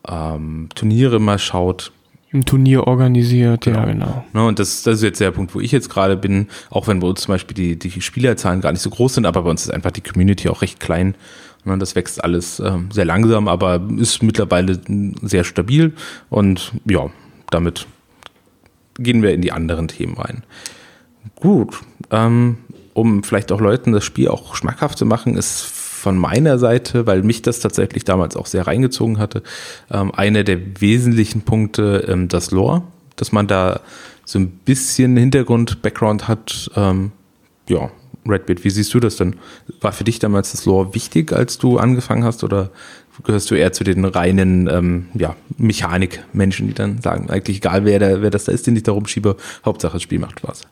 ähm, 0.06 0.68
Turniere 0.74 1.18
mal 1.18 1.38
schaut. 1.38 1.92
Ein 2.34 2.44
Turnier 2.44 2.86
organisiert, 2.86 3.64
genau. 3.64 3.78
ja, 3.78 3.84
genau. 3.86 4.24
Ne, 4.34 4.44
und 4.44 4.58
das, 4.58 4.82
das 4.82 4.96
ist 4.96 5.02
jetzt 5.02 5.20
der 5.22 5.30
Punkt, 5.30 5.54
wo 5.54 5.60
ich 5.60 5.72
jetzt 5.72 5.88
gerade 5.88 6.18
bin, 6.18 6.48
auch 6.68 6.88
wenn 6.88 7.00
bei 7.00 7.06
uns 7.06 7.22
zum 7.22 7.32
Beispiel 7.32 7.54
die, 7.54 7.78
die 7.78 8.02
Spielerzahlen 8.02 8.60
gar 8.60 8.72
nicht 8.72 8.82
so 8.82 8.90
groß 8.90 9.14
sind, 9.14 9.24
aber 9.24 9.44
bei 9.44 9.50
uns 9.50 9.62
ist 9.62 9.70
einfach 9.70 9.92
die 9.92 10.02
Community 10.02 10.50
auch 10.50 10.60
recht 10.60 10.78
klein 10.78 11.14
das 11.64 11.94
wächst 11.94 12.22
alles 12.22 12.60
ähm, 12.60 12.90
sehr 12.90 13.04
langsam, 13.04 13.48
aber 13.48 13.80
ist 13.96 14.22
mittlerweile 14.22 14.80
sehr 15.22 15.44
stabil 15.44 15.92
und 16.28 16.72
ja, 16.84 17.10
damit 17.50 17.86
gehen 18.98 19.22
wir 19.22 19.32
in 19.32 19.42
die 19.42 19.52
anderen 19.52 19.88
Themen 19.88 20.16
rein. 20.16 20.42
Gut, 21.36 21.80
ähm, 22.10 22.58
um 22.94 23.22
vielleicht 23.22 23.52
auch 23.52 23.60
Leuten 23.60 23.92
das 23.92 24.04
Spiel 24.04 24.28
auch 24.28 24.56
schmackhaft 24.56 24.98
zu 24.98 25.06
machen, 25.06 25.36
ist 25.36 25.62
von 25.62 26.18
meiner 26.18 26.58
Seite, 26.58 27.06
weil 27.06 27.22
mich 27.22 27.42
das 27.42 27.60
tatsächlich 27.60 28.04
damals 28.04 28.36
auch 28.36 28.46
sehr 28.46 28.66
reingezogen 28.66 29.18
hatte, 29.18 29.42
ähm, 29.90 30.12
einer 30.12 30.42
der 30.42 30.80
wesentlichen 30.80 31.42
Punkte 31.42 32.26
das 32.28 32.50
Lore, 32.50 32.82
dass 33.14 33.30
man 33.30 33.46
da 33.46 33.80
so 34.24 34.38
ein 34.40 34.48
bisschen 34.48 35.16
Hintergrund, 35.16 35.80
Background 35.82 36.26
hat, 36.28 36.70
ja, 37.68 37.90
Redbeard, 38.26 38.64
wie 38.64 38.70
siehst 38.70 38.92
du 38.94 39.00
das 39.00 39.16
denn? 39.16 39.36
War 39.80 39.92
für 39.92 40.04
dich 40.04 40.18
damals 40.18 40.52
das 40.52 40.64
Lore 40.64 40.94
wichtig, 40.94 41.32
als 41.32 41.58
du 41.58 41.78
angefangen 41.78 42.24
hast, 42.24 42.44
oder 42.44 42.70
gehörst 43.24 43.50
du 43.50 43.54
eher 43.54 43.72
zu 43.72 43.84
den 43.84 44.04
reinen 44.04 44.68
ähm, 44.68 45.06
ja, 45.14 45.36
Mechanik-Menschen, 45.58 46.68
die 46.68 46.74
dann 46.74 47.00
sagen, 47.00 47.30
eigentlich 47.30 47.58
egal, 47.58 47.84
wer, 47.84 47.98
der, 47.98 48.22
wer 48.22 48.30
das 48.30 48.44
da 48.44 48.52
ist, 48.52 48.66
den 48.66 48.76
ich 48.76 48.84
da 48.84 48.92
rumschiebe, 48.92 49.36
Hauptsache 49.64 49.94
das 49.94 50.02
Spiel 50.02 50.18
macht 50.18 50.40
Spaß? 50.40 50.62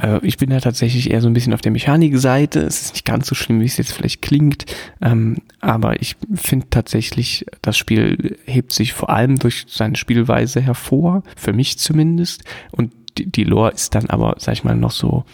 Äh, 0.00 0.20
ich 0.22 0.36
bin 0.36 0.50
ja 0.50 0.60
tatsächlich 0.60 1.10
eher 1.10 1.20
so 1.20 1.28
ein 1.28 1.34
bisschen 1.34 1.54
auf 1.54 1.60
der 1.60 1.72
Mechanikseite. 1.72 2.60
Es 2.60 2.82
ist 2.82 2.94
nicht 2.94 3.04
ganz 3.04 3.26
so 3.26 3.34
schlimm, 3.34 3.60
wie 3.60 3.66
es 3.66 3.76
jetzt 3.76 3.92
vielleicht 3.92 4.22
klingt. 4.22 4.66
Ähm, 5.00 5.38
aber 5.60 6.00
ich 6.00 6.16
finde 6.34 6.66
tatsächlich, 6.70 7.46
das 7.62 7.76
Spiel 7.76 8.38
hebt 8.44 8.72
sich 8.72 8.92
vor 8.92 9.10
allem 9.10 9.38
durch 9.38 9.66
seine 9.68 9.96
Spielweise 9.96 10.60
hervor, 10.60 11.22
für 11.36 11.52
mich 11.52 11.78
zumindest. 11.78 12.44
Und 12.72 12.92
die, 13.18 13.44
Lore 13.44 13.70
ist 13.72 13.94
dann 13.94 14.06
aber, 14.06 14.36
sag 14.38 14.54
ich 14.54 14.64
mal, 14.64 14.74
noch 14.74 14.90
so 14.90 15.24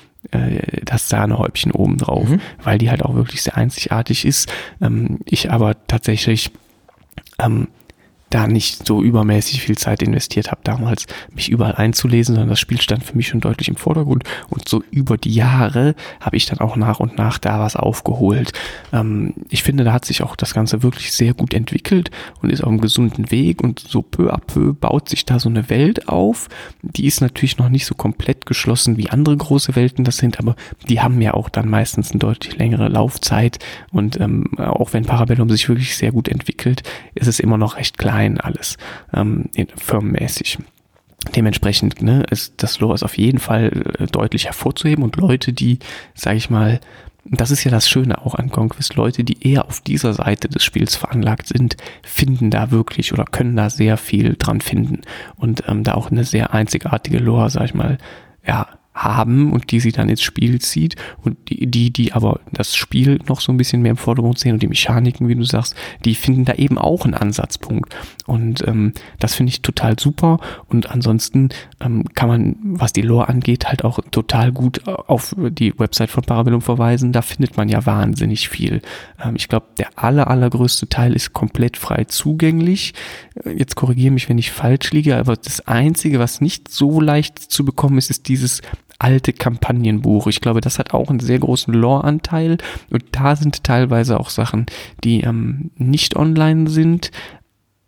das 0.85 1.09
Sahnehäubchen 1.09 1.72
oben 1.72 1.98
drauf, 1.98 2.28
mhm. 2.28 2.40
weil 2.62 2.78
die 2.78 2.90
halt 2.90 3.02
auch 3.04 3.14
wirklich 3.14 3.42
sehr 3.42 3.56
einzigartig 3.56 4.24
ist. 4.24 4.52
Ähm, 4.80 5.20
ich 5.24 5.50
aber 5.50 5.87
tatsächlich 5.87 6.50
ähm, 7.38 7.68
da 8.30 8.46
nicht 8.46 8.86
so 8.86 9.02
übermäßig 9.02 9.60
viel 9.60 9.76
Zeit 9.76 10.02
investiert 10.02 10.50
habe, 10.50 10.60
damals 10.62 11.06
mich 11.34 11.48
überall 11.50 11.74
einzulesen, 11.74 12.36
sondern 12.36 12.48
das 12.48 12.60
Spiel 12.60 12.80
stand 12.80 13.02
für 13.02 13.16
mich 13.16 13.28
schon 13.28 13.40
deutlich 13.40 13.68
im 13.68 13.76
Vordergrund 13.76 14.24
und 14.48 14.68
so 14.68 14.82
über 14.92 15.18
die 15.18 15.34
Jahre 15.34 15.96
habe 16.20 16.36
ich 16.36 16.46
dann 16.46 16.60
auch 16.60 16.76
nach 16.76 17.00
und 17.00 17.18
nach 17.18 17.38
da 17.38 17.58
was 17.58 17.74
aufgeholt. 17.74 18.52
Ähm, 18.92 19.34
ich 19.48 19.64
finde, 19.64 19.82
da 19.82 19.92
hat 19.92 20.04
sich 20.04 20.22
auch 20.22 20.36
das 20.36 20.54
Ganze 20.54 20.84
wirklich 20.84 21.12
sehr 21.12 21.34
gut 21.34 21.52
entwickelt 21.52 22.10
und 22.40 22.50
ist 22.50 22.62
auf 22.62 22.68
einem 22.68 22.80
gesunden 22.80 23.32
Weg 23.32 23.62
und 23.62 23.80
so 23.80 24.00
peu 24.00 24.32
à 24.32 24.38
peu 24.38 24.72
baut 24.74 25.08
sich 25.08 25.24
da 25.24 25.40
so 25.40 25.48
eine 25.48 25.68
Welt 25.68 26.08
auf. 26.08 26.48
Die 26.82 27.06
ist 27.06 27.20
natürlich 27.20 27.58
noch 27.58 27.68
nicht 27.68 27.84
so 27.84 27.96
komplett 27.96 28.46
geschlossen 28.46 28.96
wie 28.96 29.10
andere 29.10 29.36
große 29.36 29.74
Welten 29.74 30.04
das 30.04 30.18
sind, 30.18 30.38
aber 30.38 30.54
die 30.88 31.00
haben 31.00 31.20
ja 31.20 31.34
auch 31.34 31.48
dann 31.48 31.68
meistens 31.68 32.12
eine 32.12 32.20
deutlich 32.20 32.56
längere 32.56 32.88
Laufzeit 32.88 33.58
und 33.90 34.20
ähm, 34.20 34.56
auch 34.56 34.92
wenn 34.92 35.04
Parabellum 35.04 35.50
sich 35.50 35.68
wirklich 35.68 35.96
sehr 35.96 36.12
gut 36.12 36.28
entwickelt, 36.28 36.84
ist 37.16 37.26
es 37.26 37.40
immer 37.40 37.58
noch 37.58 37.76
recht 37.76 37.98
klein 37.98 38.19
klein 38.20 38.40
alles, 38.40 38.76
ähm, 39.14 39.46
firmenmäßig. 39.76 40.59
Dementsprechend 41.37 42.00
ne, 42.02 42.22
ist 42.30 42.62
das 42.62 42.76
ist 42.76 43.02
auf 43.02 43.18
jeden 43.18 43.38
Fall 43.38 43.96
äh, 43.98 44.06
deutlich 44.06 44.46
hervorzuheben 44.46 45.04
und 45.04 45.16
Leute, 45.16 45.52
die, 45.52 45.78
sage 46.14 46.37
ich 46.37 46.48
mal, 46.48 46.80
das 47.24 47.50
ist 47.50 47.64
ja 47.64 47.70
das 47.70 47.88
Schöne 47.88 48.24
auch 48.24 48.35
an 48.35 48.50
Conquest, 48.50 48.94
Leute, 48.96 49.24
die 49.24 49.46
eher 49.46 49.66
auf 49.66 49.80
dieser 49.80 50.14
Seite 50.14 50.48
des 50.48 50.64
Spiels 50.64 50.96
veranlagt 50.96 51.48
sind, 51.48 51.76
finden 52.02 52.50
da 52.50 52.70
wirklich 52.70 53.12
oder 53.12 53.24
können 53.24 53.56
da 53.56 53.68
sehr 53.68 53.98
viel 53.98 54.37
dran 54.38 54.62
finden 54.62 55.02
und 55.37 55.64
ähm, 55.68 55.85
da 55.85 55.94
auch 55.94 56.11
eine 56.11 56.24
sehr 56.24 56.54
einzigartige 56.54 57.18
Lore, 57.18 57.50
sag 57.50 57.66
ich 57.66 57.74
mal, 57.74 57.98
ja, 58.46 58.66
haben 59.02 59.52
und 59.52 59.70
die 59.70 59.80
sie 59.80 59.92
dann 59.92 60.08
ins 60.08 60.22
Spiel 60.22 60.60
zieht 60.60 60.96
und 61.22 61.36
die, 61.48 61.66
die, 61.66 61.90
die 61.90 62.12
aber 62.12 62.40
das 62.52 62.76
Spiel 62.76 63.18
noch 63.26 63.40
so 63.40 63.52
ein 63.52 63.56
bisschen 63.56 63.82
mehr 63.82 63.92
im 63.92 63.96
Vordergrund 63.96 64.38
sehen 64.38 64.52
und 64.52 64.62
die 64.62 64.68
Mechaniken, 64.68 65.28
wie 65.28 65.34
du 65.34 65.44
sagst, 65.44 65.74
die 66.04 66.14
finden 66.14 66.44
da 66.44 66.54
eben 66.54 66.78
auch 66.78 67.04
einen 67.04 67.14
Ansatzpunkt. 67.14 67.94
Und 68.26 68.66
ähm, 68.66 68.92
das 69.18 69.34
finde 69.34 69.50
ich 69.50 69.62
total 69.62 69.98
super. 69.98 70.38
Und 70.68 70.90
ansonsten 70.90 71.48
ähm, 71.80 72.04
kann 72.14 72.28
man, 72.28 72.56
was 72.62 72.92
die 72.92 73.02
Lore 73.02 73.28
angeht, 73.28 73.66
halt 73.66 73.84
auch 73.84 74.00
total 74.10 74.52
gut 74.52 74.86
auf 74.86 75.34
die 75.38 75.78
Website 75.78 76.10
von 76.10 76.22
Parabellum 76.22 76.62
verweisen. 76.62 77.12
Da 77.12 77.22
findet 77.22 77.56
man 77.56 77.68
ja 77.68 77.86
wahnsinnig 77.86 78.48
viel. 78.48 78.82
Ähm, 79.22 79.36
ich 79.36 79.48
glaube, 79.48 79.66
der 79.78 79.98
aller, 79.98 80.28
allergrößte 80.28 80.88
Teil 80.88 81.14
ist 81.14 81.32
komplett 81.32 81.76
frei 81.76 82.04
zugänglich. 82.04 82.94
Äh, 83.44 83.52
jetzt 83.52 83.76
korrigiere 83.76 84.12
mich, 84.12 84.28
wenn 84.28 84.38
ich 84.38 84.50
falsch 84.50 84.92
liege, 84.92 85.16
aber 85.16 85.36
das 85.36 85.66
Einzige, 85.66 86.18
was 86.18 86.40
nicht 86.40 86.68
so 86.68 87.00
leicht 87.00 87.38
zu 87.38 87.64
bekommen 87.64 87.98
ist, 87.98 88.10
ist 88.10 88.28
dieses 88.28 88.60
alte 89.00 89.32
Kampagnenbuch. 89.32 90.26
Ich 90.26 90.40
glaube, 90.40 90.60
das 90.60 90.78
hat 90.78 90.94
auch 90.94 91.10
einen 91.10 91.20
sehr 91.20 91.38
großen 91.38 91.72
Lore-Anteil 91.74 92.58
und 92.90 93.04
da 93.12 93.34
sind 93.34 93.64
teilweise 93.64 94.20
auch 94.20 94.30
Sachen, 94.30 94.66
die 95.02 95.22
ähm, 95.22 95.70
nicht 95.76 96.16
online 96.16 96.68
sind. 96.68 97.10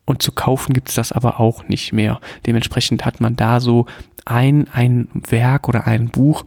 Und 0.04 0.20
zu 0.20 0.32
kaufen 0.32 0.72
gibt 0.72 0.88
es 0.88 0.96
das 0.96 1.12
aber 1.12 1.38
auch 1.38 1.68
nicht 1.68 1.92
mehr. 1.92 2.20
Dementsprechend 2.46 3.04
hat 3.04 3.20
man 3.20 3.36
da 3.36 3.60
so 3.60 3.86
ein, 4.24 4.66
ein 4.72 5.08
Werk 5.28 5.68
oder 5.68 5.86
ein 5.86 6.08
Buch, 6.08 6.44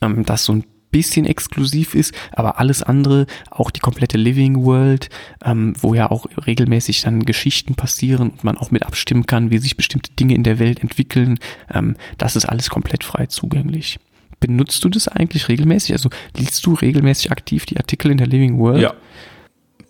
ähm, 0.00 0.24
das 0.24 0.44
so 0.44 0.54
ein 0.54 0.64
bisschen 0.92 1.26
exklusiv 1.26 1.94
ist, 1.94 2.14
aber 2.30 2.60
alles 2.60 2.82
andere, 2.82 3.26
auch 3.50 3.70
die 3.72 3.80
komplette 3.80 4.18
Living 4.18 4.64
World, 4.64 5.08
ähm, 5.44 5.74
wo 5.80 5.94
ja 5.94 6.10
auch 6.10 6.26
regelmäßig 6.46 7.00
dann 7.00 7.24
Geschichten 7.24 7.74
passieren 7.74 8.30
und 8.30 8.44
man 8.44 8.58
auch 8.58 8.70
mit 8.70 8.84
abstimmen 8.84 9.26
kann, 9.26 9.50
wie 9.50 9.58
sich 9.58 9.76
bestimmte 9.76 10.12
Dinge 10.12 10.34
in 10.34 10.44
der 10.44 10.60
Welt 10.60 10.80
entwickeln, 10.80 11.38
ähm, 11.72 11.96
das 12.18 12.36
ist 12.36 12.44
alles 12.44 12.70
komplett 12.70 13.02
frei 13.02 13.26
zugänglich. 13.26 13.98
Benutzt 14.38 14.84
du 14.84 14.88
das 14.88 15.08
eigentlich 15.08 15.48
regelmäßig? 15.48 15.92
Also 15.92 16.10
liest 16.36 16.64
du 16.66 16.74
regelmäßig 16.74 17.30
aktiv 17.30 17.64
die 17.64 17.78
Artikel 17.78 18.10
in 18.10 18.18
der 18.18 18.26
Living 18.26 18.58
World? 18.58 18.82
Ja, 18.82 18.94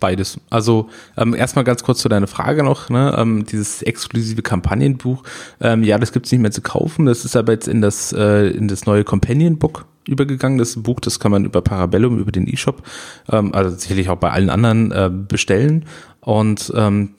beides. 0.03 0.39
Also 0.51 0.91
ähm, 1.17 1.35
erstmal 1.35 1.65
ganz 1.65 1.83
kurz 1.85 2.01
zu 2.01 2.09
deiner 2.09 2.27
Frage 2.27 2.65
noch, 2.65 2.91
ne? 2.91 3.15
ähm, 3.17 3.47
dieses 3.47 3.83
exklusive 3.83 4.43
Kampagnenbuch. 4.43 5.23
Ähm, 5.61 5.85
ja, 5.85 5.97
das 5.97 6.13
gibt's 6.13 6.33
nicht 6.33 6.41
mehr 6.41 6.51
zu 6.51 6.61
kaufen. 6.61 7.07
Das 7.07 7.25
ist 7.25 7.37
aber 7.37 7.53
jetzt 7.53 7.69
in 7.69 7.81
das 7.81 8.13
äh, 8.13 8.49
in 8.49 8.67
das 8.67 8.85
neue 8.85 9.05
Companion 9.05 9.59
Book 9.59 9.87
übergegangen. 10.07 10.59
Das 10.59 10.83
Buch, 10.83 10.99
das 10.99 11.21
kann 11.21 11.31
man 11.31 11.45
über 11.45 11.63
Parabellum, 11.63 12.19
über 12.19 12.33
den 12.33 12.47
E-Shop, 12.47 12.83
ähm, 13.31 13.55
also 13.55 13.75
sicherlich 13.77 14.09
auch 14.09 14.19
bei 14.19 14.31
allen 14.31 14.51
anderen 14.51 14.91
äh, 14.91 15.09
bestellen. 15.11 15.85
Und 16.21 16.73
ähm, 16.75 17.15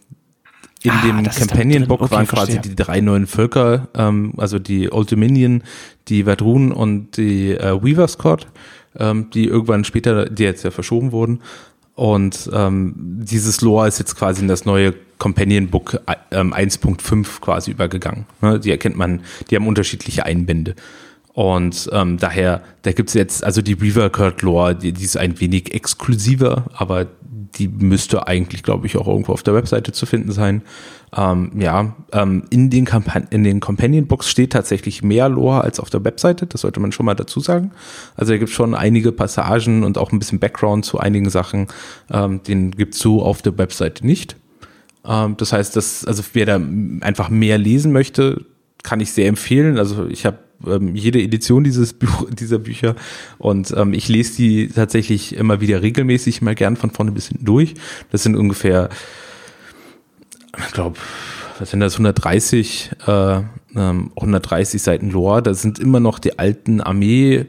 in 0.84 0.91
ah, 0.91 1.02
dem 1.02 1.24
Companion 1.24 1.88
Book 1.88 2.02
okay, 2.02 2.12
waren 2.12 2.28
quasi 2.28 2.60
die 2.60 2.76
drei 2.76 3.00
neuen 3.00 3.26
Völker, 3.26 3.88
ähm, 3.96 4.34
also 4.36 4.60
die 4.60 4.91
Old 4.91 5.10
Dominion, 5.10 5.63
die 6.10 6.26
Vadrun 6.26 6.74
und 6.74 7.15
die 7.15 7.52
äh, 7.52 7.82
Weaver's 7.82 8.17
Court, 8.17 8.48
ähm, 9.00 9.30
die 9.34 9.46
irgendwann 9.48 9.86
später, 9.86 10.30
die 10.30 10.43
jetzt 10.43 10.63
ja 10.63 10.72
verschoben 10.72 11.13
wurden. 11.13 11.39
Und 11.95 12.49
ähm, 12.51 12.93
dieses 12.97 13.62
Lore 13.62 13.88
ist 13.88 13.99
jetzt 13.99 14.15
quasi 14.15 14.41
in 14.41 14.47
das 14.47 14.65
neue 14.65 14.93
Companion 15.19 15.67
Book 15.67 16.01
ähm, 16.32 16.53
1.5 16.53 17.39
quasi 17.39 17.71
übergegangen. 17.71 18.25
Ne? 18.41 18.60
Die 18.60 18.71
erkennt 18.71 18.97
man, 18.97 19.21
die 19.49 19.56
haben 19.56 19.67
unterschiedliche 19.67 20.25
Einbände. 20.25 20.75
Und 21.34 21.89
ähm, 21.91 22.17
daher, 22.17 22.62
da 22.84 22.91
gibt's 22.91 23.15
jetzt, 23.15 23.43
also 23.43 23.62
die 23.62 23.74
Reaver 23.74 24.10
Kurt 24.12 24.41
Lore, 24.43 24.76
die, 24.76 24.93
die 24.93 25.04
ist 25.04 25.17
ein 25.17 25.39
wenig 25.39 25.74
exklusiver, 25.74 26.65
aber 26.74 27.08
die 27.56 27.67
müsste 27.67 28.28
eigentlich, 28.28 28.63
glaube 28.63 28.88
ich, 28.88 28.98
auch 28.98 29.08
irgendwo 29.08 29.34
auf 29.34 29.43
der 29.43 29.54
Webseite 29.54 29.91
zu 29.91 30.06
finden 30.06 30.32
sein. 30.32 30.62
Ähm, 31.15 31.52
ja, 31.60 31.96
ähm, 32.12 32.46
in, 32.50 32.69
den 32.69 32.86
Kampan 32.86 33.28
in 33.30 33.43
den 33.43 33.60
Companion 33.60 34.08
Books 34.08 34.30
steht 34.30 34.54
tatsächlich 34.54 35.04
mehr 35.04 35.30
Lore 35.30 35.62
als 35.62 35.80
auf 35.80 35.89
der 35.89 36.04
Webseite, 36.04 36.48
das 36.48 36.62
sollte 36.62 36.80
man 36.80 36.91
schon 36.91 37.06
mal 37.06 37.13
dazu 37.15 37.39
sagen. 37.39 37.72
Also 38.15 38.34
da 38.34 38.38
gibt 38.38 38.52
schon 38.52 38.74
einige 38.74 39.12
Passagen 39.12 39.84
und 39.84 39.98
auch 39.98 40.12
ein 40.12 40.19
bisschen 40.19 40.39
Background 40.39 40.86
zu 40.86 41.00
einigen 41.00 41.30
Sachen, 41.30 41.67
ähm, 42.12 42.41
den 42.43 42.72
gibt's 42.72 43.00
so 43.00 43.22
auf 43.22 43.41
der 43.41 43.58
Webseite 43.58 44.06
nicht. 44.06 44.36
Ähm, 45.06 45.36
das 45.38 45.54
heißt, 45.54 45.76
dass, 45.76 46.06
also 46.06 46.24
wer 46.34 46.46
da 46.46 46.60
einfach 47.02 47.30
mehr 47.30 47.58
lesen 47.58 47.91
möchte, 47.91 48.46
kann 48.82 49.00
ich 49.00 49.12
sehr 49.12 49.28
empfehlen. 49.28 49.78
Also 49.78 50.08
ich 50.08 50.26
habe 50.26 50.39
ähm, 50.65 50.95
jede 50.95 51.21
Edition 51.21 51.63
dieses 51.63 51.93
Buch, 51.99 52.29
dieser 52.31 52.59
Bücher 52.59 52.95
und 53.37 53.73
ähm, 53.75 53.93
ich 53.93 54.07
lese 54.07 54.35
die 54.37 54.67
tatsächlich 54.67 55.35
immer 55.35 55.61
wieder 55.61 55.81
regelmäßig, 55.81 56.41
mal 56.41 56.55
gern 56.55 56.75
von 56.75 56.91
vorne 56.91 57.11
bis 57.11 57.27
hinten 57.27 57.45
durch. 57.45 57.75
Das 58.11 58.23
sind 58.23 58.35
ungefähr, 58.35 58.89
ich 60.57 60.73
glaube, 60.73 60.97
was 61.59 61.71
sind 61.71 61.79
das, 61.79 61.93
130, 61.93 62.91
äh, 63.07 63.41
130 63.75 64.81
Seiten 64.81 65.11
Lore. 65.11 65.41
Da 65.41 65.53
sind 65.53 65.79
immer 65.79 65.99
noch 65.99 66.19
die 66.19 66.39
alten 66.39 66.81
Armee- 66.81 67.45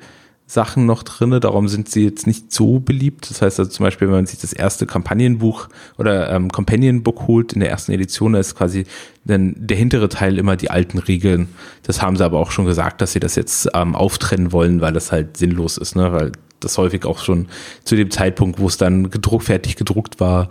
Sachen 0.54 0.86
noch 0.86 1.02
drinne, 1.02 1.40
darum 1.40 1.66
sind 1.66 1.90
sie 1.90 2.04
jetzt 2.04 2.28
nicht 2.28 2.52
so 2.52 2.78
beliebt. 2.78 3.28
Das 3.28 3.42
heißt 3.42 3.58
also 3.58 3.70
zum 3.70 3.84
Beispiel, 3.84 4.06
wenn 4.06 4.14
man 4.14 4.26
sich 4.26 4.38
das 4.38 4.52
erste 4.52 4.86
Kampagnenbuch 4.86 5.68
oder 5.98 6.30
ähm, 6.30 6.48
Companion-Book 6.50 7.26
holt 7.26 7.52
in 7.54 7.60
der 7.60 7.70
ersten 7.70 7.90
Edition, 7.90 8.34
da 8.34 8.38
ist 8.38 8.54
quasi 8.54 8.86
dann 9.24 9.54
der 9.58 9.76
hintere 9.76 10.08
Teil 10.08 10.38
immer 10.38 10.56
die 10.56 10.70
alten 10.70 10.98
Regeln. 10.98 11.48
Das 11.82 12.00
haben 12.00 12.16
sie 12.16 12.24
aber 12.24 12.38
auch 12.38 12.52
schon 12.52 12.66
gesagt, 12.66 13.00
dass 13.00 13.12
sie 13.12 13.20
das 13.20 13.34
jetzt 13.34 13.68
ähm, 13.74 13.96
auftrennen 13.96 14.52
wollen, 14.52 14.80
weil 14.80 14.92
das 14.92 15.10
halt 15.10 15.36
sinnlos 15.36 15.76
ist, 15.76 15.96
ne? 15.96 16.12
weil 16.12 16.32
das 16.60 16.78
häufig 16.78 17.04
auch 17.04 17.18
schon 17.18 17.48
zu 17.82 17.96
dem 17.96 18.12
Zeitpunkt, 18.12 18.60
wo 18.60 18.68
es 18.68 18.76
dann 18.76 19.10
gedruckt, 19.10 19.44
fertig 19.44 19.74
gedruckt 19.74 20.20
war, 20.20 20.50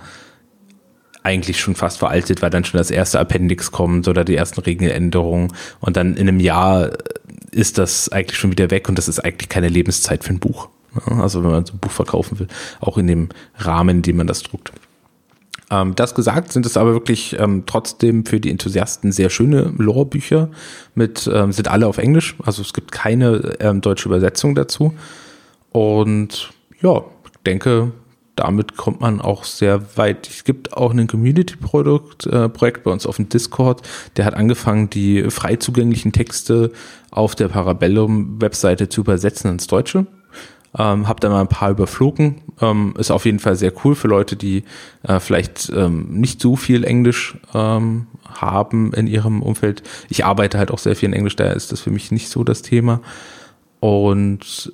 eigentlich 1.23 1.59
schon 1.59 1.75
fast 1.75 1.99
veraltet, 1.99 2.41
weil 2.41 2.49
dann 2.49 2.65
schon 2.65 2.77
das 2.77 2.91
erste 2.91 3.19
Appendix 3.19 3.71
kommt 3.71 4.07
oder 4.07 4.25
die 4.25 4.35
ersten 4.35 4.59
Regeländerungen 4.61 5.53
und 5.79 5.97
dann 5.97 6.15
in 6.15 6.27
einem 6.27 6.39
Jahr 6.39 6.91
ist 7.51 7.77
das 7.77 8.09
eigentlich 8.09 8.37
schon 8.37 8.51
wieder 8.51 8.71
weg 8.71 8.89
und 8.89 8.97
das 8.97 9.07
ist 9.07 9.19
eigentlich 9.19 9.49
keine 9.49 9.69
Lebenszeit 9.69 10.23
für 10.23 10.33
ein 10.33 10.39
Buch. 10.39 10.69
Also 11.05 11.43
wenn 11.43 11.51
man 11.51 11.65
so 11.65 11.73
ein 11.73 11.79
Buch 11.79 11.91
verkaufen 11.91 12.39
will, 12.39 12.47
auch 12.79 12.97
in 12.97 13.07
dem 13.07 13.29
Rahmen, 13.57 13.97
in 13.97 14.01
dem 14.03 14.17
man 14.17 14.27
das 14.27 14.43
druckt. 14.43 14.71
Ähm, 15.71 15.95
das 15.95 16.13
gesagt, 16.13 16.51
sind 16.51 16.65
es 16.65 16.77
aber 16.77 16.93
wirklich 16.93 17.37
ähm, 17.39 17.63
trotzdem 17.65 18.25
für 18.25 18.39
die 18.39 18.51
Enthusiasten 18.51 19.11
sehr 19.11 19.29
schöne 19.29 19.73
Lore-Bücher 19.77 20.49
mit, 20.93 21.29
ähm, 21.33 21.51
sind 21.51 21.67
alle 21.67 21.87
auf 21.87 21.97
Englisch, 21.97 22.35
also 22.43 22.61
es 22.61 22.73
gibt 22.73 22.91
keine 22.91 23.55
ähm, 23.59 23.81
deutsche 23.81 24.07
Übersetzung 24.07 24.55
dazu. 24.55 24.93
Und 25.71 26.51
ja, 26.81 27.03
denke, 27.45 27.91
damit 28.35 28.77
kommt 28.77 29.01
man 29.01 29.21
auch 29.21 29.43
sehr 29.43 29.97
weit. 29.97 30.27
Es 30.27 30.43
gibt 30.43 30.73
auch 30.73 30.91
ein 30.91 31.07
Community-Projekt 31.07 32.25
äh, 32.25 32.81
bei 32.83 32.91
uns 32.91 33.05
auf 33.05 33.17
dem 33.17 33.29
Discord, 33.29 33.81
der 34.17 34.25
hat 34.25 34.33
angefangen, 34.33 34.89
die 34.89 35.29
frei 35.29 35.57
zugänglichen 35.57 36.11
Texte 36.11 36.71
auf 37.11 37.35
der 37.35 37.49
Parabellum-Webseite 37.49 38.89
zu 38.89 39.01
übersetzen 39.01 39.51
ins 39.51 39.67
Deutsche. 39.67 40.07
Ähm, 40.75 41.07
hab 41.07 41.19
da 41.19 41.29
mal 41.29 41.41
ein 41.41 41.47
paar 41.47 41.69
überflogen. 41.69 42.41
Ähm, 42.59 42.95
ist 42.97 43.11
auf 43.11 43.25
jeden 43.25 43.37
Fall 43.37 43.55
sehr 43.55 43.71
cool 43.85 43.93
für 43.93 44.07
Leute, 44.07 44.35
die 44.35 44.63
äh, 45.03 45.19
vielleicht 45.19 45.71
ähm, 45.75 46.07
nicht 46.19 46.41
so 46.41 46.55
viel 46.55 46.83
Englisch 46.83 47.37
ähm, 47.53 48.07
haben 48.27 48.91
in 48.93 49.05
ihrem 49.05 49.43
Umfeld. 49.43 49.83
Ich 50.09 50.25
arbeite 50.25 50.57
halt 50.57 50.71
auch 50.71 50.79
sehr 50.79 50.95
viel 50.95 51.09
in 51.09 51.13
Englisch, 51.13 51.35
daher 51.35 51.55
ist 51.55 51.71
das 51.71 51.81
für 51.81 51.91
mich 51.91 52.11
nicht 52.11 52.29
so 52.29 52.43
das 52.43 52.63
Thema. 52.63 53.01
Und 53.79 54.73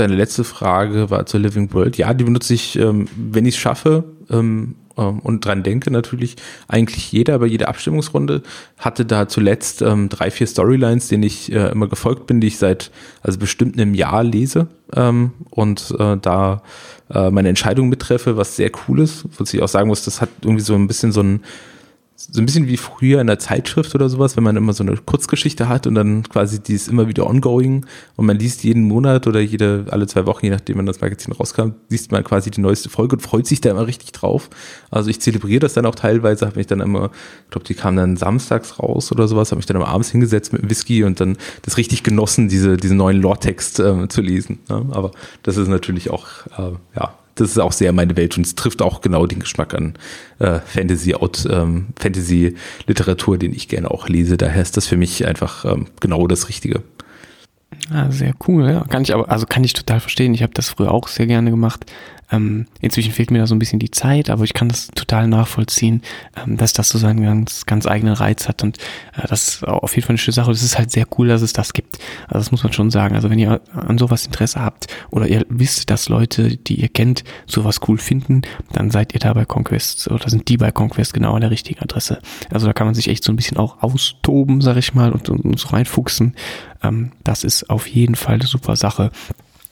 deine 0.00 0.14
letzte 0.14 0.44
Frage 0.44 1.10
war 1.10 1.26
zur 1.26 1.40
Living 1.40 1.72
World. 1.72 1.96
Ja, 1.98 2.14
die 2.14 2.24
benutze 2.24 2.54
ich, 2.54 2.78
ähm, 2.78 3.08
wenn 3.16 3.46
ich 3.46 3.54
es 3.54 3.60
schaffe 3.60 4.04
ähm, 4.30 4.74
ähm, 4.96 5.20
und 5.20 5.44
dran 5.44 5.62
denke 5.62 5.90
natürlich, 5.90 6.36
eigentlich 6.66 7.10
jeder 7.12 7.38
bei 7.38 7.46
jeder 7.46 7.68
Abstimmungsrunde 7.68 8.42
hatte 8.78 9.04
da 9.04 9.28
zuletzt 9.28 9.82
ähm, 9.82 10.08
drei, 10.08 10.30
vier 10.30 10.46
Storylines, 10.46 11.08
denen 11.08 11.22
ich 11.22 11.52
äh, 11.52 11.70
immer 11.70 11.88
gefolgt 11.88 12.26
bin, 12.26 12.40
die 12.40 12.48
ich 12.48 12.58
seit 12.58 12.90
also 13.22 13.38
bestimmt 13.38 13.78
einem 13.78 13.94
Jahr 13.94 14.24
lese 14.24 14.68
ähm, 14.94 15.32
und 15.50 15.94
äh, 15.98 16.16
da 16.20 16.62
äh, 17.10 17.30
meine 17.30 17.48
Entscheidung 17.48 17.88
mittreffe, 17.88 18.36
was 18.36 18.56
sehr 18.56 18.70
cool 18.86 19.00
ist, 19.00 19.24
was 19.38 19.54
ich 19.54 19.62
auch 19.62 19.68
sagen 19.68 19.88
muss, 19.88 20.04
das 20.04 20.20
hat 20.20 20.30
irgendwie 20.42 20.64
so 20.64 20.74
ein 20.74 20.88
bisschen 20.88 21.12
so 21.12 21.22
ein 21.22 21.40
so 22.20 22.40
ein 22.42 22.46
bisschen 22.46 22.66
wie 22.66 22.76
früher 22.76 23.20
in 23.20 23.28
der 23.28 23.38
Zeitschrift 23.38 23.94
oder 23.94 24.08
sowas, 24.08 24.36
wenn 24.36 24.42
man 24.42 24.56
immer 24.56 24.72
so 24.72 24.82
eine 24.82 24.96
Kurzgeschichte 24.96 25.68
hat 25.68 25.86
und 25.86 25.94
dann 25.94 26.24
quasi 26.24 26.60
die 26.60 26.74
ist 26.74 26.88
immer 26.88 27.06
wieder 27.06 27.28
ongoing 27.28 27.86
und 28.16 28.26
man 28.26 28.36
liest 28.36 28.64
jeden 28.64 28.82
Monat 28.82 29.28
oder 29.28 29.38
jede, 29.38 29.86
alle 29.90 30.08
zwei 30.08 30.26
Wochen, 30.26 30.44
je 30.44 30.50
nachdem, 30.50 30.78
wann 30.78 30.86
das 30.86 31.00
Magazin 31.00 31.32
rauskam, 31.32 31.74
liest 31.88 32.10
man 32.10 32.24
quasi 32.24 32.50
die 32.50 32.60
neueste 32.60 32.90
Folge 32.90 33.14
und 33.14 33.22
freut 33.22 33.46
sich 33.46 33.60
da 33.60 33.70
immer 33.70 33.86
richtig 33.86 34.10
drauf. 34.10 34.50
Also 34.90 35.10
ich 35.10 35.20
zelebriere 35.20 35.60
das 35.60 35.74
dann 35.74 35.86
auch 35.86 35.94
teilweise, 35.94 36.44
habe 36.46 36.56
mich 36.56 36.66
dann 36.66 36.80
immer, 36.80 37.12
ich 37.44 37.50
glaube, 37.50 37.66
die 37.68 37.74
kamen 37.74 37.96
dann 37.96 38.16
samstags 38.16 38.80
raus 38.80 39.12
oder 39.12 39.28
sowas, 39.28 39.52
habe 39.52 39.58
mich 39.58 39.66
dann 39.66 39.76
immer 39.76 39.88
abends 39.88 40.10
hingesetzt 40.10 40.52
mit 40.52 40.68
Whisky 40.68 41.04
und 41.04 41.20
dann 41.20 41.36
das 41.62 41.76
richtig 41.76 42.02
genossen, 42.02 42.48
diese, 42.48 42.76
diesen 42.76 42.96
neuen 42.96 43.22
Lore-Text 43.22 43.78
äh, 43.78 44.08
zu 44.08 44.22
lesen. 44.22 44.58
Ne? 44.68 44.86
Aber 44.90 45.12
das 45.44 45.56
ist 45.56 45.68
natürlich 45.68 46.10
auch, 46.10 46.26
äh, 46.58 46.72
ja, 46.96 47.14
das 47.40 47.50
ist 47.50 47.58
auch 47.58 47.72
sehr 47.72 47.92
meine 47.92 48.16
Welt 48.16 48.36
und 48.36 48.46
es 48.46 48.54
trifft 48.54 48.82
auch 48.82 49.00
genau 49.00 49.26
den 49.26 49.40
Geschmack 49.40 49.74
an 49.74 49.94
äh, 50.38 50.60
Fantasy 50.60 51.14
ähm, 51.50 51.86
Fantasy 51.98 52.56
Literatur, 52.86 53.38
den 53.38 53.52
ich 53.52 53.68
gerne 53.68 53.90
auch 53.90 54.08
lese. 54.08 54.36
Daher 54.36 54.62
ist 54.62 54.76
das 54.76 54.86
für 54.86 54.96
mich 54.96 55.26
einfach 55.26 55.64
ähm, 55.64 55.86
genau 56.00 56.26
das 56.26 56.48
Richtige. 56.48 56.82
Ah, 57.90 58.10
sehr 58.10 58.34
cool, 58.46 58.68
ja. 58.68 58.84
Kann 58.84 59.02
ich 59.02 59.14
aber, 59.14 59.30
also 59.30 59.46
kann 59.46 59.64
ich 59.64 59.72
total 59.72 60.00
verstehen. 60.00 60.34
Ich 60.34 60.42
habe 60.42 60.52
das 60.54 60.68
früher 60.68 60.92
auch 60.92 61.08
sehr 61.08 61.26
gerne 61.26 61.50
gemacht. 61.50 61.90
Ähm, 62.30 62.66
inzwischen 62.80 63.12
fehlt 63.12 63.30
mir 63.30 63.38
da 63.38 63.46
so 63.46 63.54
ein 63.54 63.58
bisschen 63.58 63.78
die 63.78 63.90
Zeit, 63.90 64.28
aber 64.28 64.44
ich 64.44 64.52
kann 64.52 64.68
das 64.68 64.88
total 64.88 65.28
nachvollziehen, 65.28 66.02
ähm, 66.36 66.56
dass 66.56 66.72
das 66.72 66.90
so 66.90 66.98
seinen 66.98 67.22
ganz, 67.22 67.64
ganz 67.64 67.86
eigenen 67.86 68.14
Reiz 68.14 68.48
hat 68.48 68.62
und 68.62 68.78
äh, 69.16 69.26
das 69.28 69.48
ist 69.48 69.64
auf 69.64 69.94
jeden 69.94 70.06
Fall 70.06 70.12
eine 70.12 70.18
schöne 70.18 70.34
Sache. 70.34 70.50
Es 70.50 70.62
ist 70.62 70.78
halt 70.78 70.90
sehr 70.90 71.06
cool, 71.16 71.28
dass 71.28 71.42
es 71.42 71.52
das 71.52 71.72
gibt. 71.72 71.98
Also 72.26 72.38
das 72.38 72.50
muss 72.50 72.62
man 72.62 72.72
schon 72.72 72.90
sagen. 72.90 73.14
Also 73.14 73.30
wenn 73.30 73.38
ihr 73.38 73.60
an 73.72 73.98
sowas 73.98 74.26
Interesse 74.26 74.60
habt 74.60 74.88
oder 75.10 75.26
ihr 75.26 75.46
wisst, 75.48 75.90
dass 75.90 76.08
Leute, 76.08 76.56
die 76.56 76.80
ihr 76.80 76.88
kennt, 76.88 77.24
sowas 77.46 77.80
cool 77.88 77.98
finden, 77.98 78.42
dann 78.72 78.90
seid 78.90 79.14
ihr 79.14 79.20
da 79.20 79.32
bei 79.32 79.44
Conquest 79.44 80.08
oder 80.08 80.28
sind 80.28 80.48
die 80.48 80.56
bei 80.58 80.70
Conquest 80.70 81.14
genau 81.14 81.34
an 81.34 81.40
der 81.40 81.50
richtigen 81.50 81.80
Adresse. 81.80 82.20
Also 82.50 82.66
da 82.66 82.72
kann 82.72 82.86
man 82.86 82.94
sich 82.94 83.08
echt 83.08 83.24
so 83.24 83.32
ein 83.32 83.36
bisschen 83.36 83.56
auch 83.56 83.82
austoben, 83.82 84.60
sag 84.60 84.76
ich 84.76 84.94
mal, 84.94 85.12
und, 85.12 85.28
und, 85.28 85.44
und 85.44 85.58
so 85.58 85.68
reinfuchsen. 85.68 86.34
Ähm, 86.82 87.12
das 87.24 87.44
ist 87.44 87.70
auf 87.70 87.86
jeden 87.86 88.14
Fall 88.14 88.34
eine 88.34 88.46
super 88.46 88.76
Sache. 88.76 89.10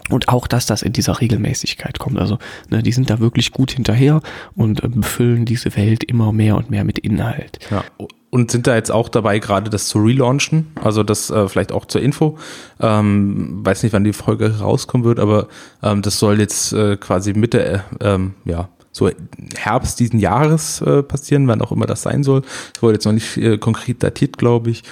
Und 0.09 0.29
auch, 0.29 0.47
dass 0.47 0.67
das 0.67 0.83
in 0.83 0.93
dieser 0.93 1.21
Regelmäßigkeit 1.21 1.99
kommt. 1.99 2.19
Also, 2.19 2.39
ne, 2.71 2.83
die 2.83 2.93
sind 2.93 3.11
da 3.11 3.19
wirklich 3.19 3.53
gut 3.53 3.73
hinterher 3.73 4.21
und 4.55 4.83
äh, 4.83 4.89
befüllen 4.89 5.45
diese 5.45 5.75
Welt 5.77 6.05
immer 6.05 6.33
mehr 6.33 6.57
und 6.57 6.71
mehr 6.71 6.85
mit 6.85 6.99
Inhalt. 6.99 7.59
Ja. 7.71 7.85
Und 8.31 8.51
sind 8.51 8.67
da 8.67 8.75
jetzt 8.75 8.91
auch 8.91 9.09
dabei, 9.09 9.39
gerade 9.39 9.71
das 9.71 9.89
zu 9.89 9.99
relaunchen? 9.99 10.67
Also 10.83 11.03
das 11.03 11.31
äh, 11.31 11.49
vielleicht 11.49 11.73
auch 11.73 11.87
zur 11.87 12.03
Info. 12.03 12.39
Ähm, 12.81 13.65
weiß 13.65 13.83
nicht, 13.83 13.93
wann 13.93 14.05
die 14.05 14.13
Folge 14.13 14.59
rauskommen 14.59 15.07
wird, 15.07 15.19
aber 15.19 15.49
ähm, 15.83 16.03
das 16.03 16.19
soll 16.19 16.39
jetzt 16.39 16.73
äh, 16.73 16.97
quasi 16.97 17.33
Mitte, 17.33 17.65
äh, 17.65 17.79
ähm, 18.01 18.35
ja, 18.45 18.69
so 18.93 19.11
Herbst 19.55 20.01
diesen 20.01 20.19
Jahres 20.19 20.81
äh, 20.81 21.03
passieren, 21.03 21.49
wann 21.49 21.61
auch 21.63 21.73
immer 21.73 21.87
das 21.87 22.03
sein 22.03 22.25
soll. 22.25 22.43
Das 22.73 22.83
wurde 22.83 22.95
jetzt 22.95 23.05
noch 23.05 23.13
nicht 23.13 23.37
äh, 23.37 23.59
konkret 23.59 24.03
datiert, 24.03 24.39
glaube 24.39 24.71
ich. 24.71 24.83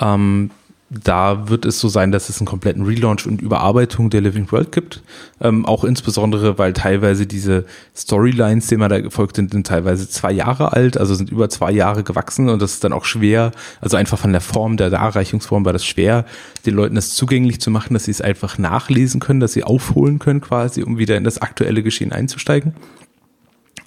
Ähm, 0.00 0.50
da 0.90 1.50
wird 1.50 1.66
es 1.66 1.80
so 1.80 1.88
sein, 1.88 2.12
dass 2.12 2.30
es 2.30 2.40
einen 2.40 2.46
kompletten 2.46 2.86
Relaunch 2.86 3.26
und 3.26 3.42
Überarbeitung 3.42 4.08
der 4.08 4.22
Living 4.22 4.50
World 4.50 4.72
gibt. 4.72 5.02
Ähm, 5.40 5.66
auch 5.66 5.84
insbesondere, 5.84 6.56
weil 6.56 6.72
teilweise 6.72 7.26
diese 7.26 7.66
Storylines, 7.94 8.68
denen 8.68 8.80
man 8.80 8.88
da 8.88 9.00
gefolgt 9.00 9.36
sind, 9.36 9.50
sind 9.50 9.66
teilweise 9.66 10.08
zwei 10.08 10.32
Jahre 10.32 10.72
alt, 10.72 10.96
also 10.96 11.14
sind 11.14 11.30
über 11.30 11.50
zwei 11.50 11.72
Jahre 11.72 12.04
gewachsen 12.04 12.48
und 12.48 12.62
das 12.62 12.72
ist 12.72 12.84
dann 12.84 12.94
auch 12.94 13.04
schwer, 13.04 13.52
also 13.82 13.98
einfach 13.98 14.18
von 14.18 14.32
der 14.32 14.40
Form, 14.40 14.78
der 14.78 14.88
Darreichungsform 14.88 15.66
war 15.66 15.74
das 15.74 15.84
schwer, 15.84 16.24
den 16.64 16.74
Leuten 16.74 16.94
das 16.94 17.14
zugänglich 17.14 17.60
zu 17.60 17.70
machen, 17.70 17.92
dass 17.92 18.04
sie 18.04 18.10
es 18.10 18.22
einfach 18.22 18.56
nachlesen 18.56 19.20
können, 19.20 19.40
dass 19.40 19.52
sie 19.52 19.64
aufholen 19.64 20.18
können 20.18 20.40
quasi, 20.40 20.82
um 20.82 20.96
wieder 20.96 21.18
in 21.18 21.24
das 21.24 21.42
aktuelle 21.42 21.82
Geschehen 21.82 22.12
einzusteigen. 22.12 22.72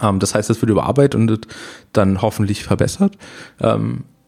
Ähm, 0.04 0.20
das 0.20 0.36
heißt, 0.36 0.52
das 0.52 0.62
wird 0.62 0.70
überarbeitet 0.70 1.16
und 1.16 1.48
dann 1.94 2.22
hoffentlich 2.22 2.64
verbessert. 2.64 3.18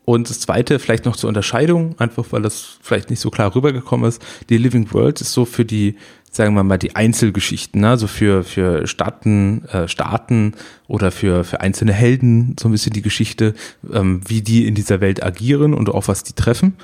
Und 0.05 0.29
das 0.29 0.41
zweite, 0.41 0.79
vielleicht 0.79 1.05
noch 1.05 1.15
zur 1.15 1.29
Unterscheidung, 1.29 1.95
einfach 1.97 2.25
weil 2.31 2.41
das 2.41 2.77
vielleicht 2.81 3.09
nicht 3.09 3.19
so 3.19 3.29
klar 3.29 3.55
rübergekommen 3.55 4.07
ist. 4.07 4.21
Die 4.49 4.57
Living 4.57 4.91
World 4.93 5.21
ist 5.21 5.31
so 5.31 5.45
für 5.45 5.63
die, 5.63 5.95
sagen 6.29 6.55
wir 6.55 6.63
mal, 6.63 6.77
die 6.77 6.95
Einzelgeschichten, 6.95 7.81
ne? 7.81 7.89
also 7.89 8.07
für, 8.07 8.43
für 8.43 8.85
Staaten, 8.85 9.63
äh, 9.65 9.87
Staaten 9.87 10.55
oder 10.87 11.11
für, 11.11 11.45
für 11.45 11.61
einzelne 11.61 11.93
Helden, 11.93 12.55
so 12.59 12.67
ein 12.67 12.73
bisschen 12.73 12.91
die 12.91 13.01
Geschichte, 13.01 13.53
ähm, 13.91 14.21
wie 14.27 14.41
die 14.41 14.67
in 14.67 14.75
dieser 14.75 14.99
Welt 14.99 15.23
agieren 15.23 15.73
und 15.73 15.89
auf 15.89 16.09
was 16.09 16.23
die 16.23 16.33
treffen. 16.33 16.75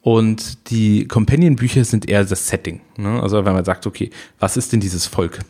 Und 0.00 0.70
die 0.70 1.08
Companion-Bücher 1.08 1.84
sind 1.84 2.08
eher 2.08 2.24
das 2.24 2.48
Setting. 2.48 2.80
Ne? 2.96 3.20
Also 3.20 3.44
wenn 3.44 3.54
man 3.54 3.64
sagt, 3.64 3.86
okay, 3.86 4.10
was 4.38 4.56
ist 4.56 4.72
denn 4.72 4.80
dieses 4.80 5.06
Volk? 5.06 5.40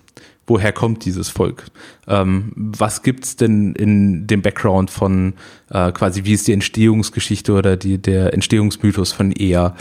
Woher 0.48 0.72
kommt 0.72 1.04
dieses 1.04 1.28
Volk? 1.28 1.64
Ähm, 2.06 2.52
was 2.56 3.02
gibt's 3.02 3.36
denn 3.36 3.74
in 3.74 4.26
dem 4.26 4.42
Background 4.42 4.90
von 4.90 5.34
äh, 5.70 5.92
quasi, 5.92 6.24
wie 6.24 6.32
ist 6.32 6.48
die 6.48 6.52
Entstehungsgeschichte 6.52 7.52
oder 7.52 7.76
die, 7.76 7.98
der 7.98 8.32
Entstehungsmythos 8.32 9.12
von 9.12 9.32
Ea? 9.32 9.74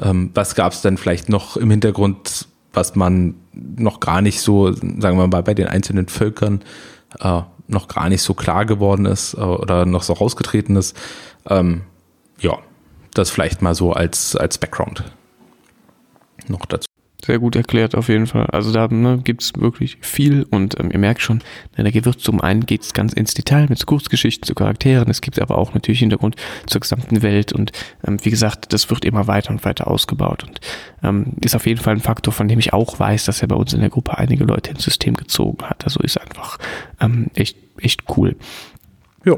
Ähm, 0.00 0.30
was 0.34 0.54
gab's 0.54 0.82
denn 0.82 0.96
vielleicht 0.96 1.28
noch 1.28 1.56
im 1.56 1.70
Hintergrund, 1.70 2.48
was 2.72 2.96
man 2.96 3.34
noch 3.52 4.00
gar 4.00 4.20
nicht 4.20 4.40
so, 4.40 4.72
sagen 4.72 5.18
wir 5.18 5.26
mal, 5.26 5.42
bei 5.42 5.54
den 5.54 5.68
einzelnen 5.68 6.08
Völkern 6.08 6.62
äh, 7.20 7.42
noch 7.68 7.88
gar 7.88 8.08
nicht 8.08 8.22
so 8.22 8.34
klar 8.34 8.66
geworden 8.66 9.06
ist 9.06 9.34
äh, 9.34 9.40
oder 9.40 9.86
noch 9.86 10.02
so 10.02 10.14
rausgetreten 10.14 10.76
ist? 10.76 10.96
Ähm, 11.48 11.82
ja, 12.40 12.58
das 13.12 13.30
vielleicht 13.30 13.62
mal 13.62 13.74
so 13.74 13.92
als, 13.92 14.34
als 14.34 14.58
Background 14.58 15.04
noch 16.48 16.66
dazu 16.66 16.93
sehr 17.24 17.38
gut 17.38 17.56
erklärt 17.56 17.94
auf 17.94 18.08
jeden 18.08 18.26
Fall. 18.26 18.46
Also 18.46 18.72
da 18.72 18.88
ne, 18.88 19.20
gibt 19.22 19.60
wirklich 19.60 19.98
viel 20.00 20.46
und 20.50 20.78
ähm, 20.78 20.90
ihr 20.90 20.98
merkt 20.98 21.22
schon, 21.22 21.42
ne, 21.76 21.90
da 21.90 22.04
wird 22.04 22.20
zum 22.20 22.40
einen 22.40 22.66
geht 22.66 22.82
es 22.82 22.92
ganz 22.92 23.12
ins 23.12 23.34
Detail 23.34 23.66
mit 23.68 23.84
Kurzgeschichten 23.86 24.46
zu 24.46 24.54
Charakteren, 24.54 25.10
es 25.10 25.20
gibt 25.20 25.40
aber 25.40 25.58
auch 25.58 25.74
natürlich 25.74 26.00
Hintergrund 26.00 26.36
zur 26.66 26.80
gesamten 26.80 27.22
Welt 27.22 27.52
und 27.52 27.72
ähm, 28.06 28.18
wie 28.22 28.30
gesagt, 28.30 28.72
das 28.72 28.90
wird 28.90 29.04
immer 29.04 29.26
weiter 29.26 29.50
und 29.50 29.64
weiter 29.64 29.88
ausgebaut 29.88 30.44
und 30.44 30.60
ähm, 31.02 31.32
ist 31.42 31.56
auf 31.56 31.66
jeden 31.66 31.80
Fall 31.80 31.94
ein 31.94 32.00
Faktor, 32.00 32.32
von 32.32 32.48
dem 32.48 32.58
ich 32.58 32.72
auch 32.72 32.98
weiß, 32.98 33.24
dass 33.24 33.42
er 33.42 33.48
bei 33.48 33.56
uns 33.56 33.72
in 33.72 33.80
der 33.80 33.90
Gruppe 33.90 34.18
einige 34.18 34.44
Leute 34.44 34.70
ins 34.70 34.84
System 34.84 35.14
gezogen 35.14 35.64
hat. 35.64 35.84
Also 35.84 36.00
ist 36.00 36.20
einfach 36.20 36.58
ähm, 37.00 37.28
echt, 37.34 37.56
echt 37.78 38.04
cool. 38.16 38.36
Ja. 39.24 39.36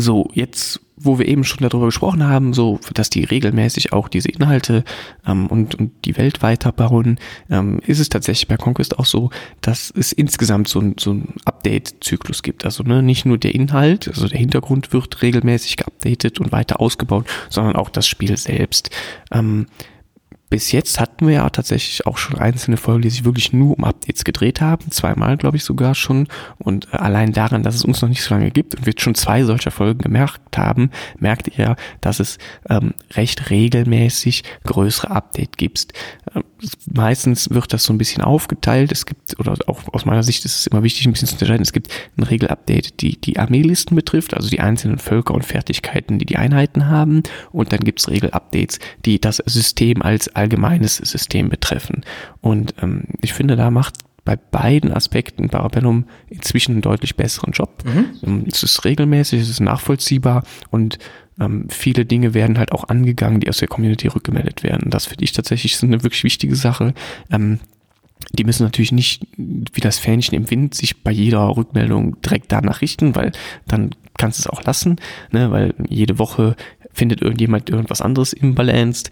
So, 0.00 0.28
jetzt 0.34 0.80
wo 1.02 1.18
wir 1.18 1.26
eben 1.26 1.44
schon 1.44 1.66
darüber 1.66 1.86
gesprochen 1.86 2.22
haben, 2.24 2.52
so 2.52 2.78
dass 2.92 3.08
die 3.08 3.24
regelmäßig 3.24 3.92
auch 3.92 4.08
diese 4.08 4.28
Inhalte 4.28 4.84
ähm, 5.26 5.46
und, 5.46 5.74
und 5.74 5.92
die 6.04 6.16
Welt 6.18 6.42
weiterbauen, 6.42 7.18
ähm, 7.48 7.80
ist 7.86 8.00
es 8.00 8.10
tatsächlich 8.10 8.48
bei 8.48 8.58
Conquest 8.58 8.98
auch 8.98 9.06
so, 9.06 9.30
dass 9.62 9.90
es 9.96 10.12
insgesamt 10.12 10.68
so 10.68 10.80
ein, 10.80 10.96
so 11.00 11.14
ein 11.14 11.34
Update-Zyklus 11.46 12.42
gibt. 12.42 12.66
Also 12.66 12.82
ne, 12.82 13.02
nicht 13.02 13.24
nur 13.24 13.38
der 13.38 13.54
Inhalt, 13.54 14.08
also 14.08 14.28
der 14.28 14.38
Hintergrund 14.38 14.92
wird 14.92 15.22
regelmäßig 15.22 15.78
geupdatet 15.78 16.38
und 16.38 16.52
weiter 16.52 16.80
ausgebaut, 16.80 17.26
sondern 17.48 17.76
auch 17.76 17.88
das 17.88 18.06
Spiel 18.06 18.36
selbst. 18.36 18.90
Ähm, 19.32 19.66
bis 20.50 20.72
jetzt 20.72 20.98
hatten 20.98 21.28
wir 21.28 21.34
ja 21.34 21.50
tatsächlich 21.50 22.06
auch 22.06 22.18
schon 22.18 22.38
einzelne 22.38 22.76
Folgen, 22.76 23.02
die 23.02 23.10
sich 23.10 23.24
wirklich 23.24 23.52
nur 23.52 23.78
um 23.78 23.84
Updates 23.84 24.24
gedreht 24.24 24.60
haben. 24.60 24.90
Zweimal, 24.90 25.36
glaube 25.36 25.56
ich, 25.56 25.64
sogar 25.64 25.94
schon. 25.94 26.26
Und 26.58 26.92
äh, 26.92 26.96
allein 26.96 27.32
daran, 27.32 27.62
dass 27.62 27.76
es 27.76 27.84
uns 27.84 28.02
noch 28.02 28.08
nicht 28.08 28.22
so 28.22 28.34
lange 28.34 28.50
gibt 28.50 28.74
und 28.74 28.84
wir 28.84 28.92
schon 28.98 29.14
zwei 29.14 29.44
solcher 29.44 29.70
Folgen 29.70 30.00
gemerkt 30.00 30.58
haben, 30.58 30.90
merkt 31.18 31.46
ihr 31.48 31.64
ja, 31.64 31.76
dass 32.00 32.18
es 32.18 32.38
ähm, 32.68 32.94
recht 33.14 33.50
regelmäßig 33.50 34.42
größere 34.64 35.12
Update 35.12 35.56
gibt. 35.56 35.92
Ähm, 36.34 36.42
meistens 36.92 37.50
wird 37.50 37.72
das 37.72 37.84
so 37.84 37.92
ein 37.92 37.98
bisschen 37.98 38.22
aufgeteilt. 38.22 38.92
Es 38.92 39.06
gibt, 39.06 39.38
oder 39.38 39.56
auch 39.66 39.82
aus 39.92 40.04
meiner 40.04 40.22
Sicht 40.22 40.44
ist 40.44 40.60
es 40.60 40.66
immer 40.66 40.82
wichtig, 40.82 41.06
ein 41.06 41.12
bisschen 41.12 41.28
zu 41.28 41.34
unterscheiden. 41.34 41.62
Es 41.62 41.72
gibt 41.72 41.92
ein 42.16 42.24
Regelupdate, 42.24 43.00
die 43.00 43.20
die 43.20 43.38
Armeelisten 43.38 43.94
betrifft, 43.94 44.34
also 44.34 44.48
die 44.48 44.60
einzelnen 44.60 44.98
Völker 44.98 45.34
und 45.34 45.44
Fertigkeiten, 45.44 46.18
die 46.18 46.26
die 46.26 46.36
Einheiten 46.36 46.88
haben. 46.88 47.22
Und 47.52 47.72
dann 47.72 47.80
gibt 47.80 48.00
es 48.00 48.08
Regelupdates, 48.08 48.78
die 49.04 49.20
das 49.20 49.38
System 49.46 50.02
als 50.02 50.28
allgemeines 50.34 50.96
System 50.96 51.48
betreffen. 51.48 52.04
Und 52.40 52.74
ähm, 52.82 53.04
ich 53.20 53.32
finde, 53.32 53.56
da 53.56 53.70
macht 53.70 53.94
bei 54.24 54.36
beiden 54.36 54.92
Aspekten 54.92 55.48
Parabellum 55.48 56.04
inzwischen 56.28 56.72
einen 56.72 56.82
deutlich 56.82 57.16
besseren 57.16 57.52
Job. 57.52 57.82
Mhm. 57.84 58.10
Ähm, 58.22 58.44
es 58.50 58.62
ist 58.62 58.84
regelmäßig, 58.84 59.42
es 59.42 59.48
ist 59.48 59.60
nachvollziehbar 59.60 60.44
und 60.70 60.98
ähm, 61.40 61.66
viele 61.68 62.04
Dinge 62.04 62.34
werden 62.34 62.58
halt 62.58 62.72
auch 62.72 62.88
angegangen, 62.88 63.40
die 63.40 63.48
aus 63.48 63.58
der 63.58 63.68
Community 63.68 64.08
rückgemeldet 64.08 64.62
werden. 64.62 64.90
Das 64.90 65.06
finde 65.06 65.24
ich 65.24 65.32
tatsächlich 65.32 65.74
ist 65.74 65.82
eine 65.82 66.02
wirklich 66.02 66.24
wichtige 66.24 66.54
Sache. 66.54 66.94
Ähm, 67.30 67.60
die 68.32 68.44
müssen 68.44 68.64
natürlich 68.64 68.92
nicht 68.92 69.26
wie 69.36 69.80
das 69.80 69.98
Fähnchen 69.98 70.36
im 70.36 70.50
Wind 70.50 70.74
sich 70.74 71.02
bei 71.02 71.10
jeder 71.10 71.56
Rückmeldung 71.56 72.20
direkt 72.20 72.52
danach 72.52 72.82
richten, 72.82 73.14
weil 73.14 73.32
dann 73.66 73.90
kannst 74.18 74.38
du 74.38 74.42
es 74.42 74.46
auch 74.46 74.62
lassen, 74.62 74.96
ne, 75.32 75.50
weil 75.50 75.74
jede 75.88 76.18
Woche 76.18 76.54
findet 76.92 77.22
irgendjemand 77.22 77.70
irgendwas 77.70 78.02
anderes 78.02 78.32
imbalanced 78.32 79.10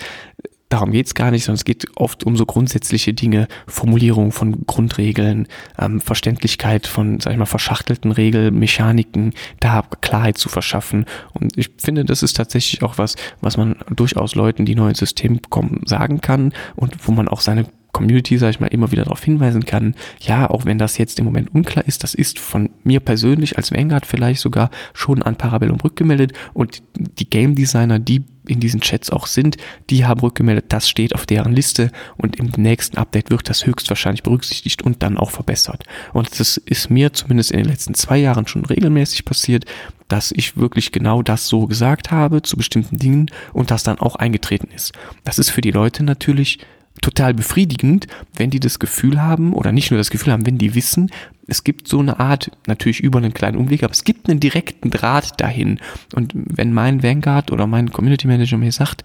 darum 0.69 0.93
geht's 0.93 1.15
gar 1.15 1.31
nicht, 1.31 1.45
sondern 1.45 1.59
es 1.59 1.65
geht 1.65 1.87
oft 1.97 2.25
um 2.25 2.37
so 2.37 2.45
grundsätzliche 2.47 3.15
Dinge, 3.15 3.49
Formulierung 3.67 4.33
von 4.33 4.67
Grundregeln, 4.67 5.49
ähm, 5.79 6.01
Verständlichkeit 6.01 6.87
von, 6.87 7.21
sag 7.21 7.33
ich 7.33 7.39
mal, 7.39 7.47
verschachtelten 7.47 8.13
Regelmechaniken, 8.13 9.33
da 9.61 9.83
Klarheit 10.01 10.39
zu 10.39 10.49
verschaffen. 10.49 11.07
Und 11.33 11.57
ich 11.57 11.71
finde, 11.79 12.05
das 12.05 12.23
ist 12.23 12.37
tatsächlich 12.37 12.83
auch 12.83 12.99
was, 12.99 13.17
was 13.41 13.57
man 13.57 13.77
durchaus 13.91 14.35
Leuten, 14.35 14.67
die 14.67 14.75
neu 14.75 14.91
ins 14.91 14.99
System 14.99 15.41
kommen, 15.49 15.83
sagen 15.87 16.21
kann 16.21 16.53
und 16.77 17.07
wo 17.07 17.13
man 17.13 17.29
auch 17.29 17.41
seine 17.41 17.67
Community, 17.93 18.39
sage 18.39 18.51
ich 18.51 18.61
mal, 18.61 18.67
immer 18.69 18.93
wieder 18.93 19.05
darauf 19.05 19.25
hinweisen 19.25 19.65
kann, 19.65 19.95
ja, 20.21 20.49
auch 20.51 20.65
wenn 20.65 20.79
das 20.79 20.99
jetzt 20.99 21.19
im 21.19 21.25
Moment 21.25 21.55
unklar 21.55 21.87
ist, 21.87 22.05
das 22.05 22.15
ist 22.15 22.39
von 22.39 22.71
mir 22.85 23.01
persönlich 23.01 23.57
als 23.57 23.73
Vanguard 23.73 24.07
vielleicht 24.07 24.41
sogar 24.41 24.71
schon 24.93 25.23
an 25.23 25.37
Parabellum 25.37 25.81
rückgemeldet 25.81 26.33
und 26.55 26.83
die 26.97 27.29
Game 27.29 27.55
Designer, 27.55 27.99
die 27.99 28.25
in 28.47 28.61
diesen 28.61 28.81
Chats 28.81 29.11
auch 29.11 29.27
sind, 29.27 29.57
die 29.91 30.07
haben 30.07 30.21
rückgemeldet, 30.21 30.67
das 30.69 30.89
steht 30.89 31.15
auf 31.15 31.27
deren 31.27 31.53
Liste 31.53 31.91
und 32.17 32.37
im 32.37 32.51
nächsten 32.57 32.97
Update 32.97 33.31
wird 33.31 33.49
das 33.49 33.67
höchstwahrscheinlich 33.67 34.23
berücksichtigt 34.23 34.83
und 34.83 35.03
dann 35.03 35.19
auch 35.19 35.31
verbessert. 35.31 35.85
Und 36.13 36.39
das 36.39 36.57
ist 36.57 36.91
mir 36.91 37.13
zumindest 37.13 37.51
in 37.51 37.59
den 37.59 37.69
letzten 37.69 37.95
zwei 37.95 38.19
Jahren 38.19 38.47
schon 38.47 38.65
regelmäßig 38.65 39.25
passiert, 39.25 39.65
dass 40.09 40.33
ich 40.33 40.57
wirklich 40.57 40.93
genau 40.93 41.23
das 41.23 41.47
so 41.49 41.67
gesagt 41.67 42.11
habe 42.11 42.43
zu 42.43 42.57
bestimmten 42.57 42.97
Dingen 42.97 43.31
und 43.53 43.71
das 43.71 43.83
dann 43.83 43.99
auch 43.99 44.17
eingetreten 44.17 44.69
ist. 44.75 44.93
Das 45.25 45.39
ist 45.39 45.51
für 45.51 45.61
die 45.61 45.71
Leute 45.71 46.03
natürlich 46.03 46.59
total 47.01 47.35
befriedigend, 47.35 48.07
wenn 48.37 48.51
die 48.51 48.61
das 48.61 48.79
Gefühl 48.79 49.21
haben, 49.21 49.53
oder 49.53 49.73
nicht 49.73 49.91
nur 49.91 49.99
das 49.99 50.11
Gefühl 50.11 50.33
haben, 50.33 50.47
wenn 50.47 50.59
die 50.59 50.75
wissen, 50.75 51.11
es 51.49 51.65
gibt 51.65 51.89
so 51.89 51.99
eine 51.99 52.21
Art, 52.21 52.51
natürlich 52.67 53.01
über 53.01 53.19
einen 53.19 53.33
kleinen 53.33 53.57
Umweg, 53.57 53.83
aber 53.83 53.93
es 53.93 54.05
gibt 54.05 54.29
einen 54.29 54.39
direkten 54.39 54.91
Draht 54.91 55.41
dahin. 55.41 55.81
Und 56.15 56.33
wenn 56.35 56.75
mein 56.75 57.03
Vanguard 57.03 57.51
oder 57.51 57.67
mein 57.67 57.91
Community 57.91 58.27
Manager 58.27 58.59
mir 58.59 58.71
sagt, 58.71 59.03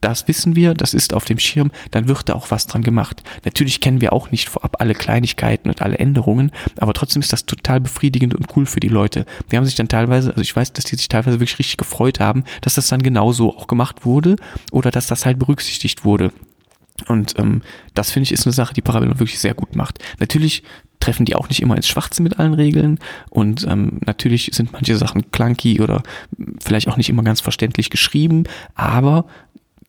das 0.00 0.26
wissen 0.26 0.56
wir, 0.56 0.72
das 0.72 0.94
ist 0.94 1.12
auf 1.12 1.26
dem 1.26 1.38
Schirm, 1.38 1.70
dann 1.90 2.08
wird 2.08 2.30
da 2.30 2.34
auch 2.34 2.50
was 2.50 2.66
dran 2.66 2.82
gemacht. 2.82 3.22
Natürlich 3.44 3.80
kennen 3.80 4.00
wir 4.00 4.14
auch 4.14 4.30
nicht 4.30 4.48
vorab 4.48 4.80
alle 4.80 4.94
Kleinigkeiten 4.94 5.68
und 5.68 5.82
alle 5.82 5.98
Änderungen, 5.98 6.50
aber 6.78 6.94
trotzdem 6.94 7.20
ist 7.20 7.32
das 7.32 7.44
total 7.44 7.80
befriedigend 7.80 8.34
und 8.34 8.46
cool 8.56 8.64
für 8.64 8.80
die 8.80 8.88
Leute. 8.88 9.26
Die 9.50 9.56
haben 9.56 9.66
sich 9.66 9.74
dann 9.74 9.88
teilweise, 9.88 10.30
also 10.30 10.40
ich 10.40 10.56
weiß, 10.56 10.72
dass 10.72 10.84
die 10.84 10.96
sich 10.96 11.08
teilweise 11.08 11.40
wirklich 11.40 11.58
richtig 11.58 11.76
gefreut 11.76 12.20
haben, 12.20 12.44
dass 12.62 12.74
das 12.74 12.88
dann 12.88 13.02
genauso 13.02 13.54
auch 13.54 13.66
gemacht 13.66 14.06
wurde 14.06 14.36
oder 14.72 14.90
dass 14.90 15.08
das 15.08 15.26
halt 15.26 15.38
berücksichtigt 15.38 16.06
wurde. 16.06 16.32
Und 17.08 17.38
ähm, 17.38 17.62
das 17.94 18.10
finde 18.12 18.24
ich 18.24 18.32
ist 18.32 18.46
eine 18.46 18.52
Sache, 18.52 18.74
die 18.74 18.82
Parabellum 18.82 19.18
wirklich 19.18 19.40
sehr 19.40 19.54
gut 19.54 19.74
macht. 19.74 19.98
Natürlich 20.20 20.62
treffen 21.00 21.26
die 21.26 21.34
auch 21.34 21.48
nicht 21.48 21.60
immer 21.60 21.76
ins 21.76 21.88
Schwarze 21.88 22.22
mit 22.22 22.38
allen 22.38 22.54
Regeln 22.54 22.98
und 23.28 23.66
ähm, 23.68 24.00
natürlich 24.06 24.50
sind 24.54 24.72
manche 24.72 24.96
Sachen 24.96 25.30
clunky 25.32 25.80
oder 25.80 26.02
vielleicht 26.58 26.88
auch 26.88 26.96
nicht 26.96 27.10
immer 27.10 27.22
ganz 27.22 27.42
verständlich 27.42 27.90
geschrieben, 27.90 28.44
aber 28.74 29.26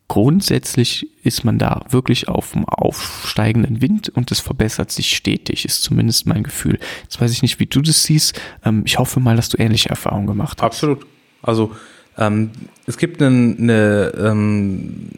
grundsätzlich 0.08 1.08
ist 1.24 1.44
man 1.44 1.58
da 1.58 1.82
wirklich 1.88 2.28
auf 2.28 2.52
dem 2.52 2.64
aufsteigenden 2.66 3.80
Wind 3.80 4.08
und 4.10 4.30
es 4.30 4.40
verbessert 4.40 4.90
sich 4.90 5.16
stetig, 5.16 5.64
ist 5.64 5.82
zumindest 5.82 6.26
mein 6.26 6.42
Gefühl. 6.42 6.78
Jetzt 7.02 7.20
weiß 7.20 7.32
ich 7.32 7.42
nicht, 7.42 7.58
wie 7.60 7.66
du 7.66 7.80
das 7.80 8.02
siehst. 8.02 8.40
Ähm, 8.64 8.82
ich 8.84 8.98
hoffe 8.98 9.18
mal, 9.18 9.36
dass 9.36 9.48
du 9.48 9.58
ähnliche 9.58 9.88
Erfahrungen 9.88 10.26
gemacht 10.26 10.58
hast. 10.60 10.66
Absolut. 10.66 11.06
Also 11.42 11.74
ähm, 12.18 12.50
es 12.86 12.98
gibt 12.98 13.22
eine, 13.22 13.56
eine 13.58 14.12
ähm, 14.18 15.08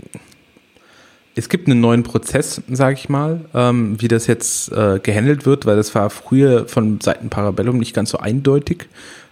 es 1.38 1.48
gibt 1.48 1.68
einen 1.68 1.80
neuen 1.80 2.02
Prozess, 2.02 2.60
sage 2.68 2.94
ich 2.94 3.08
mal, 3.08 3.40
ähm, 3.54 4.00
wie 4.00 4.08
das 4.08 4.26
jetzt 4.26 4.72
äh, 4.72 4.98
gehandelt 5.00 5.46
wird, 5.46 5.66
weil 5.66 5.76
das 5.76 5.94
war 5.94 6.10
früher 6.10 6.66
von 6.66 7.00
Seiten 7.00 7.30
Parabellum 7.30 7.78
nicht 7.78 7.94
ganz 7.94 8.10
so 8.10 8.18
eindeutig 8.18 8.88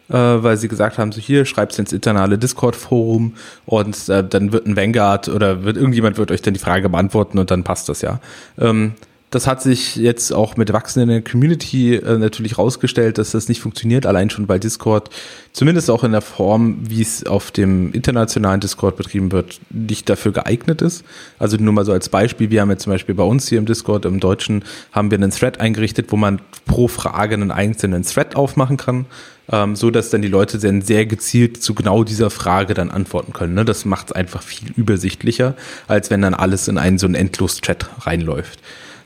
äh, 0.08 0.12
weil 0.14 0.56
sie 0.56 0.68
gesagt 0.68 0.98
haben, 0.98 1.12
so 1.12 1.20
hier, 1.20 1.44
schreibt's 1.44 1.78
ins 1.78 1.92
internale 1.92 2.38
Discord-Forum 2.38 3.34
und 3.64 4.08
äh, 4.08 4.22
dann 4.22 4.52
wird 4.52 4.66
ein 4.66 4.76
Vanguard 4.76 5.28
oder 5.28 5.64
wird 5.64 5.76
irgendjemand 5.76 6.16
wird 6.16 6.30
euch 6.30 6.42
dann 6.42 6.54
die 6.54 6.60
Frage 6.60 6.88
beantworten 6.88 7.38
und 7.38 7.50
dann 7.50 7.64
passt 7.64 7.88
das 7.88 8.02
ja. 8.02 8.20
Ähm, 8.58 8.92
das 9.36 9.46
hat 9.46 9.62
sich 9.62 9.96
jetzt 9.96 10.32
auch 10.32 10.56
mit 10.56 10.72
wachsenden 10.72 11.22
Community 11.22 11.94
äh, 11.94 12.16
natürlich 12.18 12.56
rausgestellt, 12.56 13.18
dass 13.18 13.32
das 13.32 13.48
nicht 13.48 13.60
funktioniert, 13.60 14.06
allein 14.06 14.30
schon 14.30 14.48
weil 14.48 14.58
Discord 14.58 15.10
zumindest 15.52 15.90
auch 15.90 16.04
in 16.04 16.12
der 16.12 16.22
Form, 16.22 16.78
wie 16.80 17.02
es 17.02 17.26
auf 17.26 17.50
dem 17.50 17.92
internationalen 17.92 18.60
Discord 18.60 18.96
betrieben 18.96 19.32
wird, 19.32 19.60
nicht 19.70 20.08
dafür 20.08 20.32
geeignet 20.32 20.80
ist. 20.80 21.04
Also 21.38 21.58
nur 21.58 21.74
mal 21.74 21.84
so 21.84 21.92
als 21.92 22.08
Beispiel, 22.08 22.50
wir 22.50 22.62
haben 22.62 22.70
jetzt 22.70 22.84
zum 22.84 22.92
Beispiel 22.92 23.14
bei 23.14 23.24
uns 23.24 23.46
hier 23.48 23.58
im 23.58 23.66
Discord, 23.66 24.06
im 24.06 24.20
Deutschen, 24.20 24.64
haben 24.90 25.10
wir 25.10 25.18
einen 25.18 25.30
Thread 25.30 25.60
eingerichtet, 25.60 26.10
wo 26.10 26.16
man 26.16 26.40
pro 26.64 26.88
Frage 26.88 27.34
einen 27.34 27.50
einzelnen 27.50 28.02
Thread 28.02 28.36
aufmachen 28.36 28.78
kann 28.78 29.06
ähm, 29.52 29.76
so 29.76 29.90
dass 29.90 30.10
dann 30.10 30.22
die 30.22 30.28
Leute 30.28 30.58
dann 30.58 30.82
sehr 30.82 31.06
gezielt 31.06 31.62
zu 31.62 31.74
genau 31.74 32.02
dieser 32.04 32.30
Frage 32.30 32.74
dann 32.74 32.90
antworten 32.90 33.32
können. 33.32 33.54
Ne? 33.54 33.64
Das 33.64 33.84
macht 33.84 34.06
es 34.06 34.12
einfach 34.12 34.42
viel 34.42 34.72
übersichtlicher, 34.76 35.54
als 35.86 36.10
wenn 36.10 36.22
dann 36.22 36.34
alles 36.34 36.66
in 36.66 36.78
einen 36.78 36.98
so 36.98 37.06
einen 37.06 37.14
Endlos-Chat 37.14 37.86
reinläuft. 38.06 38.58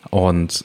Und 0.09 0.65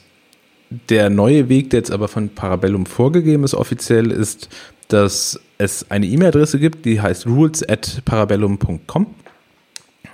der 0.90 1.10
neue 1.10 1.48
Weg, 1.48 1.70
der 1.70 1.80
jetzt 1.80 1.90
aber 1.90 2.08
von 2.08 2.30
Parabellum 2.30 2.86
vorgegeben 2.86 3.44
ist 3.44 3.54
offiziell, 3.54 4.10
ist, 4.10 4.48
dass 4.88 5.40
es 5.58 5.90
eine 5.90 6.06
E-Mail-Adresse 6.06 6.58
gibt, 6.58 6.84
die 6.84 7.00
heißt 7.00 7.26
rules 7.26 7.68
at 7.68 8.02
parabellum.com. 8.04 9.06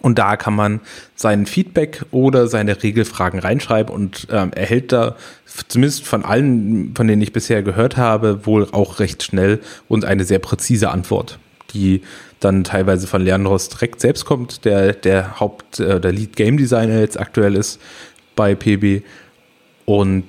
Und 0.01 0.19
da 0.19 0.37
kann 0.37 0.55
man 0.55 0.81
sein 1.15 1.47
Feedback 1.47 2.05
oder 2.11 2.49
seine 2.49 2.83
Regelfragen 2.83 3.39
reinschreiben 3.39 3.95
und 3.95 4.27
ähm, 4.33 4.51
erhält 4.53 4.91
da 4.91 5.15
zumindest 5.69 6.05
von 6.05 6.25
allen, 6.25 6.93
von 6.97 7.07
denen 7.07 7.23
ich 7.23 7.33
bisher 7.33 7.63
gehört 7.63 7.97
habe, 7.97 8.45
wohl 8.45 8.69
auch 8.73 8.99
recht 8.99 9.23
schnell 9.23 9.61
und 9.89 10.05
eine 10.05 10.25
sehr 10.25 10.41
präzise 10.41 10.91
Antwort, 10.91 11.39
die 11.73 12.03
dann 12.41 12.65
teilweise 12.65 13.07
von 13.07 13.23
Leandros 13.23 13.69
direkt 13.69 14.01
selbst 14.01 14.25
kommt, 14.25 14.65
der 14.65 14.93
der 14.93 15.39
Haupt, 15.39 15.79
äh, 15.79 16.01
der 16.01 16.11
Lead 16.11 16.35
Game 16.35 16.57
Designer 16.57 16.99
jetzt 16.99 17.21
aktuell 17.21 17.55
ist 17.55 17.81
bei 18.37 18.55
PB. 18.55 19.05
Und 19.85 20.25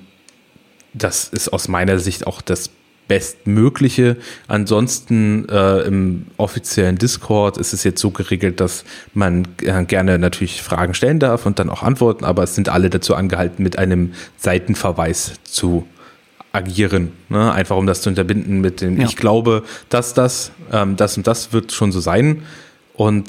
das 0.92 1.28
ist 1.28 1.52
aus 1.52 1.68
meiner 1.68 1.98
Sicht 1.98 2.26
auch 2.26 2.40
das 2.40 2.70
Bestmögliche. 3.08 4.16
Ansonsten 4.48 5.46
äh, 5.48 5.80
im 5.82 6.26
offiziellen 6.36 6.96
Discord 6.96 7.58
ist 7.58 7.72
es 7.74 7.84
jetzt 7.84 8.00
so 8.00 8.10
geregelt, 8.10 8.60
dass 8.60 8.84
man 9.12 9.46
äh, 9.62 9.84
gerne 9.84 10.18
natürlich 10.18 10.62
Fragen 10.62 10.94
stellen 10.94 11.18
darf 11.18 11.44
und 11.44 11.58
dann 11.58 11.68
auch 11.68 11.82
antworten, 11.82 12.24
aber 12.24 12.44
es 12.44 12.54
sind 12.54 12.68
alle 12.68 12.88
dazu 12.88 13.14
angehalten, 13.14 13.62
mit 13.62 13.78
einem 13.78 14.14
Seitenverweis 14.38 15.34
zu 15.44 15.86
agieren. 16.52 17.12
Ne? 17.28 17.52
Einfach 17.52 17.76
um 17.76 17.86
das 17.86 18.00
zu 18.00 18.08
unterbinden 18.08 18.60
mit 18.60 18.80
dem, 18.80 18.98
ja. 18.98 19.06
ich 19.06 19.16
glaube, 19.16 19.64
dass 19.90 20.14
das, 20.14 20.52
ähm, 20.72 20.96
das 20.96 21.16
und 21.16 21.26
das 21.26 21.52
wird 21.52 21.72
schon 21.72 21.92
so 21.92 22.00
sein. 22.00 22.42
Und 22.94 23.28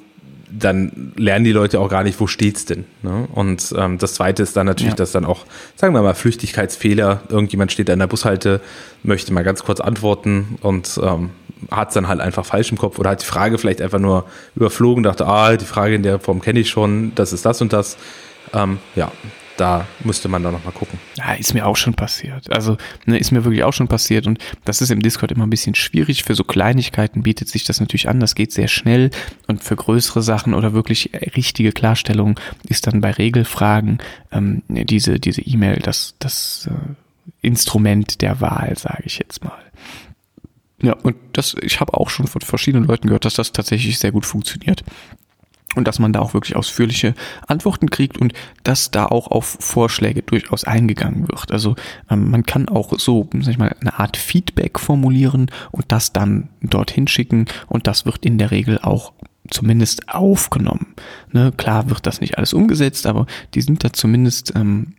dann 0.51 1.13
lernen 1.15 1.45
die 1.45 1.51
Leute 1.51 1.79
auch 1.79 1.89
gar 1.89 2.03
nicht, 2.03 2.19
wo 2.19 2.27
steht's 2.27 2.65
denn. 2.65 2.85
Ne? 3.01 3.27
Und 3.33 3.73
ähm, 3.77 3.97
das 3.97 4.15
Zweite 4.15 4.43
ist 4.43 4.55
dann 4.55 4.65
natürlich, 4.65 4.93
ja. 4.93 4.97
dass 4.97 5.11
dann 5.11 5.25
auch, 5.25 5.45
sagen 5.75 5.93
wir 5.93 6.01
mal, 6.01 6.13
Flüchtigkeitsfehler, 6.13 7.23
irgendjemand 7.29 7.71
steht 7.71 7.89
an 7.89 7.99
der 7.99 8.07
Bushalte, 8.07 8.61
möchte 9.03 9.33
mal 9.33 9.43
ganz 9.43 9.63
kurz 9.63 9.79
antworten 9.79 10.57
und 10.61 10.99
ähm, 11.03 11.31
hat 11.71 11.89
es 11.89 11.93
dann 11.93 12.07
halt 12.07 12.19
einfach 12.19 12.45
falsch 12.45 12.71
im 12.71 12.77
Kopf 12.77 12.99
oder 12.99 13.11
hat 13.11 13.21
die 13.21 13.25
Frage 13.25 13.57
vielleicht 13.57 13.81
einfach 13.81 13.99
nur 13.99 14.25
überflogen, 14.55 15.03
dachte, 15.03 15.25
ah, 15.25 15.55
die 15.55 15.65
Frage 15.65 15.95
in 15.95 16.03
der 16.03 16.19
Form 16.19 16.41
kenne 16.41 16.59
ich 16.59 16.69
schon, 16.69 17.13
das 17.15 17.33
ist 17.33 17.45
das 17.45 17.61
und 17.61 17.73
das. 17.73 17.97
Ähm, 18.53 18.79
ja, 18.95 19.11
da 19.57 19.87
müsste 20.03 20.27
man 20.27 20.43
dann 20.43 20.53
nochmal 20.53 20.73
gucken. 20.73 20.99
Ja, 21.15 21.33
ist 21.33 21.53
mir 21.53 21.65
auch 21.65 21.77
schon 21.77 21.93
passiert. 21.93 22.51
Also, 22.51 22.77
ne, 23.05 23.17
ist 23.17 23.31
mir 23.31 23.43
wirklich 23.43 23.63
auch 23.63 23.73
schon 23.73 23.87
passiert 23.87 24.27
und 24.27 24.39
das 24.65 24.81
ist 24.81 24.91
im 24.91 25.01
Discord 25.01 25.31
immer 25.31 25.45
ein 25.45 25.49
bisschen 25.49 25.75
schwierig. 25.75 26.23
Für 26.23 26.35
so 26.35 26.43
Kleinigkeiten 26.43 27.23
bietet 27.23 27.49
sich 27.49 27.63
das 27.63 27.79
natürlich 27.79 28.09
an, 28.09 28.19
das 28.19 28.35
geht 28.35 28.51
sehr 28.51 28.67
schnell 28.67 29.11
und 29.47 29.63
für 29.63 29.75
größere 29.75 30.21
Sachen 30.21 30.53
oder 30.53 30.73
wirklich 30.73 31.11
richtige 31.35 31.71
Klarstellungen 31.71 32.35
ist 32.67 32.87
dann 32.87 33.01
bei 33.01 33.11
Regelfragen 33.11 33.99
ähm, 34.31 34.63
diese 34.67 35.19
diese 35.19 35.41
E-Mail 35.41 35.79
das, 35.79 36.15
das 36.19 36.69
äh, 36.69 36.93
Instrument 37.41 38.21
der 38.21 38.41
Wahl, 38.41 38.77
sage 38.77 39.03
ich 39.05 39.19
jetzt 39.19 39.43
mal. 39.43 39.57
Ja, 40.81 40.93
und 40.93 41.15
das, 41.33 41.55
ich 41.61 41.79
habe 41.79 41.93
auch 41.93 42.09
schon 42.09 42.27
von 42.27 42.41
verschiedenen 42.41 42.85
Leuten 42.85 43.07
gehört, 43.07 43.25
dass 43.25 43.35
das 43.35 43.53
tatsächlich 43.53 43.97
sehr 43.97 44.11
gut 44.11 44.25
funktioniert 44.25 44.83
und 45.75 45.87
dass 45.87 45.99
man 45.99 46.13
da 46.13 46.19
auch 46.19 46.33
wirklich 46.33 46.55
ausführliche 46.55 47.13
Antworten 47.47 47.89
kriegt 47.89 48.17
und 48.17 48.33
dass 48.63 48.91
da 48.91 49.05
auch 49.05 49.27
auf 49.27 49.57
Vorschläge 49.59 50.21
durchaus 50.23 50.63
eingegangen 50.63 51.27
wird. 51.27 51.51
Also 51.51 51.75
ähm, 52.09 52.31
man 52.31 52.45
kann 52.45 52.67
auch 52.69 52.97
so, 52.97 53.29
sag 53.39 53.51
ich 53.51 53.57
mal, 53.57 53.75
eine 53.79 53.99
Art 53.99 54.17
Feedback 54.17 54.79
formulieren 54.79 55.51
und 55.71 55.85
das 55.89 56.13
dann 56.13 56.49
dorthin 56.61 57.07
schicken 57.07 57.45
und 57.67 57.87
das 57.87 58.05
wird 58.05 58.25
in 58.25 58.37
der 58.37 58.51
Regel 58.51 58.79
auch 58.79 59.13
zumindest 59.49 60.09
aufgenommen. 60.09 60.95
Ne, 61.31 61.53
klar 61.55 61.89
wird 61.89 62.05
das 62.07 62.21
nicht 62.21 62.37
alles 62.37 62.53
umgesetzt, 62.53 63.05
aber 63.05 63.27
die 63.53 63.61
sind 63.61 63.83
da 63.83 63.93
zumindest 63.93 64.53
ähm, 64.55 64.95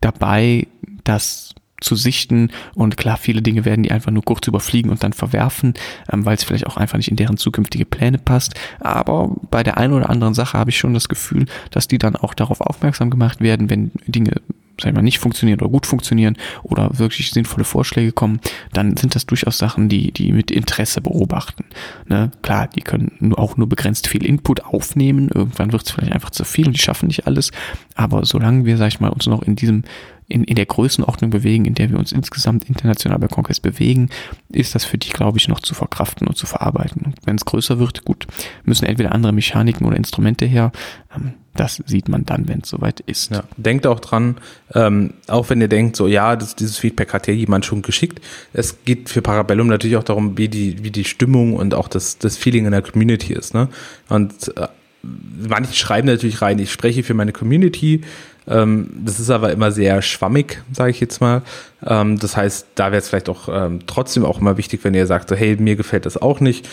dabei, 0.00 0.66
das 1.04 1.54
zu 1.80 1.96
sichten. 1.96 2.50
Und 2.74 2.96
klar, 2.96 3.16
viele 3.16 3.42
Dinge 3.42 3.64
werden 3.64 3.82
die 3.82 3.90
einfach 3.90 4.10
nur 4.10 4.22
kurz 4.22 4.46
überfliegen 4.46 4.90
und 4.90 5.02
dann 5.02 5.12
verwerfen, 5.12 5.74
ähm, 6.12 6.24
weil 6.24 6.34
es 6.34 6.44
vielleicht 6.44 6.66
auch 6.66 6.76
einfach 6.76 6.98
nicht 6.98 7.10
in 7.10 7.16
deren 7.16 7.36
zukünftige 7.36 7.84
Pläne 7.84 8.18
passt. 8.18 8.54
Aber 8.80 9.34
bei 9.50 9.62
der 9.62 9.78
einen 9.78 9.92
oder 9.92 10.10
anderen 10.10 10.34
Sache 10.34 10.58
habe 10.58 10.70
ich 10.70 10.78
schon 10.78 10.94
das 10.94 11.08
Gefühl, 11.08 11.46
dass 11.70 11.88
die 11.88 11.98
dann 11.98 12.16
auch 12.16 12.34
darauf 12.34 12.60
aufmerksam 12.60 13.10
gemacht 13.10 13.40
werden, 13.40 13.70
wenn 13.70 13.90
Dinge 14.06 14.32
sag 14.80 14.90
ich 14.90 14.94
mal, 14.94 15.02
nicht 15.02 15.18
funktionieren 15.18 15.60
oder 15.60 15.70
gut 15.70 15.86
funktionieren 15.86 16.36
oder 16.62 16.98
wirklich 16.98 17.30
sinnvolle 17.30 17.64
Vorschläge 17.64 18.12
kommen, 18.12 18.40
dann 18.72 18.96
sind 18.96 19.14
das 19.14 19.26
durchaus 19.26 19.58
Sachen, 19.58 19.88
die, 19.88 20.12
die 20.12 20.32
mit 20.32 20.50
Interesse 20.50 21.00
beobachten. 21.00 21.64
Ne? 22.08 22.30
Klar, 22.42 22.68
die 22.68 22.80
können 22.80 23.34
auch 23.36 23.56
nur 23.56 23.68
begrenzt 23.68 24.06
viel 24.06 24.24
Input 24.24 24.64
aufnehmen. 24.64 25.28
Irgendwann 25.32 25.72
wird 25.72 25.82
es 25.82 25.90
vielleicht 25.90 26.12
einfach 26.12 26.30
zu 26.30 26.44
viel 26.44 26.66
und 26.66 26.76
die 26.76 26.80
schaffen 26.82 27.08
nicht 27.08 27.26
alles. 27.26 27.52
Aber 27.94 28.24
solange 28.24 28.64
wir, 28.64 28.76
sag 28.76 28.88
ich 28.88 29.00
mal, 29.00 29.10
uns 29.10 29.26
noch 29.26 29.42
in 29.42 29.56
diesem 29.56 29.84
in, 30.30 30.44
in 30.44 30.54
der 30.54 30.66
Größenordnung 30.66 31.30
bewegen, 31.30 31.64
in 31.64 31.74
der 31.74 31.90
wir 31.90 31.98
uns 31.98 32.12
insgesamt 32.12 32.68
international 32.68 33.18
bei 33.18 33.28
Conquest 33.28 33.62
bewegen, 33.62 34.08
ist 34.48 34.74
das 34.74 34.84
für 34.84 34.96
die, 34.96 35.10
glaube 35.10 35.38
ich, 35.38 35.48
noch 35.48 35.60
zu 35.60 35.74
verkraften 35.74 36.26
und 36.26 36.36
zu 36.36 36.46
verarbeiten. 36.46 37.02
Und 37.04 37.16
wenn 37.24 37.36
es 37.36 37.44
größer 37.44 37.78
wird, 37.78 38.04
gut, 38.04 38.26
müssen 38.64 38.86
entweder 38.86 39.12
andere 39.12 39.32
Mechaniken 39.32 39.86
oder 39.86 39.96
Instrumente 39.96 40.46
her. 40.46 40.72
Ähm, 41.14 41.34
das 41.54 41.82
sieht 41.84 42.08
man 42.08 42.24
dann, 42.24 42.48
wenn 42.48 42.60
es 42.60 42.68
soweit 42.68 43.00
ist. 43.00 43.32
Ja, 43.32 43.42
denkt 43.56 43.86
auch 43.86 43.98
dran, 43.98 44.36
ähm, 44.72 45.14
auch 45.26 45.50
wenn 45.50 45.60
ihr 45.60 45.68
denkt, 45.68 45.96
so 45.96 46.06
ja, 46.06 46.36
das, 46.36 46.54
dieses 46.54 46.78
Feedback 46.78 47.12
hat 47.12 47.26
ja 47.26 47.34
jemand 47.34 47.66
schon 47.66 47.82
geschickt. 47.82 48.20
Es 48.52 48.84
geht 48.84 49.08
für 49.08 49.20
Parabellum 49.20 49.66
natürlich 49.66 49.96
auch 49.96 50.04
darum, 50.04 50.38
wie 50.38 50.48
die, 50.48 50.84
wie 50.84 50.92
die 50.92 51.04
Stimmung 51.04 51.54
und 51.54 51.74
auch 51.74 51.88
das, 51.88 52.18
das 52.18 52.36
Feeling 52.36 52.66
in 52.66 52.70
der 52.70 52.82
Community 52.82 53.32
ist. 53.32 53.52
Ne? 53.52 53.68
Und 54.08 54.56
äh, 54.56 54.68
manche 55.02 55.74
schreiben 55.74 56.06
natürlich 56.06 56.40
rein, 56.40 56.58
ich 56.58 56.70
spreche 56.70 57.02
für 57.02 57.14
meine 57.14 57.32
Community, 57.32 58.02
das 58.46 59.20
ist 59.20 59.30
aber 59.30 59.52
immer 59.52 59.70
sehr 59.70 60.02
schwammig, 60.02 60.62
sage 60.72 60.90
ich 60.90 61.00
jetzt 61.00 61.20
mal. 61.20 61.42
Ähm, 61.86 62.18
das 62.18 62.36
heißt, 62.36 62.66
da 62.74 62.86
wäre 62.86 63.00
es 63.00 63.08
vielleicht 63.08 63.28
auch 63.28 63.48
ähm, 63.50 63.80
trotzdem 63.86 64.24
auch 64.24 64.40
immer 64.40 64.56
wichtig, 64.56 64.80
wenn 64.82 64.94
ihr 64.94 65.06
sagt, 65.06 65.28
so, 65.28 65.36
hey, 65.36 65.56
mir 65.56 65.76
gefällt 65.76 66.06
das 66.06 66.20
auch 66.20 66.40
nicht. 66.40 66.68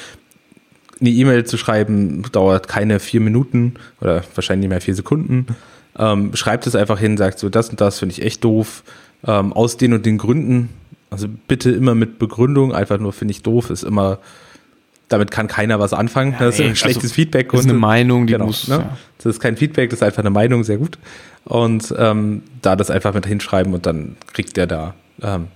Eine 0.99 1.09
E-Mail 1.09 1.45
zu 1.45 1.57
schreiben 1.57 2.24
dauert 2.32 2.68
keine 2.68 2.99
vier 2.99 3.20
Minuten 3.20 3.76
oder 4.01 4.24
wahrscheinlich 4.34 4.63
nicht 4.63 4.70
mehr 4.70 4.82
vier 4.82 4.95
Sekunden. 4.95 5.47
Ähm, 5.99 6.36
schreibt 6.36 6.65
es 6.68 6.76
einfach 6.76 6.99
hin, 6.99 7.18
sagt 7.18 7.39
so, 7.39 7.49
das 7.49 7.70
und 7.70 7.82
das 7.82 7.99
finde 7.99 8.13
ich 8.13 8.24
echt 8.24 8.43
doof. 8.43 8.84
Ähm, 9.26 9.53
aus 9.53 9.78
den 9.78 9.93
und 9.93 10.05
den 10.05 10.18
Gründen. 10.18 10.70
Also 11.09 11.28
bitte 11.47 11.72
immer 11.72 11.95
mit 11.95 12.20
Begründung, 12.20 12.74
einfach 12.74 12.99
nur 12.99 13.13
finde 13.13 13.32
ich 13.32 13.43
doof, 13.43 13.70
ist 13.70 13.84
immer 13.84 14.20
damit 15.08 15.32
kann 15.32 15.47
keiner 15.47 15.80
was 15.80 15.93
anfangen. 15.93 16.34
Ja, 16.34 16.39
das 16.39 16.55
ist 16.55 16.62
ey, 16.62 16.68
ein 16.70 16.76
schlechtes 16.76 17.03
also, 17.05 17.16
Feedback. 17.16 17.51
Das 17.51 17.62
ist 17.62 17.70
eine 17.70 17.78
Meinung, 17.78 18.28
die 18.28 18.34
genau, 18.34 18.47
muss. 18.47 18.68
Ne? 18.68 18.89
Das 19.18 19.26
ist 19.26 19.39
kein 19.39 19.58
Feedback, 19.58 19.89
das 19.89 19.99
ist 19.99 20.03
einfach 20.03 20.20
eine 20.20 20.30
Meinung, 20.30 20.64
sehr 20.64 20.78
gut. 20.78 20.97
Und 21.45 21.93
ähm, 21.97 22.43
da 22.62 22.76
das 22.76 22.91
einfach 22.91 23.14
mit 23.14 23.26
hinschreiben 23.26 23.74
und 23.74 23.86
dann 23.86 24.18
kriegt 24.34 24.58
der 24.58 24.68
da 24.68 24.93
ähm, 25.22 25.47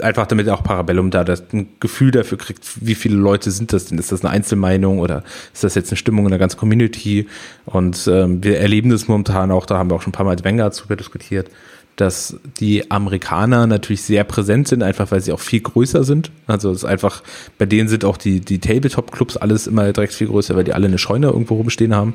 einfach 0.00 0.26
damit 0.26 0.48
auch 0.48 0.62
Parabellum 0.62 1.10
da 1.10 1.24
das 1.24 1.44
ein 1.52 1.68
Gefühl 1.80 2.10
dafür 2.10 2.38
kriegt, 2.38 2.64
wie 2.84 2.94
viele 2.94 3.16
Leute 3.16 3.50
sind 3.50 3.72
das 3.72 3.86
denn? 3.86 3.98
Ist 3.98 4.12
das 4.12 4.24
eine 4.24 4.30
Einzelmeinung 4.30 4.98
oder 4.98 5.22
ist 5.52 5.64
das 5.64 5.74
jetzt 5.74 5.90
eine 5.90 5.96
Stimmung 5.96 6.24
in 6.24 6.30
der 6.30 6.38
ganzen 6.38 6.58
Community? 6.58 7.28
Und 7.66 8.08
ähm, 8.10 8.42
wir 8.42 8.58
erleben 8.58 8.90
das 8.90 9.08
momentan 9.08 9.50
auch, 9.50 9.66
da 9.66 9.78
haben 9.78 9.90
wir 9.90 9.96
auch 9.96 10.02
schon 10.02 10.10
ein 10.10 10.14
paar 10.14 10.24
Mal 10.24 10.34
mit 10.34 10.44
Wenger 10.44 10.70
drüber 10.70 10.96
diskutiert, 10.96 11.50
dass 11.96 12.36
die 12.58 12.90
Amerikaner 12.90 13.66
natürlich 13.66 14.02
sehr 14.02 14.24
präsent 14.24 14.68
sind, 14.68 14.82
einfach 14.82 15.10
weil 15.10 15.20
sie 15.20 15.32
auch 15.32 15.40
viel 15.40 15.60
größer 15.60 16.04
sind. 16.04 16.30
Also 16.46 16.70
es 16.70 16.78
ist 16.78 16.84
einfach, 16.84 17.22
bei 17.58 17.66
denen 17.66 17.88
sind 17.88 18.04
auch 18.04 18.16
die, 18.16 18.40
die 18.40 18.58
Tabletop-Clubs 18.58 19.36
alles 19.36 19.66
immer 19.66 19.92
direkt 19.92 20.14
viel 20.14 20.28
größer, 20.28 20.56
weil 20.56 20.64
die 20.64 20.72
alle 20.72 20.86
eine 20.86 20.98
Scheune 20.98 21.28
irgendwo 21.28 21.54
rumstehen 21.56 21.94
haben. 21.94 22.14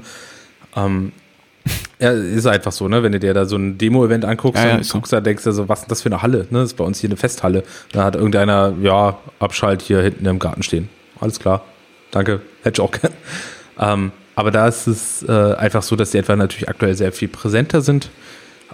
Ähm, 0.76 1.12
ja, 2.00 2.12
ist 2.12 2.46
einfach 2.48 2.72
so, 2.72 2.88
ne? 2.88 3.04
Wenn 3.04 3.12
du 3.12 3.20
dir 3.20 3.34
da 3.34 3.46
so 3.46 3.56
ein 3.56 3.78
Demo-Event 3.78 4.26
anguckst 4.26 4.62
Ja, 4.62 4.70
ja, 4.70 4.76
und 4.76 4.82
ist 4.82 4.90
so. 4.90 4.98
guckst, 4.98 5.14
da 5.14 5.22
denkst 5.22 5.44
du 5.44 5.52
so, 5.52 5.68
was 5.68 5.82
ist 5.82 5.92
das 5.92 6.02
für 6.02 6.10
eine 6.10 6.22
Halle? 6.22 6.40
Ne? 6.50 6.60
Das 6.60 6.72
ist 6.72 6.78
bei 6.78 6.84
uns 6.84 7.00
hier 7.00 7.10
eine 7.10 7.18
Festhalle. 7.18 7.64
Da 7.92 8.04
hat 8.04 8.16
irgendeiner, 8.16 8.74
ja, 8.82 9.18
Abschalt 9.40 9.82
hier 9.82 10.02
hinten 10.02 10.26
im 10.26 10.40
Garten 10.40 10.64
stehen. 10.64 10.90
Alles 11.20 11.40
klar. 11.40 11.66
Danke. 12.12 12.42
Hätte 12.64 12.82
ich 12.82 12.88
auch 12.88 12.92
gern. 12.92 13.14
Ähm, 13.80 14.12
aber 14.36 14.52
da 14.52 14.68
ist 14.68 14.88
es 14.88 15.24
äh, 15.24 15.32
einfach 15.56 15.82
so, 15.84 15.96
dass 15.96 16.12
die 16.12 16.20
etwa 16.20 16.36
natürlich 16.36 16.70
aktuell 16.70 16.96
sehr 16.96 17.12
viel 17.12 17.28
präsenter 17.28 17.82
sind. 17.82 18.10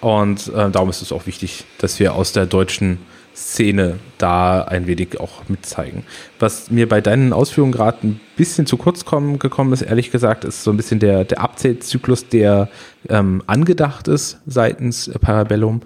Und 0.04 0.50
äh, 0.50 0.70
darum 0.70 0.90
ist 0.90 1.02
es 1.02 1.14
auch 1.14 1.28
wichtig, 1.28 1.64
dass 1.78 1.98
wir 1.98 2.14
aus 2.14 2.34
der 2.34 2.46
deutschen 2.46 2.98
Szene 3.34 4.00
da 4.18 4.62
ein 4.62 4.86
wenig 4.86 5.18
auch 5.22 5.48
mitzeigen. 5.48 6.04
Was 6.40 6.70
mir 6.70 6.90
bei 6.90 7.00
deinen 7.00 7.32
Ausführungen 7.32 7.72
gerade 7.72 8.06
ein 8.06 8.20
bisschen 8.36 8.66
zu 8.66 8.76
kurz 8.76 9.06
kommen, 9.06 9.40
gekommen 9.40 9.72
ist, 9.72 9.82
ehrlich 9.82 10.12
gesagt, 10.12 10.44
ist 10.44 10.66
so 10.66 10.72
ein 10.72 10.78
bisschen 10.78 11.00
der, 11.00 11.24
der 11.24 11.40
Update-Zyklus, 11.40 12.28
der 12.28 12.68
ähm, 13.08 13.44
angedacht 13.48 14.10
ist 14.10 14.42
seitens 14.46 15.10
Parabellum. 15.22 15.80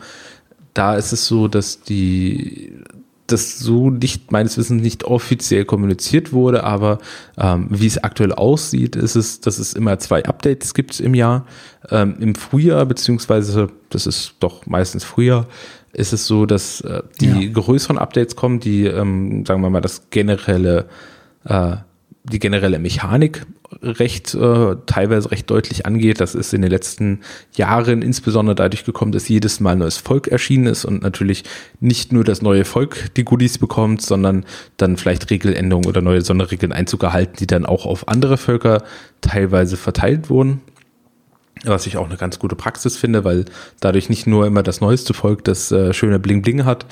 Da 0.74 0.95
ist 0.95 1.11
es 1.11 1.28
so, 1.28 1.47
dass 1.47 1.82
die 1.82 2.74
das 3.28 3.59
so 3.59 3.89
nicht, 3.89 4.32
meines 4.32 4.57
Wissens 4.57 4.82
nicht 4.82 5.03
offiziell 5.03 5.65
kommuniziert 5.65 6.34
wurde, 6.34 6.63
aber 6.63 6.99
ähm, 7.38 7.67
wie 7.69 7.88
es 7.88 7.97
aktuell 8.03 8.32
aussieht, 8.32 8.95
ist 8.95 9.15
es, 9.15 9.41
dass 9.41 9.59
es 9.59 9.73
immer 9.73 9.99
zwei 9.99 10.25
Updates 10.25 10.73
gibt 10.73 10.99
im 10.99 11.13
Jahr. 11.13 11.45
Ähm, 11.89 12.15
Im 12.19 12.36
Frühjahr, 12.36 12.86
beziehungsweise 12.86 13.69
das 13.89 14.07
ist 14.07 14.36
doch 14.39 14.65
meistens 14.65 15.03
Frühjahr, 15.03 15.47
ist 15.93 16.13
es 16.13 16.28
so, 16.28 16.45
dass 16.45 16.82
äh, 16.82 17.01
die 17.19 17.51
größeren 17.51 17.97
Updates 17.97 18.36
kommen, 18.36 18.59
die, 18.59 18.86
ähm, 18.86 19.45
sagen 19.45 19.61
wir 19.61 19.69
mal, 19.69 19.82
das 19.82 20.09
generelle, 20.09 20.86
äh, 21.45 21.78
die 22.23 22.39
generelle 22.39 22.80
Mechanik 22.80 23.45
recht, 23.82 24.34
äh, 24.34 24.76
teilweise 24.86 25.32
recht 25.32 25.49
deutlich 25.49 25.86
angeht. 25.86 26.22
Das 26.22 26.36
ist 26.36 26.53
in 26.53 26.61
den 26.61 26.72
letzten 26.72 27.22
Jahren 27.55 28.01
insbesondere 28.01 28.55
dadurch 28.55 28.86
gekommen, 28.86 29.11
dass 29.11 29.28
jedes 29.28 29.59
Mal 29.59 29.76
neues 29.76 29.97
Volk 29.97 30.28
erschienen 30.28 30.68
ist 30.68 30.86
und 30.86 31.01
natürlich 31.01 31.43
nicht 31.80 32.13
nur 32.13 32.24
das 32.24 32.41
neue 32.41 32.65
Volk 32.65 33.13
die 33.15 33.26
Goodies 33.26 33.57
bekommt, 33.57 34.01
sondern 34.01 34.45
dann 34.78 34.97
vielleicht 34.97 35.30
Regeländerungen 35.30 35.88
oder 35.89 36.01
neue 36.01 36.22
Sonderregeln 36.22 36.72
Einzug 36.72 37.03
erhalten, 37.03 37.38
die 37.39 37.47
dann 37.47 37.65
auch 37.65 37.86
auf 37.86 38.07
andere 38.07 38.38
Völker 38.38 38.84
teilweise 39.22 39.78
verteilt 39.78 40.30
wurden. 40.30 40.61
Was 41.63 41.88
ich 41.88 41.97
auch 41.97 42.05
eine 42.05 42.18
ganz 42.18 42.39
gute 42.39 42.55
Praxis 42.55 42.97
finde, 42.97 43.24
weil 43.24 43.45
dadurch 43.80 44.09
nicht 44.09 44.28
nur 44.28 44.45
immer 44.45 44.63
das 44.63 44.80
neueste 44.80 45.13
Volk 45.13 45.43
das 45.43 45.72
äh, 45.72 45.93
schöne 45.93 46.20
Bling 46.20 46.41
Bling 46.41 46.65
hat, 46.65 46.86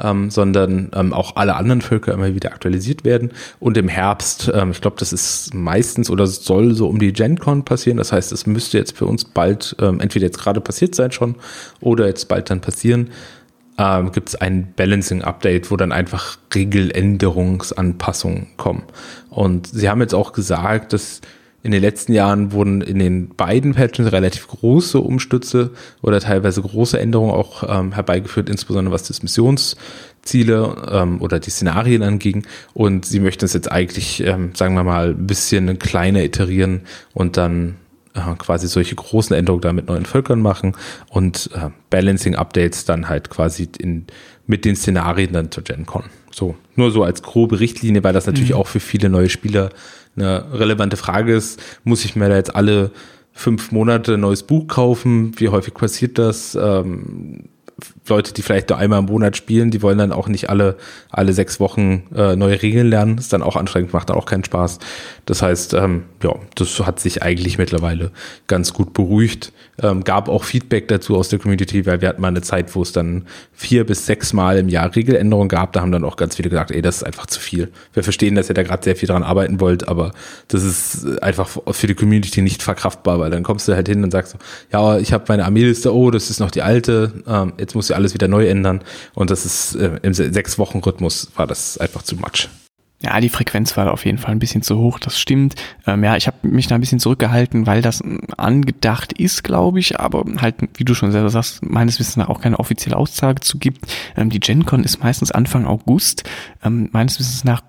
ähm, 0.00 0.30
sondern 0.30 0.90
ähm, 0.94 1.12
auch 1.12 1.36
alle 1.36 1.56
anderen 1.56 1.80
Völker 1.80 2.12
immer 2.12 2.34
wieder 2.34 2.52
aktualisiert 2.52 3.04
werden. 3.04 3.30
Und 3.60 3.76
im 3.76 3.88
Herbst, 3.88 4.50
ähm, 4.54 4.70
ich 4.70 4.80
glaube, 4.80 4.96
das 4.98 5.12
ist 5.12 5.54
meistens 5.54 6.10
oder 6.10 6.26
soll 6.26 6.74
so 6.74 6.88
um 6.88 6.98
die 6.98 7.12
GenCon 7.12 7.64
passieren. 7.64 7.98
Das 7.98 8.12
heißt, 8.12 8.32
es 8.32 8.46
müsste 8.46 8.78
jetzt 8.78 8.96
für 8.96 9.06
uns 9.06 9.24
bald 9.24 9.76
ähm, 9.80 10.00
entweder 10.00 10.26
jetzt 10.26 10.38
gerade 10.38 10.60
passiert 10.60 10.94
sein 10.94 11.12
schon 11.12 11.36
oder 11.80 12.06
jetzt 12.06 12.28
bald 12.28 12.50
dann 12.50 12.60
passieren. 12.60 13.10
Ähm, 13.78 14.12
gibt 14.12 14.28
es 14.28 14.34
ein 14.34 14.72
Balancing-Update, 14.76 15.70
wo 15.70 15.76
dann 15.76 15.92
einfach 15.92 16.36
Regeländerungsanpassungen 16.54 18.48
kommen. 18.56 18.82
Und 19.30 19.66
sie 19.66 19.88
haben 19.88 20.00
jetzt 20.00 20.14
auch 20.14 20.32
gesagt, 20.32 20.92
dass 20.92 21.22
in 21.62 21.70
den 21.70 21.80
letzten 21.80 22.12
Jahren 22.12 22.52
wurden 22.52 22.80
in 22.80 22.98
den 22.98 23.28
beiden 23.28 23.74
Patches 23.74 24.10
relativ 24.10 24.48
große 24.48 24.98
Umstütze 24.98 25.70
oder 26.02 26.18
teilweise 26.18 26.60
große 26.60 26.98
Änderungen 26.98 27.32
auch 27.32 27.62
ähm, 27.68 27.92
herbeigeführt, 27.92 28.48
insbesondere 28.48 28.92
was 28.92 29.04
das 29.04 29.22
Missionsziele 29.22 30.88
ähm, 30.90 31.22
oder 31.22 31.38
die 31.38 31.50
Szenarien 31.50 32.02
anging. 32.02 32.44
Und 32.74 33.06
sie 33.06 33.20
möchten 33.20 33.44
es 33.44 33.52
jetzt 33.52 33.70
eigentlich, 33.70 34.24
ähm, 34.26 34.50
sagen 34.54 34.74
wir 34.74 34.82
mal, 34.82 35.10
ein 35.10 35.26
bisschen 35.26 35.78
kleiner 35.78 36.24
iterieren 36.24 36.80
und 37.14 37.36
dann 37.36 37.76
äh, 38.14 38.34
quasi 38.38 38.66
solche 38.66 38.96
großen 38.96 39.36
Änderungen 39.36 39.62
da 39.62 39.72
mit 39.72 39.86
neuen 39.86 40.04
Völkern 40.04 40.42
machen 40.42 40.76
und 41.10 41.48
äh, 41.54 41.70
Balancing-Updates 41.90 42.86
dann 42.86 43.08
halt 43.08 43.30
quasi 43.30 43.68
in, 43.78 44.06
mit 44.46 44.64
den 44.64 44.74
Szenarien 44.74 45.32
dann 45.32 45.52
zur 45.52 45.62
GenCon. 45.62 46.04
So, 46.32 46.56
nur 46.76 46.90
so 46.90 47.04
als 47.04 47.22
grobe 47.22 47.60
Richtlinie, 47.60 48.02
weil 48.02 48.14
das 48.14 48.26
natürlich 48.26 48.54
auch 48.54 48.66
für 48.66 48.80
viele 48.80 49.10
neue 49.10 49.28
Spieler 49.28 49.70
eine 50.16 50.52
relevante 50.52 50.96
Frage 50.96 51.34
ist. 51.34 51.60
Muss 51.84 52.04
ich 52.04 52.16
mir 52.16 52.28
da 52.28 52.36
jetzt 52.36 52.54
alle 52.54 52.90
fünf 53.32 53.72
Monate 53.72 54.14
ein 54.14 54.20
neues 54.20 54.42
Buch 54.42 54.66
kaufen? 54.68 55.32
Wie 55.38 55.48
häufig 55.48 55.74
passiert 55.74 56.18
das? 56.18 56.54
Ähm, 56.54 57.48
Leute, 58.08 58.32
die 58.32 58.42
vielleicht 58.42 58.68
nur 58.68 58.78
einmal 58.78 58.98
im 58.98 59.06
Monat 59.06 59.36
spielen, 59.36 59.70
die 59.70 59.80
wollen 59.80 59.98
dann 59.98 60.12
auch 60.12 60.28
nicht 60.28 60.50
alle, 60.50 60.76
alle 61.10 61.32
sechs 61.32 61.60
Wochen 61.60 62.04
äh, 62.14 62.34
neue 62.34 62.60
Regeln 62.60 62.88
lernen. 62.88 63.16
Ist 63.18 63.32
dann 63.32 63.42
auch 63.42 63.54
anstrengend, 63.54 63.92
macht 63.92 64.10
dann 64.10 64.16
auch 64.16 64.26
keinen 64.26 64.44
Spaß. 64.44 64.80
Das 65.24 65.40
heißt, 65.40 65.74
ähm, 65.74 66.04
ja, 66.22 66.34
das 66.56 66.80
hat 66.80 66.98
sich 66.98 67.22
eigentlich 67.22 67.58
mittlerweile 67.58 68.10
ganz 68.48 68.72
gut 68.72 68.92
beruhigt. 68.92 69.52
Ähm, 69.80 70.02
gab 70.02 70.28
auch 70.28 70.44
Feedback 70.44 70.88
dazu 70.88 71.16
aus 71.16 71.28
der 71.28 71.38
Community, 71.38 71.86
weil 71.86 72.00
wir 72.00 72.08
hatten 72.08 72.20
mal 72.20 72.28
eine 72.28 72.42
Zeit, 72.42 72.74
wo 72.74 72.82
es 72.82 72.92
dann 72.92 73.24
vier 73.52 73.86
bis 73.86 74.04
sechs 74.04 74.32
Mal 74.32 74.58
im 74.58 74.68
Jahr 74.68 74.94
Regeländerungen 74.94 75.48
gab. 75.48 75.72
Da 75.72 75.80
haben 75.80 75.92
dann 75.92 76.04
auch 76.04 76.16
ganz 76.16 76.36
viele 76.36 76.50
gesagt, 76.50 76.72
ey, 76.72 76.82
das 76.82 76.96
ist 76.96 77.02
einfach 77.04 77.26
zu 77.26 77.38
viel. 77.38 77.70
Wir 77.92 78.02
verstehen, 78.02 78.34
dass 78.34 78.48
ihr 78.48 78.54
da 78.54 78.64
gerade 78.64 78.82
sehr 78.82 78.96
viel 78.96 79.06
dran 79.06 79.22
arbeiten 79.22 79.60
wollt, 79.60 79.86
aber 79.86 80.12
das 80.48 80.64
ist 80.64 81.22
einfach 81.22 81.48
für 81.70 81.86
die 81.86 81.94
Community 81.94 82.42
nicht 82.42 82.62
verkraftbar, 82.62 83.20
weil 83.20 83.30
dann 83.30 83.44
kommst 83.44 83.68
du 83.68 83.74
halt 83.74 83.88
hin 83.88 84.02
und 84.02 84.10
sagst 84.10 84.36
ja, 84.72 84.98
ich 84.98 85.12
habe 85.12 85.24
meine 85.28 85.44
Armeeliste, 85.44 85.94
oh, 85.94 86.10
das 86.10 86.30
ist 86.30 86.40
noch 86.40 86.50
die 86.50 86.62
alte, 86.62 87.12
ähm, 87.26 87.52
jetzt 87.58 87.74
muss 87.74 87.91
ja 87.92 87.96
alles 87.96 88.14
wieder 88.14 88.28
neu 88.28 88.46
ändern. 88.46 88.80
Und 89.14 89.30
das 89.30 89.46
ist 89.46 89.76
äh, 89.76 90.00
im 90.02 90.12
Se- 90.12 90.32
Sechs-Wochen-Rhythmus 90.32 91.30
war 91.36 91.46
das 91.46 91.78
einfach 91.78 92.02
zu 92.02 92.16
much. 92.16 92.48
Ja, 93.04 93.20
die 93.20 93.30
Frequenz 93.30 93.76
war 93.76 93.92
auf 93.92 94.04
jeden 94.04 94.18
Fall 94.18 94.30
ein 94.30 94.38
bisschen 94.38 94.62
zu 94.62 94.78
hoch, 94.78 95.00
das 95.00 95.18
stimmt. 95.18 95.56
Ähm, 95.88 96.04
ja, 96.04 96.16
ich 96.16 96.28
habe 96.28 96.46
mich 96.46 96.68
da 96.68 96.76
ein 96.76 96.80
bisschen 96.80 97.00
zurückgehalten, 97.00 97.66
weil 97.66 97.82
das 97.82 98.00
ähm, 98.00 98.20
angedacht 98.36 99.12
ist, 99.12 99.42
glaube 99.42 99.80
ich, 99.80 99.98
aber 99.98 100.24
halt, 100.40 100.54
wie 100.74 100.84
du 100.84 100.94
schon 100.94 101.10
selber 101.10 101.28
sagst, 101.28 101.68
meines 101.68 101.98
Wissens 101.98 102.16
nach 102.16 102.28
auch 102.28 102.40
keine 102.40 102.60
offizielle 102.60 102.96
Aussage 102.96 103.40
zu 103.40 103.58
gibt. 103.58 103.86
Ähm, 104.16 104.30
die 104.30 104.38
GenCon 104.38 104.84
ist 104.84 105.02
meistens 105.02 105.32
Anfang 105.32 105.66
August. 105.66 106.22
Ähm, 106.62 106.90
meines 106.92 107.18
Wissens 107.18 107.42
nach 107.42 107.62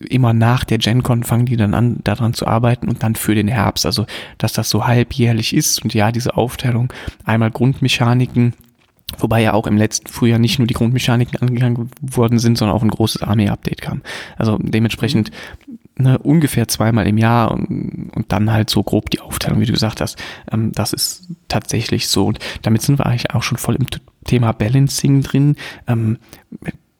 immer 0.00 0.34
nach 0.34 0.64
der 0.64 0.76
GenCon 0.76 1.24
fangen 1.24 1.46
die 1.46 1.56
dann 1.56 1.72
an, 1.72 2.00
daran 2.04 2.34
zu 2.34 2.46
arbeiten 2.46 2.90
und 2.90 3.02
dann 3.02 3.14
für 3.14 3.34
den 3.34 3.48
Herbst. 3.48 3.86
Also, 3.86 4.04
dass 4.36 4.52
das 4.52 4.68
so 4.68 4.86
halbjährlich 4.86 5.56
ist 5.56 5.82
und 5.82 5.94
ja, 5.94 6.12
diese 6.12 6.36
Aufteilung, 6.36 6.92
einmal 7.24 7.50
Grundmechaniken, 7.50 8.52
Wobei 9.18 9.40
ja 9.40 9.52
auch 9.54 9.68
im 9.68 9.76
letzten 9.76 10.08
Frühjahr 10.08 10.40
nicht 10.40 10.58
nur 10.58 10.66
die 10.66 10.74
Grundmechaniken 10.74 11.40
angegangen 11.40 11.90
worden 12.00 12.40
sind, 12.40 12.58
sondern 12.58 12.76
auch 12.76 12.82
ein 12.82 12.90
großes 12.90 13.22
Armee-Update 13.22 13.80
kam. 13.80 14.02
Also 14.36 14.58
dementsprechend 14.60 15.30
ne, 15.96 16.18
ungefähr 16.18 16.66
zweimal 16.66 17.06
im 17.06 17.16
Jahr 17.16 17.52
und, 17.52 18.10
und 18.14 18.32
dann 18.32 18.50
halt 18.50 18.68
so 18.68 18.82
grob 18.82 19.10
die 19.10 19.20
Aufteilung, 19.20 19.60
wie 19.60 19.66
du 19.66 19.72
gesagt 19.72 20.00
hast. 20.00 20.18
Ähm, 20.50 20.72
das 20.72 20.92
ist 20.92 21.28
tatsächlich 21.46 22.08
so. 22.08 22.26
Und 22.26 22.40
damit 22.62 22.82
sind 22.82 22.98
wir 22.98 23.06
eigentlich 23.06 23.30
auch 23.32 23.44
schon 23.44 23.58
voll 23.58 23.76
im 23.76 23.86
Thema 24.24 24.52
Balancing 24.52 25.22
drin. 25.22 25.56
Ähm, 25.86 26.18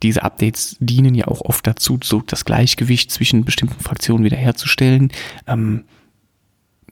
diese 0.01 0.23
Updates 0.23 0.77
dienen 0.79 1.13
ja 1.13 1.27
auch 1.27 1.41
oft 1.41 1.67
dazu, 1.67 1.99
so 2.01 2.21
das 2.21 2.45
Gleichgewicht 2.45 3.11
zwischen 3.11 3.43
bestimmten 3.43 3.83
Fraktionen 3.83 4.23
wiederherzustellen. 4.23 5.11
Ähm, 5.45 5.83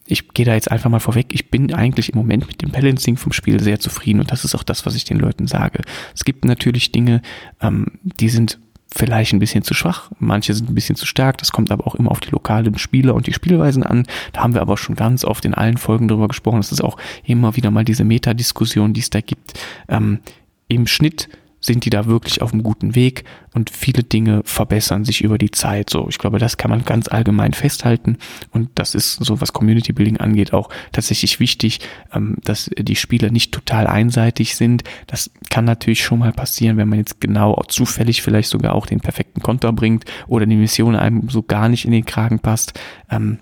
ich 0.07 0.29
gehe 0.29 0.45
da 0.45 0.53
jetzt 0.53 0.71
einfach 0.71 0.89
mal 0.89 0.99
vorweg, 0.99 1.27
ich 1.31 1.49
bin 1.49 1.73
eigentlich 1.73 2.09
im 2.09 2.17
Moment 2.17 2.47
mit 2.47 2.61
dem 2.61 2.71
Balancing 2.71 3.17
vom 3.17 3.31
Spiel 3.31 3.61
sehr 3.61 3.79
zufrieden 3.79 4.19
und 4.19 4.31
das 4.31 4.45
ist 4.45 4.55
auch 4.55 4.63
das, 4.63 4.85
was 4.85 4.95
ich 4.95 5.03
den 5.03 5.17
Leuten 5.17 5.47
sage. 5.47 5.81
Es 6.13 6.25
gibt 6.25 6.45
natürlich 6.45 6.91
Dinge, 6.91 7.21
ähm, 7.61 7.87
die 8.03 8.29
sind 8.29 8.59
vielleicht 8.95 9.33
ein 9.33 9.39
bisschen 9.39 9.63
zu 9.63 9.73
schwach, 9.73 10.11
manche 10.19 10.53
sind 10.53 10.69
ein 10.69 10.75
bisschen 10.75 10.95
zu 10.95 11.05
stark, 11.05 11.37
das 11.39 11.51
kommt 11.51 11.71
aber 11.71 11.87
auch 11.87 11.95
immer 11.95 12.11
auf 12.11 12.19
die 12.19 12.29
lokalen 12.29 12.77
Spieler 12.77 13.15
und 13.15 13.27
die 13.27 13.33
Spielweisen 13.33 13.83
an. 13.83 14.05
Da 14.31 14.41
haben 14.41 14.53
wir 14.53 14.61
aber 14.61 14.77
schon 14.77 14.95
ganz 14.95 15.25
oft 15.25 15.43
in 15.43 15.53
allen 15.53 15.77
Folgen 15.77 16.07
drüber 16.07 16.27
gesprochen. 16.27 16.57
Das 16.57 16.71
ist 16.71 16.83
auch 16.83 16.97
immer 17.23 17.55
wieder 17.55 17.71
mal 17.71 17.83
diese 17.83 18.05
Metadiskussion, 18.05 18.93
die 18.93 19.01
es 19.01 19.09
da 19.09 19.21
gibt. 19.21 19.59
Ähm, 19.89 20.19
Im 20.67 20.87
Schnitt 20.87 21.27
sind 21.65 21.85
die 21.85 21.89
da 21.89 22.05
wirklich 22.05 22.41
auf 22.41 22.53
einem 22.53 22.63
guten 22.63 22.95
Weg 22.95 23.23
und 23.53 23.69
viele 23.69 24.03
Dinge 24.03 24.41
verbessern 24.45 25.05
sich 25.05 25.23
über 25.23 25.37
die 25.37 25.51
Zeit. 25.51 25.89
So, 25.89 26.07
ich 26.09 26.17
glaube, 26.17 26.39
das 26.39 26.57
kann 26.57 26.69
man 26.69 26.85
ganz 26.85 27.07
allgemein 27.07 27.53
festhalten 27.53 28.17
und 28.51 28.69
das 28.75 28.95
ist 28.95 29.13
so, 29.15 29.41
was 29.41 29.53
Community 29.53 29.93
Building 29.93 30.17
angeht, 30.17 30.53
auch 30.53 30.69
tatsächlich 30.91 31.39
wichtig, 31.39 31.79
ähm, 32.13 32.37
dass 32.43 32.69
die 32.77 32.95
Spieler 32.95 33.31
nicht 33.31 33.51
total 33.51 33.87
einseitig 33.87 34.55
sind. 34.55 34.83
Das 35.07 35.31
kann 35.49 35.65
natürlich 35.65 36.03
schon 36.03 36.19
mal 36.19 36.31
passieren, 36.31 36.77
wenn 36.77 36.89
man 36.89 36.99
jetzt 36.99 37.19
genau 37.19 37.61
zufällig 37.67 38.21
vielleicht 38.21 38.49
sogar 38.49 38.75
auch 38.75 38.85
den 38.85 39.01
perfekten 39.01 39.41
Konter 39.41 39.73
bringt 39.73 40.05
oder 40.27 40.45
die 40.45 40.55
Mission 40.55 40.95
einem 40.95 41.29
so 41.29 41.41
gar 41.41 41.69
nicht 41.69 41.85
in 41.85 41.91
den 41.91 42.05
Kragen 42.05 42.39
passt. 42.39 42.79
Ähm, 43.09 43.39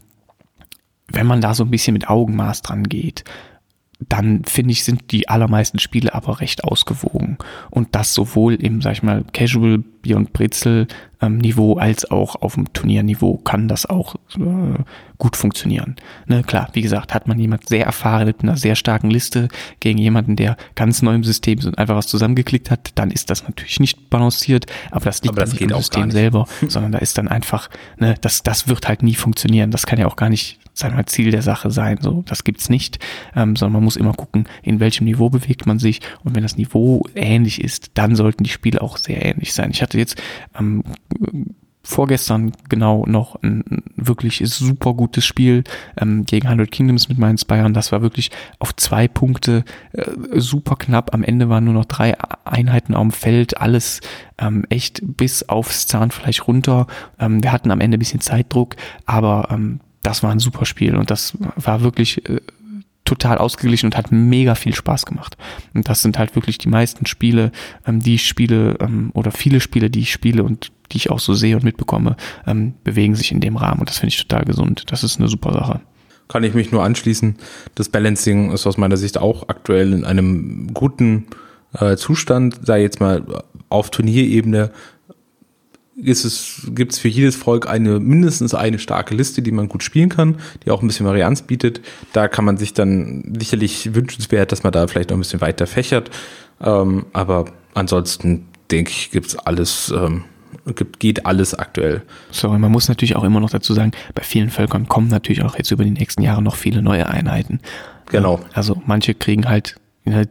wenn 1.07 1.28
man 1.28 1.41
da 1.41 1.53
so 1.53 1.63
ein 1.63 1.71
bisschen 1.71 1.93
mit 1.93 2.09
Augenmaß 2.09 2.61
dran 2.61 2.84
geht, 2.84 3.24
dann 4.10 4.43
finde 4.45 4.72
ich, 4.72 4.84
sind 4.84 5.12
die 5.12 5.30
allermeisten 5.30 5.80
Spiele 5.80 6.14
aber 6.14 6.39
recht 6.39 6.64
ausgewogen. 6.64 7.38
Und 7.70 7.89
das 7.95 8.14
sowohl 8.14 8.56
im, 8.56 8.82
sag 8.82 8.93
ich 8.93 9.04
mal, 9.04 9.24
Casual 9.34 9.84
Bier 10.04 10.18
und 10.18 10.34
Brezel 10.34 10.88
ähm, 11.22 11.38
Niveau 11.38 11.78
als 11.78 12.10
auch 12.12 12.36
auf 12.41 12.56
dem 12.56 12.72
Turnierniveau 12.74 13.38
kann 13.38 13.68
das 13.68 13.86
auch 13.86 14.16
äh, 14.38 14.84
gut 15.18 15.38
funktionieren. 15.38 15.95
Ne, 16.28 16.43
klar, 16.43 16.70
wie 16.74 16.82
gesagt, 16.82 17.14
hat 17.14 17.28
man 17.28 17.39
jemand 17.39 17.70
sehr 17.70 17.86
erfahren 17.86 18.28
mit 18.28 18.43
einer 18.43 18.58
sehr 18.58 18.76
starken 18.76 19.10
Liste 19.10 19.47
gegen 19.80 19.97
jemanden, 19.97 20.36
der 20.36 20.58
ganz 20.76 21.01
neu 21.01 21.16
im 21.16 21.24
System 21.24 21.60
ist 21.60 21.66
und 21.66 21.78
einfach 21.78 21.95
was 21.95 22.08
zusammengeklickt 22.08 22.70
hat, 22.70 22.91
dann 22.95 23.10
ist 23.10 23.30
das 23.30 23.43
natürlich 23.43 23.80
nicht 23.80 24.10
balanciert, 24.10 24.66
aber 24.91 25.06
das 25.06 25.22
liegt 25.24 25.34
aber 25.34 25.41
das 25.41 25.54
nicht 25.54 25.62
im 25.62 25.70
System 25.70 26.12
selber, 26.12 26.45
sondern 26.68 26.91
da 26.91 26.97
ist 26.99 27.18
dann 27.18 27.30
einfach, 27.30 27.70
ne, 27.97 28.16
das, 28.22 28.43
das 28.43 28.68
wird 28.68 28.88
halt 28.88 29.01
nie 29.01 29.16
funktionieren. 29.16 29.72
Das 29.72 29.86
kann 29.86 29.99
ja 29.99 30.08
auch 30.08 30.18
gar 30.18 30.30
nicht 30.30 30.60
sagen 30.74 30.97
wir, 30.97 31.05
Ziel 31.05 31.32
der 31.32 31.41
Sache 31.41 31.71
sein. 31.71 31.97
So, 32.01 32.24
das 32.26 32.43
gibt's 32.43 32.69
nicht, 32.69 32.99
ähm, 33.36 33.55
sondern 33.55 33.74
man 33.74 33.84
muss 33.84 33.95
immer 33.95 34.13
gucken, 34.13 34.47
in 34.61 34.80
welchem 34.80 35.05
Niveau 35.05 35.30
bewegt 35.30 35.65
man 35.65 35.80
sich. 35.80 36.01
Und 36.24 36.36
wenn 36.36 36.43
das 36.43 36.57
Niveau 36.57 37.05
ähnlich 37.15 37.63
ist, 37.63 37.91
dann 37.95 38.15
sollten 38.15 38.43
die 38.43 38.49
Spiele 38.49 38.82
auch 38.82 38.97
sehr 38.97 39.24
ähnlich 39.24 39.53
sein. 39.53 39.71
Ich 39.71 39.82
hatte 39.82 39.97
jetzt 39.97 40.21
ähm, 40.57 40.84
vorgestern 41.84 42.53
genau 42.69 43.05
noch 43.05 43.41
ein 43.43 43.84
wirklich 43.97 44.41
super 44.45 44.93
gutes 44.93 45.26
Spiel 45.26 45.63
ähm, 45.97 46.26
gegen 46.26 46.47
100 46.47 46.71
Kingdoms 46.71 47.09
mit 47.09 47.17
meinen 47.17 47.38
Spyern. 47.38 47.74
Das 47.74 47.91
war 47.91 48.01
wirklich 48.01 48.32
auf 48.59 48.76
zwei 48.76 49.07
Punkte 49.07 49.65
äh, 49.91 50.03
super 50.39 50.78
knapp. 50.78 51.13
Am 51.13 51.24
Ende 51.24 51.49
waren 51.49 51.65
nur 51.65 51.74
noch 51.74 51.86
drei 51.86 52.15
Einheiten 52.45 52.95
auf 52.95 53.01
dem 53.03 53.11
Feld. 53.11 53.59
Alles 53.59 53.99
ähm, 54.38 54.65
echt 54.69 55.01
bis 55.03 55.49
aufs 55.49 55.86
Zahnfleisch 55.86 56.47
runter. 56.47 56.88
Ähm, 57.19 57.43
wir 57.43 57.51
hatten 57.51 57.69
am 57.69 57.82
Ende 57.82 57.97
ein 57.97 57.99
bisschen 57.99 58.21
Zeitdruck, 58.21 58.78
aber 59.05 59.49
ähm, 59.51 59.82
das 60.04 60.22
war 60.24 60.32
ein 60.32 60.39
super 60.39 60.66
Spiel 60.66 60.95
und 60.95 61.10
das 61.10 61.38
war 61.56 61.82
wirklich 61.82 62.30
äh, 62.30 62.41
total 63.06 63.38
ausgeglichen 63.38 63.88
und 63.88 63.97
hat 63.97 64.12
mega 64.12 64.56
viel 64.56 64.74
Spaß 64.74 65.06
gemacht. 65.06 65.38
Und 65.74 65.89
das 65.89 66.01
sind 66.01 66.18
halt 66.18 66.36
wirklich 66.36 66.58
die 66.58 66.70
meisten 66.70 67.06
Spiele, 67.06 67.51
ähm, 67.86 67.99
die 67.99 68.16
ich 68.16 68.28
spiele 68.28 68.78
ähm, 68.80 69.12
oder 69.14 69.32
viele 69.32 69.60
Spiele, 69.60 69.89
die 69.89 70.01
ich 70.01 70.12
spiele 70.12 70.43
und 70.43 70.72
die 70.91 70.97
ich 70.97 71.10
auch 71.10 71.20
so 71.20 71.34
sehe 71.34 71.56
und 71.56 71.64
mitbekomme, 71.64 72.16
ähm, 72.45 72.74
bewegen 72.84 73.16
sich 73.16 73.32
in 73.32 73.41
dem 73.41 73.56
Rahmen 73.56 73.80
und 73.80 73.89
das 73.89 73.99
finde 73.99 74.14
ich 74.14 74.28
total 74.28 74.45
gesund. 74.45 74.84
Das 74.88 75.04
ist 75.04 75.20
eine 75.20 75.28
super 75.28 75.54
Sache. 75.54 75.82
Kann 76.28 76.43
ich 76.43 76.54
mich 76.54 76.72
nur 76.72 76.84
anschließen. 76.84 77.36
Das 77.76 77.89
Balancing 77.89 78.51
ist 78.51 78.66
aus 78.66 78.78
meiner 78.78 78.97
Sicht 78.97 79.18
auch 79.18 79.49
aktuell 79.49 79.93
in 79.93 80.06
einem 80.06 80.74
guten 80.74 81.28
äh, 81.78 81.97
Zustand, 81.97 82.60
sei 82.64 82.82
jetzt 82.82 82.99
mal 82.99 83.43
auf 83.70 83.91
Turnierebene 83.91 84.72
ist 85.95 86.25
es, 86.25 86.67
gibt 86.69 86.93
es 86.93 86.99
für 86.99 87.07
jedes 87.07 87.35
Volk 87.35 87.67
eine, 87.67 87.99
mindestens 87.99 88.53
eine 88.53 88.79
starke 88.79 89.15
Liste, 89.15 89.41
die 89.41 89.51
man 89.51 89.69
gut 89.69 89.83
spielen 89.83 90.09
kann, 90.09 90.37
die 90.65 90.71
auch 90.71 90.81
ein 90.81 90.87
bisschen 90.87 91.05
Varianz 91.05 91.43
bietet. 91.43 91.81
Da 92.13 92.27
kann 92.27 92.45
man 92.45 92.57
sich 92.57 92.73
dann 92.73 93.35
sicherlich 93.37 93.93
wünschenswert, 93.93 94.51
dass 94.51 94.63
man 94.63 94.71
da 94.71 94.87
vielleicht 94.87 95.09
noch 95.09 95.17
ein 95.17 95.21
bisschen 95.21 95.41
weiter 95.41 95.67
fächert. 95.67 96.09
Ähm, 96.61 97.05
aber 97.13 97.45
ansonsten 97.73 98.47
denke 98.71 98.91
ich, 98.91 99.11
gibt's 99.11 99.35
alles, 99.35 99.93
ähm, 99.95 100.23
gibt, 100.75 100.99
geht 100.99 101.25
alles 101.25 101.53
aktuell. 101.53 102.01
So, 102.31 102.49
und 102.49 102.61
man 102.61 102.71
muss 102.71 102.87
natürlich 102.87 103.15
auch 103.15 103.23
immer 103.23 103.39
noch 103.39 103.51
dazu 103.51 103.73
sagen, 103.73 103.91
bei 104.15 104.23
vielen 104.23 104.49
Völkern 104.49 104.87
kommen 104.87 105.09
natürlich 105.09 105.43
auch 105.43 105.57
jetzt 105.57 105.71
über 105.71 105.83
die 105.83 105.91
nächsten 105.91 106.23
Jahre 106.23 106.41
noch 106.41 106.55
viele 106.55 106.81
neue 106.81 107.07
Einheiten. 107.07 107.59
Genau. 108.07 108.39
Also 108.53 108.81
manche 108.85 109.13
kriegen 109.13 109.47
halt 109.47 109.75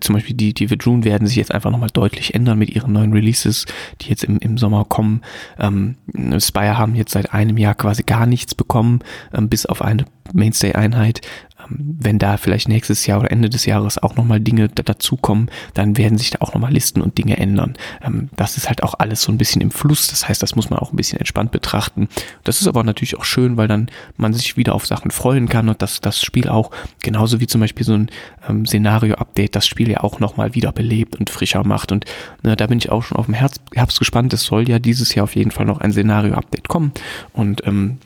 zum 0.00 0.14
Beispiel 0.14 0.36
die, 0.36 0.52
die 0.52 0.70
Vidrun 0.70 1.04
werden 1.04 1.26
sich 1.26 1.36
jetzt 1.36 1.52
einfach 1.52 1.70
nochmal 1.70 1.90
deutlich 1.90 2.34
ändern 2.34 2.58
mit 2.58 2.70
ihren 2.70 2.92
neuen 2.92 3.12
Releases, 3.12 3.64
die 4.00 4.10
jetzt 4.10 4.24
im, 4.24 4.38
im 4.38 4.58
Sommer 4.58 4.84
kommen. 4.84 5.22
Ähm, 5.58 5.96
Spire 6.38 6.76
haben 6.76 6.94
jetzt 6.94 7.12
seit 7.12 7.32
einem 7.32 7.56
Jahr 7.56 7.74
quasi 7.74 8.02
gar 8.02 8.26
nichts 8.26 8.54
bekommen, 8.54 9.00
ähm, 9.32 9.48
bis 9.48 9.64
auf 9.64 9.80
eine 9.80 10.04
Mainstay-Einheit. 10.32 11.20
Wenn 11.68 12.18
da 12.18 12.36
vielleicht 12.36 12.68
nächstes 12.68 13.06
Jahr 13.06 13.20
oder 13.20 13.30
Ende 13.30 13.48
des 13.48 13.66
Jahres 13.66 13.98
auch 13.98 14.16
nochmal 14.16 14.40
Dinge 14.40 14.68
dazukommen, 14.68 15.50
dann 15.74 15.96
werden 15.96 16.18
sich 16.18 16.30
da 16.30 16.38
auch 16.40 16.54
nochmal 16.54 16.72
Listen 16.72 17.00
und 17.00 17.18
Dinge 17.18 17.36
ändern. 17.36 17.74
Ähm, 18.02 18.30
das 18.36 18.56
ist 18.56 18.68
halt 18.68 18.82
auch 18.82 18.94
alles 18.98 19.22
so 19.22 19.32
ein 19.32 19.38
bisschen 19.38 19.62
im 19.62 19.70
Fluss. 19.70 20.08
Das 20.08 20.28
heißt, 20.28 20.42
das 20.42 20.56
muss 20.56 20.70
man 20.70 20.78
auch 20.78 20.92
ein 20.92 20.96
bisschen 20.96 21.18
entspannt 21.18 21.52
betrachten. 21.52 22.08
Das 22.44 22.60
ist 22.60 22.66
aber 22.66 22.84
natürlich 22.84 23.18
auch 23.18 23.24
schön, 23.24 23.56
weil 23.56 23.68
dann 23.68 23.90
man 24.16 24.32
sich 24.32 24.56
wieder 24.56 24.74
auf 24.74 24.86
Sachen 24.86 25.10
freuen 25.10 25.48
kann 25.48 25.68
und 25.68 25.82
dass 25.82 26.00
das 26.00 26.22
Spiel 26.22 26.48
auch, 26.48 26.70
genauso 27.02 27.40
wie 27.40 27.46
zum 27.46 27.60
Beispiel 27.60 27.84
so 27.84 27.94
ein 27.94 28.10
ähm, 28.48 28.66
Szenario-Update, 28.66 29.54
das 29.56 29.66
Spiel 29.66 29.90
ja 29.90 30.00
auch 30.00 30.20
nochmal 30.20 30.54
wieder 30.54 30.72
belebt 30.72 31.16
und 31.16 31.30
frischer 31.30 31.64
macht. 31.64 31.92
Und 31.92 32.04
ne, 32.42 32.56
da 32.56 32.66
bin 32.66 32.78
ich 32.78 32.90
auch 32.90 33.02
schon 33.02 33.16
auf 33.16 33.26
dem 33.26 33.34
Herbst, 33.34 33.60
Herbst 33.74 33.98
gespannt. 33.98 34.32
Es 34.32 34.44
soll 34.44 34.68
ja 34.68 34.78
dieses 34.78 35.14
Jahr 35.14 35.24
auf 35.24 35.36
jeden 35.36 35.50
Fall 35.50 35.66
noch 35.66 35.80
ein 35.80 35.92
Szenario-Update 35.92 36.68
kommen. 36.68 36.92
Und 37.32 37.66
ähm, 37.66 37.98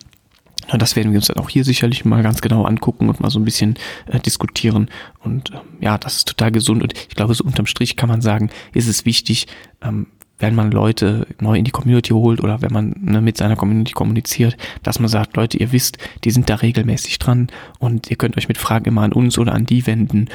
das 0.72 0.96
werden 0.96 1.12
wir 1.12 1.18
uns 1.18 1.28
dann 1.28 1.38
auch 1.38 1.48
hier 1.48 1.64
sicherlich 1.64 2.04
mal 2.04 2.22
ganz 2.22 2.40
genau 2.40 2.64
angucken 2.64 3.08
und 3.08 3.20
mal 3.20 3.30
so 3.30 3.38
ein 3.38 3.44
bisschen 3.44 3.74
äh, 4.06 4.18
diskutieren. 4.18 4.88
Und 5.20 5.50
ähm, 5.52 5.60
ja, 5.80 5.98
das 5.98 6.16
ist 6.16 6.28
total 6.28 6.52
gesund. 6.52 6.82
Und 6.82 6.94
ich 6.94 7.14
glaube, 7.14 7.34
so 7.34 7.44
unterm 7.44 7.66
Strich 7.66 7.96
kann 7.96 8.08
man 8.08 8.20
sagen, 8.20 8.50
ist 8.74 8.88
es 8.88 9.04
wichtig, 9.04 9.46
ähm, 9.82 10.08
wenn 10.38 10.54
man 10.54 10.70
Leute 10.70 11.26
neu 11.40 11.56
in 11.56 11.64
die 11.64 11.70
Community 11.70 12.10
holt 12.10 12.42
oder 12.42 12.60
wenn 12.60 12.72
man 12.72 12.94
ne, 13.00 13.20
mit 13.20 13.36
seiner 13.38 13.56
Community 13.56 13.92
kommuniziert, 13.92 14.56
dass 14.82 14.98
man 14.98 15.08
sagt, 15.08 15.36
Leute, 15.36 15.56
ihr 15.56 15.72
wisst, 15.72 15.98
die 16.24 16.30
sind 16.30 16.50
da 16.50 16.56
regelmäßig 16.56 17.18
dran 17.18 17.48
und 17.78 18.10
ihr 18.10 18.16
könnt 18.16 18.36
euch 18.36 18.48
mit 18.48 18.58
Fragen 18.58 18.86
immer 18.86 19.02
an 19.02 19.12
uns 19.12 19.38
oder 19.38 19.54
an 19.54 19.64
die 19.64 19.86
wenden. 19.86 20.28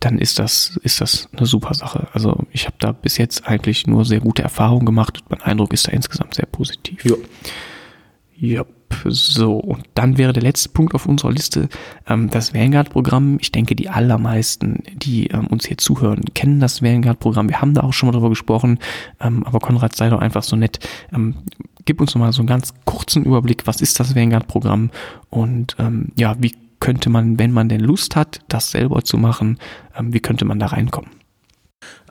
Dann 0.00 0.18
ist 0.18 0.38
das, 0.38 0.78
ist 0.82 1.00
das 1.00 1.28
eine 1.34 1.46
super 1.46 1.74
Sache. 1.74 2.08
Also 2.12 2.44
ich 2.52 2.66
habe 2.66 2.76
da 2.80 2.92
bis 2.92 3.16
jetzt 3.16 3.46
eigentlich 3.46 3.86
nur 3.86 4.04
sehr 4.04 4.20
gute 4.20 4.42
Erfahrungen 4.42 4.84
gemacht 4.84 5.20
und 5.22 5.30
mein 5.30 5.42
Eindruck 5.42 5.72
ist 5.72 5.88
da 5.88 5.92
insgesamt 5.92 6.34
sehr 6.34 6.46
positiv. 6.46 7.02
Ja. 7.04 7.16
Yep. 8.42 8.79
So, 9.04 9.56
und 9.56 9.84
dann 9.94 10.18
wäre 10.18 10.32
der 10.32 10.42
letzte 10.42 10.68
Punkt 10.68 10.94
auf 10.94 11.06
unserer 11.06 11.32
Liste 11.32 11.68
ähm, 12.08 12.30
das 12.30 12.54
Vanguard-Programm. 12.54 13.38
Ich 13.40 13.52
denke, 13.52 13.74
die 13.74 13.88
allermeisten, 13.88 14.82
die 14.94 15.28
ähm, 15.28 15.46
uns 15.46 15.66
hier 15.66 15.78
zuhören, 15.78 16.24
kennen 16.34 16.60
das 16.60 16.82
Vanguard-Programm. 16.82 17.48
Wir 17.48 17.60
haben 17.60 17.74
da 17.74 17.82
auch 17.82 17.92
schon 17.92 18.08
mal 18.08 18.12
drüber 18.12 18.28
gesprochen. 18.28 18.78
Ähm, 19.20 19.44
aber 19.46 19.60
Konrad, 19.60 19.96
sei 19.96 20.10
doch 20.10 20.20
einfach 20.20 20.42
so 20.42 20.56
nett. 20.56 20.80
Ähm, 21.14 21.34
gib 21.84 22.00
uns 22.00 22.14
mal 22.14 22.32
so 22.32 22.42
einen 22.42 22.48
ganz 22.48 22.74
kurzen 22.84 23.24
Überblick. 23.24 23.66
Was 23.66 23.80
ist 23.80 23.98
das 24.00 24.14
Vanguard-Programm? 24.14 24.90
Und 25.30 25.76
ähm, 25.78 26.12
ja, 26.18 26.36
wie 26.40 26.54
könnte 26.80 27.10
man, 27.10 27.38
wenn 27.38 27.52
man 27.52 27.68
denn 27.68 27.80
Lust 27.80 28.16
hat, 28.16 28.40
das 28.48 28.70
selber 28.70 29.02
zu 29.02 29.18
machen, 29.18 29.58
ähm, 29.96 30.12
wie 30.12 30.20
könnte 30.20 30.44
man 30.44 30.58
da 30.58 30.66
reinkommen? 30.66 31.10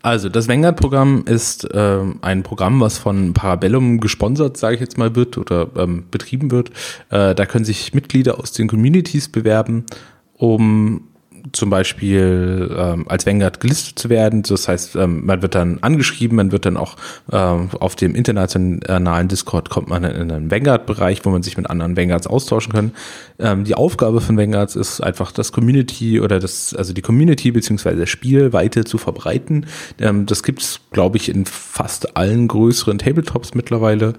Also 0.01 0.29
das 0.29 0.47
Vanguard-Programm 0.47 1.23
ist 1.25 1.65
äh, 1.73 1.99
ein 2.21 2.43
Programm, 2.43 2.79
was 2.79 2.97
von 2.97 3.33
Parabellum 3.33 3.99
gesponsert, 3.99 4.57
sage 4.57 4.75
ich 4.75 4.81
jetzt 4.81 4.97
mal, 4.97 5.15
wird 5.15 5.37
oder 5.37 5.69
ähm, 5.75 6.05
betrieben 6.09 6.51
wird. 6.51 6.69
Äh, 7.09 7.35
da 7.35 7.45
können 7.45 7.65
sich 7.65 7.93
Mitglieder 7.93 8.39
aus 8.39 8.51
den 8.51 8.67
Communities 8.67 9.27
bewerben, 9.29 9.85
um 10.33 11.09
zum 11.51 11.69
Beispiel 11.69 12.75
ähm, 12.77 13.05
als 13.07 13.25
Vanguard 13.25 13.59
gelistet 13.59 13.99
zu 13.99 14.09
werden. 14.09 14.43
Das 14.43 14.67
heißt, 14.67 14.95
ähm, 14.95 15.25
man 15.25 15.41
wird 15.41 15.55
dann 15.55 15.79
angeschrieben, 15.79 16.35
man 16.37 16.51
wird 16.51 16.65
dann 16.65 16.77
auch 16.77 16.95
ähm, 17.31 17.69
auf 17.79 17.95
dem 17.95 18.15
internationalen 18.15 19.27
Discord 19.27 19.69
kommt 19.69 19.89
man 19.89 20.03
in 20.03 20.31
einen 20.31 20.51
Vanguard-Bereich, 20.51 21.25
wo 21.25 21.29
man 21.29 21.43
sich 21.43 21.57
mit 21.57 21.69
anderen 21.69 21.97
Vanguards 21.97 22.27
austauschen 22.27 22.73
kann. 22.73 22.91
Ähm, 23.39 23.63
die 23.63 23.75
Aufgabe 23.75 24.21
von 24.21 24.37
Vanguards 24.37 24.75
ist 24.75 25.01
einfach 25.01 25.31
das 25.31 25.51
Community 25.51 26.19
oder 26.19 26.39
das, 26.39 26.73
also 26.73 26.93
die 26.93 27.01
Community 27.01 27.51
beziehungsweise 27.51 27.99
das 27.99 28.09
Spiel 28.09 28.53
weiter 28.53 28.85
zu 28.85 28.97
verbreiten. 28.97 29.65
Ähm, 29.99 30.25
das 30.25 30.43
gibt's, 30.43 30.79
glaube 30.91 31.17
ich, 31.17 31.29
in 31.29 31.45
fast 31.45 32.17
allen 32.17 32.47
größeren 32.47 32.99
Tabletops 32.99 33.53
mittlerweile. 33.53 34.13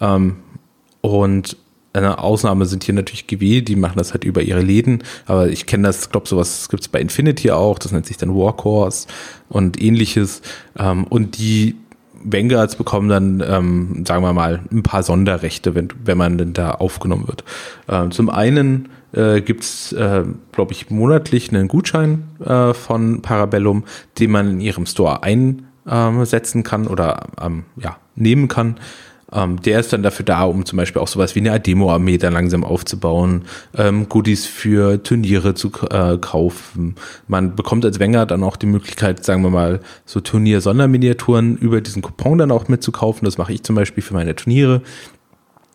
Ähm, 0.00 0.36
und 1.00 1.56
eine 1.94 2.18
Ausnahme 2.18 2.66
sind 2.66 2.84
hier 2.84 2.94
natürlich 2.94 3.26
GW, 3.26 3.62
die 3.62 3.76
machen 3.76 3.96
das 3.96 4.12
halt 4.12 4.24
über 4.24 4.42
ihre 4.42 4.60
Läden, 4.60 5.02
aber 5.26 5.48
ich 5.48 5.66
kenne 5.66 5.88
das, 5.88 6.10
glaube 6.10 6.28
sowas 6.28 6.68
gibt's 6.68 6.88
bei 6.88 7.00
Infinity 7.00 7.50
auch, 7.50 7.78
das 7.78 7.92
nennt 7.92 8.06
sich 8.06 8.16
dann 8.16 8.34
Warcores 8.34 9.06
und 9.48 9.80
ähnliches 9.80 10.42
ähm, 10.76 11.04
und 11.04 11.38
die 11.38 11.76
Vanguards 12.24 12.76
bekommen 12.76 13.08
dann, 13.08 13.44
ähm, 13.46 14.04
sagen 14.06 14.24
wir 14.24 14.32
mal, 14.32 14.60
ein 14.72 14.82
paar 14.82 15.02
Sonderrechte, 15.02 15.74
wenn, 15.74 15.88
wenn 16.04 16.16
man 16.16 16.38
denn 16.38 16.54
da 16.54 16.72
aufgenommen 16.72 17.28
wird. 17.28 17.44
Ähm, 17.86 18.10
zum 18.12 18.30
einen 18.30 18.88
äh, 19.12 19.42
gibt's, 19.42 19.92
äh, 19.92 20.24
glaube 20.52 20.72
ich, 20.72 20.90
monatlich 20.90 21.50
einen 21.50 21.68
Gutschein 21.68 22.24
äh, 22.42 22.72
von 22.72 23.20
Parabellum, 23.20 23.84
den 24.18 24.30
man 24.30 24.50
in 24.52 24.60
ihrem 24.60 24.86
Store 24.86 25.22
einsetzen 25.22 26.62
kann 26.62 26.86
oder 26.86 27.26
ähm, 27.40 27.64
ja, 27.76 27.98
nehmen 28.16 28.48
kann. 28.48 28.76
Ähm, 29.34 29.60
der 29.60 29.80
ist 29.80 29.92
dann 29.92 30.02
dafür 30.02 30.24
da, 30.24 30.44
um 30.44 30.64
zum 30.64 30.76
Beispiel 30.76 31.02
auch 31.02 31.08
sowas 31.08 31.34
wie 31.34 31.40
eine 31.40 31.58
Demo-Armee 31.58 32.18
dann 32.18 32.32
langsam 32.32 32.64
aufzubauen, 32.64 33.42
ähm, 33.76 34.08
Goodies 34.08 34.46
für 34.46 35.02
Turniere 35.02 35.54
zu 35.54 35.72
äh, 35.90 36.16
kaufen. 36.18 36.94
Man 37.26 37.56
bekommt 37.56 37.84
als 37.84 37.98
Wenger 37.98 38.26
dann 38.26 38.44
auch 38.44 38.56
die 38.56 38.66
Möglichkeit, 38.66 39.24
sagen 39.24 39.42
wir 39.42 39.50
mal, 39.50 39.80
so 40.06 40.20
Turnier-Sonderminiaturen 40.20 41.56
über 41.56 41.80
diesen 41.80 42.00
Coupon 42.00 42.38
dann 42.38 42.52
auch 42.52 42.68
mitzukaufen. 42.68 43.24
Das 43.24 43.36
mache 43.36 43.52
ich 43.52 43.64
zum 43.64 43.74
Beispiel 43.74 44.02
für 44.02 44.14
meine 44.14 44.36
Turniere. 44.36 44.82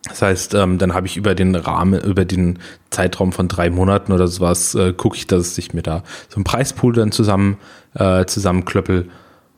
Das 0.08 0.22
heißt, 0.22 0.54
ähm, 0.54 0.78
dann 0.78 0.94
habe 0.94 1.06
ich 1.06 1.18
über 1.18 1.34
den 1.34 1.54
Rahmen, 1.54 2.00
über 2.00 2.24
den 2.24 2.58
Zeitraum 2.88 3.32
von 3.32 3.48
drei 3.48 3.68
Monaten 3.68 4.12
oder 4.12 4.28
sowas, 4.28 4.74
äh, 4.74 4.94
gucke 4.94 5.16
ich, 5.16 5.26
dass 5.26 5.58
ich 5.58 5.74
mir 5.74 5.82
da 5.82 6.02
so 6.30 6.40
ein 6.40 6.44
Preispool 6.44 6.94
dann 6.94 7.12
zusammen 7.12 7.58
äh, 7.94 8.24
zusammenklöppel. 8.24 9.10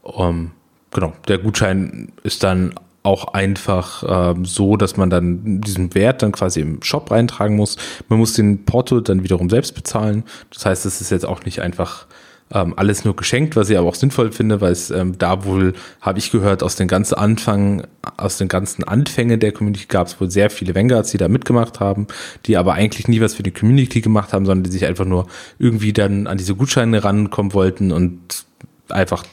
Um, 0.02 0.50
genau, 0.90 1.12
der 1.28 1.38
Gutschein 1.38 2.10
ist 2.24 2.42
dann 2.42 2.74
auch 3.02 3.34
einfach 3.34 4.04
ähm, 4.06 4.44
so, 4.44 4.76
dass 4.76 4.96
man 4.96 5.10
dann 5.10 5.60
diesen 5.60 5.94
Wert 5.94 6.22
dann 6.22 6.32
quasi 6.32 6.60
im 6.60 6.82
Shop 6.82 7.10
reintragen 7.10 7.56
muss. 7.56 7.76
Man 8.08 8.18
muss 8.18 8.34
den 8.34 8.64
Porto 8.64 9.00
dann 9.00 9.24
wiederum 9.24 9.50
selbst 9.50 9.74
bezahlen. 9.74 10.24
Das 10.52 10.66
heißt, 10.66 10.86
es 10.86 11.00
ist 11.00 11.10
jetzt 11.10 11.26
auch 11.26 11.44
nicht 11.44 11.60
einfach 11.60 12.06
ähm, 12.52 12.74
alles 12.76 13.04
nur 13.04 13.16
geschenkt, 13.16 13.56
was 13.56 13.70
ich 13.70 13.78
aber 13.78 13.88
auch 13.88 13.94
sinnvoll 13.94 14.30
finde, 14.30 14.60
weil 14.60 14.72
es 14.72 14.90
ähm, 14.90 15.18
da 15.18 15.44
wohl, 15.44 15.74
habe 16.00 16.18
ich 16.18 16.30
gehört, 16.30 16.62
aus 16.62 16.76
den 16.76 16.86
ganzen 16.86 17.14
Anfang, 17.14 17.86
aus 18.16 18.36
den 18.36 18.48
ganzen 18.48 18.84
Anfängen 18.84 19.40
der 19.40 19.52
Community 19.52 19.86
gab 19.88 20.06
es 20.06 20.20
wohl 20.20 20.30
sehr 20.30 20.50
viele 20.50 20.74
Vanguards, 20.74 21.10
die 21.10 21.18
da 21.18 21.28
mitgemacht 21.28 21.80
haben, 21.80 22.06
die 22.46 22.56
aber 22.56 22.74
eigentlich 22.74 23.08
nie 23.08 23.20
was 23.20 23.34
für 23.34 23.42
die 23.42 23.52
Community 23.52 24.00
gemacht 24.00 24.32
haben, 24.32 24.46
sondern 24.46 24.64
die 24.64 24.70
sich 24.70 24.84
einfach 24.84 25.06
nur 25.06 25.26
irgendwie 25.58 25.92
dann 25.92 26.26
an 26.26 26.38
diese 26.38 26.54
Gutscheine 26.54 27.02
rankommen 27.02 27.54
wollten 27.54 27.90
und 27.90 28.44
einfach 28.88 29.24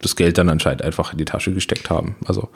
das 0.00 0.16
Geld 0.16 0.38
dann 0.38 0.48
anscheinend 0.48 0.82
einfach 0.82 1.12
in 1.12 1.18
die 1.18 1.24
Tasche 1.24 1.52
gesteckt 1.52 1.90
haben. 1.90 2.16
Also 2.26 2.48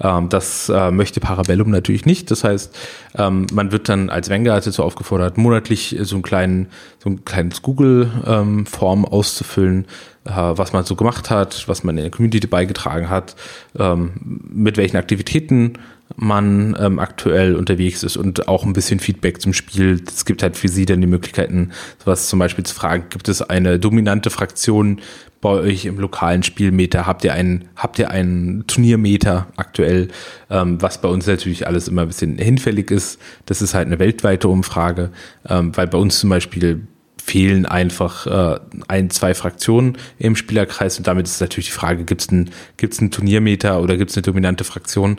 ähm, 0.00 0.28
das 0.28 0.68
äh, 0.68 0.90
möchte 0.90 1.20
Parabellum 1.20 1.70
natürlich 1.70 2.06
nicht. 2.06 2.30
Das 2.30 2.44
heißt, 2.44 2.76
ähm, 3.16 3.46
man 3.52 3.72
wird 3.72 3.88
dann 3.88 4.08
als 4.08 4.30
Vanguard 4.30 4.66
dazu 4.66 4.82
aufgefordert, 4.82 5.36
monatlich 5.36 5.96
so 6.02 6.16
einen 6.16 6.22
kleinen, 6.22 6.68
so 7.02 7.10
ein 7.10 7.24
kleines 7.24 7.62
Google-Form 7.62 8.98
ähm, 9.00 9.04
auszufüllen, 9.04 9.86
äh, 10.24 10.30
was 10.30 10.72
man 10.72 10.84
so 10.84 10.94
gemacht 10.94 11.30
hat, 11.30 11.64
was 11.66 11.82
man 11.82 11.96
in 11.96 12.04
der 12.04 12.10
Community 12.10 12.46
beigetragen 12.46 13.10
hat, 13.10 13.34
ähm, 13.78 14.12
mit 14.22 14.76
welchen 14.76 14.96
Aktivitäten 14.96 15.78
man 16.16 16.76
ähm, 16.78 16.98
aktuell 16.98 17.56
unterwegs 17.56 18.02
ist 18.02 18.16
und 18.16 18.48
auch 18.48 18.64
ein 18.64 18.74
bisschen 18.74 19.00
Feedback 19.00 19.40
zum 19.40 19.52
Spiel. 19.52 20.02
Es 20.06 20.24
gibt 20.24 20.42
halt 20.42 20.56
für 20.56 20.68
sie 20.68 20.84
dann 20.84 21.00
die 21.00 21.06
Möglichkeiten, 21.06 21.72
sowas 21.98 22.28
zum 22.28 22.38
Beispiel 22.38 22.64
zu 22.64 22.74
fragen, 22.74 23.06
gibt 23.10 23.28
es 23.28 23.42
eine 23.42 23.78
dominante 23.78 24.30
Fraktion, 24.30 25.00
bei 25.42 25.50
euch 25.50 25.84
im 25.84 25.98
lokalen 25.98 26.42
Spielmeter? 26.42 27.06
Habt 27.06 27.24
ihr 27.24 27.34
einen, 27.34 27.66
habt 27.76 27.98
ihr 27.98 28.10
einen 28.10 28.66
Turniermeter 28.66 29.48
aktuell, 29.56 30.08
ähm, 30.48 30.80
was 30.80 31.02
bei 31.02 31.08
uns 31.08 31.26
natürlich 31.26 31.66
alles 31.66 31.88
immer 31.88 32.02
ein 32.02 32.08
bisschen 32.08 32.38
hinfällig 32.38 32.90
ist? 32.90 33.20
Das 33.44 33.60
ist 33.60 33.74
halt 33.74 33.88
eine 33.88 33.98
weltweite 33.98 34.48
Umfrage, 34.48 35.10
ähm, 35.46 35.76
weil 35.76 35.88
bei 35.88 35.98
uns 35.98 36.20
zum 36.20 36.30
Beispiel 36.30 36.86
fehlen 37.22 37.66
einfach 37.66 38.26
äh, 38.26 38.60
ein, 38.88 39.10
zwei 39.10 39.34
Fraktionen 39.34 39.98
im 40.18 40.36
Spielerkreis 40.36 40.98
und 40.98 41.06
damit 41.06 41.26
ist 41.26 41.40
natürlich 41.40 41.66
die 41.66 41.72
Frage, 41.72 42.04
gibt 42.04 42.22
es 42.22 42.30
ein, 42.30 42.50
gibt's 42.76 43.00
einen 43.00 43.10
Turniermeter 43.10 43.80
oder 43.80 43.96
gibt 43.96 44.10
es 44.10 44.16
eine 44.16 44.22
dominante 44.22 44.64
Fraktion? 44.64 45.18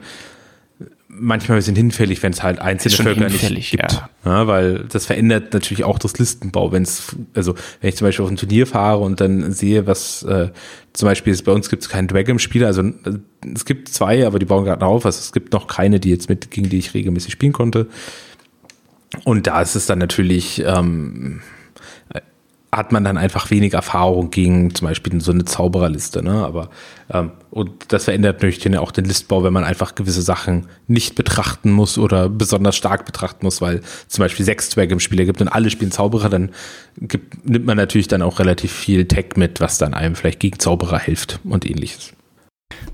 Manchmal 1.15 1.57
ein 1.57 1.59
bisschen 1.59 1.75
hinfällig, 1.75 2.23
wenn 2.23 2.33
es 2.33 2.43
halt 2.43 2.59
einzelne 2.59 2.95
Völker 2.95 3.29
nicht 3.29 3.71
gibt. 3.71 3.91
Ja. 3.91 4.09
ja. 4.25 4.47
weil 4.47 4.85
das 4.91 5.05
verändert 5.05 5.53
natürlich 5.53 5.83
auch 5.83 5.99
das 5.99 6.17
Listenbau. 6.17 6.71
Wenn 6.71 6.83
es, 6.83 7.15
also 7.33 7.55
wenn 7.81 7.89
ich 7.89 7.95
zum 7.95 8.07
Beispiel 8.07 8.25
auf 8.25 8.31
ein 8.31 8.37
Turnier 8.37 8.67
fahre 8.67 8.99
und 8.99 9.21
dann 9.21 9.51
sehe, 9.51 9.87
was 9.87 10.23
äh, 10.23 10.49
zum 10.93 11.07
Beispiel 11.07 11.33
ist, 11.33 11.43
bei 11.43 11.51
uns 11.51 11.69
gibt 11.69 11.83
es 11.83 11.89
keinen 11.89 12.07
Dragon-Spieler, 12.07 12.67
also 12.67 12.81
äh, 12.81 12.93
es 13.53 13.65
gibt 13.65 13.89
zwei, 13.89 14.25
aber 14.25 14.39
die 14.39 14.45
bauen 14.45 14.65
gerade 14.65 14.85
auf. 14.85 15.05
Also 15.05 15.19
es 15.19 15.31
gibt 15.31 15.53
noch 15.53 15.67
keine, 15.67 15.99
die 15.99 16.09
jetzt 16.09 16.29
mit, 16.29 16.51
gegen 16.51 16.69
die 16.69 16.77
ich 16.77 16.93
regelmäßig 16.93 17.33
spielen 17.33 17.53
konnte. 17.53 17.87
Und 19.23 19.47
da 19.47 19.61
ist 19.61 19.75
es 19.75 19.85
dann 19.85 19.99
natürlich 19.99 20.63
ähm, 20.65 21.41
hat 22.77 22.91
man 22.91 23.03
dann 23.03 23.17
einfach 23.17 23.49
wenig 23.51 23.73
Erfahrung 23.73 24.31
gegen 24.31 24.73
zum 24.73 24.87
Beispiel 24.87 25.19
so 25.21 25.31
eine 25.31 25.45
Zaubererliste. 25.45 26.23
Ne? 26.23 26.45
Aber 26.45 26.69
ähm, 27.11 27.31
und 27.49 27.71
das 27.89 28.05
verändert 28.05 28.41
natürlich 28.41 28.77
auch 28.77 28.91
den 28.91 29.05
Listbau, 29.05 29.43
wenn 29.43 29.53
man 29.53 29.63
einfach 29.63 29.95
gewisse 29.95 30.21
Sachen 30.21 30.67
nicht 30.87 31.15
betrachten 31.15 31.71
muss 31.71 31.97
oder 31.97 32.29
besonders 32.29 32.75
stark 32.75 33.05
betrachten 33.05 33.45
muss, 33.45 33.61
weil 33.61 33.81
zum 34.07 34.23
Beispiel 34.23 34.45
sechs 34.45 34.71
Zwerge 34.71 34.93
im 34.93 34.99
Spiel 34.99 35.23
gibt 35.25 35.41
und 35.41 35.49
alle 35.49 35.69
spielen 35.69 35.91
Zauberer, 35.91 36.29
dann 36.29 36.51
gibt, 36.97 37.47
nimmt 37.47 37.65
man 37.65 37.77
natürlich 37.77 38.07
dann 38.07 38.21
auch 38.21 38.39
relativ 38.39 38.71
viel 38.71 39.05
Tech 39.05 39.35
mit, 39.35 39.61
was 39.61 39.77
dann 39.77 39.93
einem 39.93 40.15
vielleicht 40.15 40.39
gegen 40.39 40.59
Zauberer 40.59 40.99
hilft 40.99 41.39
und 41.43 41.69
ähnliches. 41.69 42.13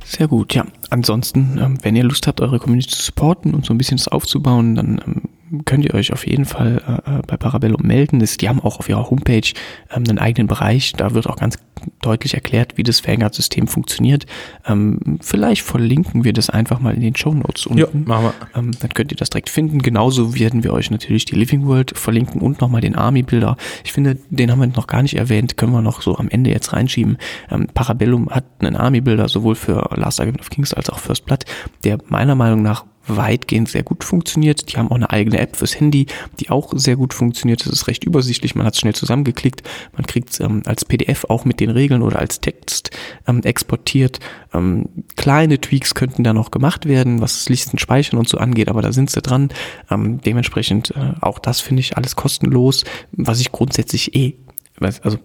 Sehr 0.04 0.28
gut, 0.28 0.54
ja. 0.54 0.66
Ansonsten, 0.90 1.58
ähm, 1.62 1.78
wenn 1.82 1.96
ihr 1.96 2.04
Lust 2.04 2.28
habt, 2.28 2.42
eure 2.42 2.60
Community 2.60 2.90
zu 2.90 3.02
supporten 3.02 3.54
und 3.54 3.66
so 3.66 3.74
ein 3.74 3.78
bisschen 3.78 3.98
das 3.98 4.08
aufzubauen, 4.08 4.76
dann 4.76 5.02
ähm, 5.06 5.22
könnt 5.66 5.86
ihr 5.86 5.94
euch 5.94 6.14
auf 6.14 6.26
jeden 6.28 6.46
Fall 6.46 6.82
äh, 6.88 7.18
äh 7.18 7.22
bei 7.26 7.38
Parabellum 7.38 7.82
melden. 7.82 8.20
Das, 8.20 8.38
die 8.38 8.50
haben 8.50 8.60
auch 8.60 8.80
auf 8.80 8.90
ihrer 8.90 9.10
Homepage 9.10 9.52
ähm, 9.92 10.04
einen 10.08 10.20
eigenen 10.20 10.48
Bereich. 10.48 10.94
Da 10.94 11.14
wird 11.14 11.28
auch 11.28 11.38
ganz 11.38 11.58
deutlich 12.02 12.34
erklärt, 12.34 12.78
wie 12.78 12.84
das 12.84 13.06
Vanguard-System 13.06 13.68
funktioniert. 13.68 14.26
Ähm, 14.68 15.20
vielleicht 15.22 15.62
verlinken 15.62 16.24
wir 16.24 16.34
das 16.34 16.50
einfach 16.50 16.80
mal 16.80 16.94
in 16.94 17.02
den 17.02 17.16
Show 17.16 17.34
Notes 17.34 17.66
unten. 17.66 17.80
Ja, 17.80 17.88
machen 17.94 18.26
wir. 18.26 18.60
Ähm, 18.60 18.72
dann 18.80 18.90
könnt 18.94 19.12
ihr 19.12 19.18
das 19.18 19.30
direkt 19.30 19.50
finden. 19.50 19.80
Genauso 19.80 20.36
werden 20.36 20.64
wir 20.64 20.74
euch 20.74 20.92
natürlich 20.92 21.26
die 21.26 21.36
Living 21.36 21.66
World 21.66 21.98
verlinken 21.98 22.42
und 22.42 22.62
nochmal 22.62 22.82
den 22.82 22.96
Army-Bilder. 22.96 23.58
Ich 23.84 23.94
finde, 23.94 24.18
den 24.30 24.52
haben 24.52 24.60
wir 24.60 24.68
noch 24.68 24.88
gar 24.88 25.02
nicht 25.02 25.16
erwähnt. 25.16 25.58
Können 25.58 25.72
wir 25.72 25.82
noch 25.82 26.02
so 26.02 26.18
am 26.18 26.30
Ende 26.30 26.50
jetzt 26.50 26.74
reinschieben. 26.74 27.18
Ähm, 27.50 27.68
Parabellum 27.74 28.30
hat 28.30 28.46
einen 28.60 28.76
Army-Bilder 28.76 29.28
sowohl 29.28 29.56
für 29.56 29.90
Last 29.96 30.20
Argument 30.20 30.42
of 30.42 30.50
Kings 30.50 30.74
als 30.74 30.90
auch 30.90 31.00
First 31.00 31.26
Blood, 31.26 31.46
der 31.84 31.98
meiner 32.08 32.36
Meinung 32.36 32.62
nach 32.62 32.86
weitgehend 33.16 33.70
sehr 33.70 33.84
gut 33.84 34.04
funktioniert. 34.04 34.72
Die 34.72 34.78
haben 34.78 34.90
auch 34.90 34.96
eine 34.96 35.10
eigene 35.10 35.40
App 35.40 35.56
fürs 35.56 35.80
Handy, 35.80 36.08
die 36.40 36.50
auch 36.50 36.74
sehr 36.76 36.96
gut 36.96 37.14
funktioniert. 37.14 37.66
Das 37.66 37.72
ist 37.72 37.88
recht 37.88 38.04
übersichtlich, 38.04 38.56
man 38.56 38.66
hat 38.66 38.74
es 38.74 38.80
schnell 38.80 38.96
zusammengeklickt. 38.96 39.64
Man 39.94 40.06
kriegt 40.06 40.32
es 40.32 40.40
ähm, 40.40 40.64
als 40.66 40.86
PDF 40.86 41.26
auch 41.26 41.46
mit 41.46 41.60
den 41.60 41.70
Regeln 41.70 42.02
oder 42.02 42.20
als 42.20 42.40
Text 42.40 42.92
ähm, 43.28 43.42
exportiert. 43.44 44.20
Ähm, 44.54 44.90
kleine 45.16 45.60
Tweaks 45.60 45.96
könnten 45.96 46.24
da 46.24 46.34
noch 46.34 46.52
gemacht 46.52 46.86
werden, 46.88 47.22
was 47.22 47.38
das 47.38 47.50
Listen 47.50 47.80
speichern 47.80 48.20
und 48.20 48.28
so 48.28 48.38
angeht, 48.38 48.70
aber 48.70 48.82
da 48.82 48.92
sind 48.92 49.10
sie 49.10 49.22
dran. 49.22 49.50
Ähm, 49.90 50.22
dementsprechend 50.22 50.92
äh, 50.92 51.14
auch 51.22 51.40
das 51.40 51.62
finde 51.62 51.82
ich 51.82 51.98
alles 51.98 52.16
kostenlos, 52.16 52.84
was 53.12 53.40
ich 53.40 53.52
grundsätzlich 53.52 54.16
eh, 54.16 54.36
also 54.80 55.20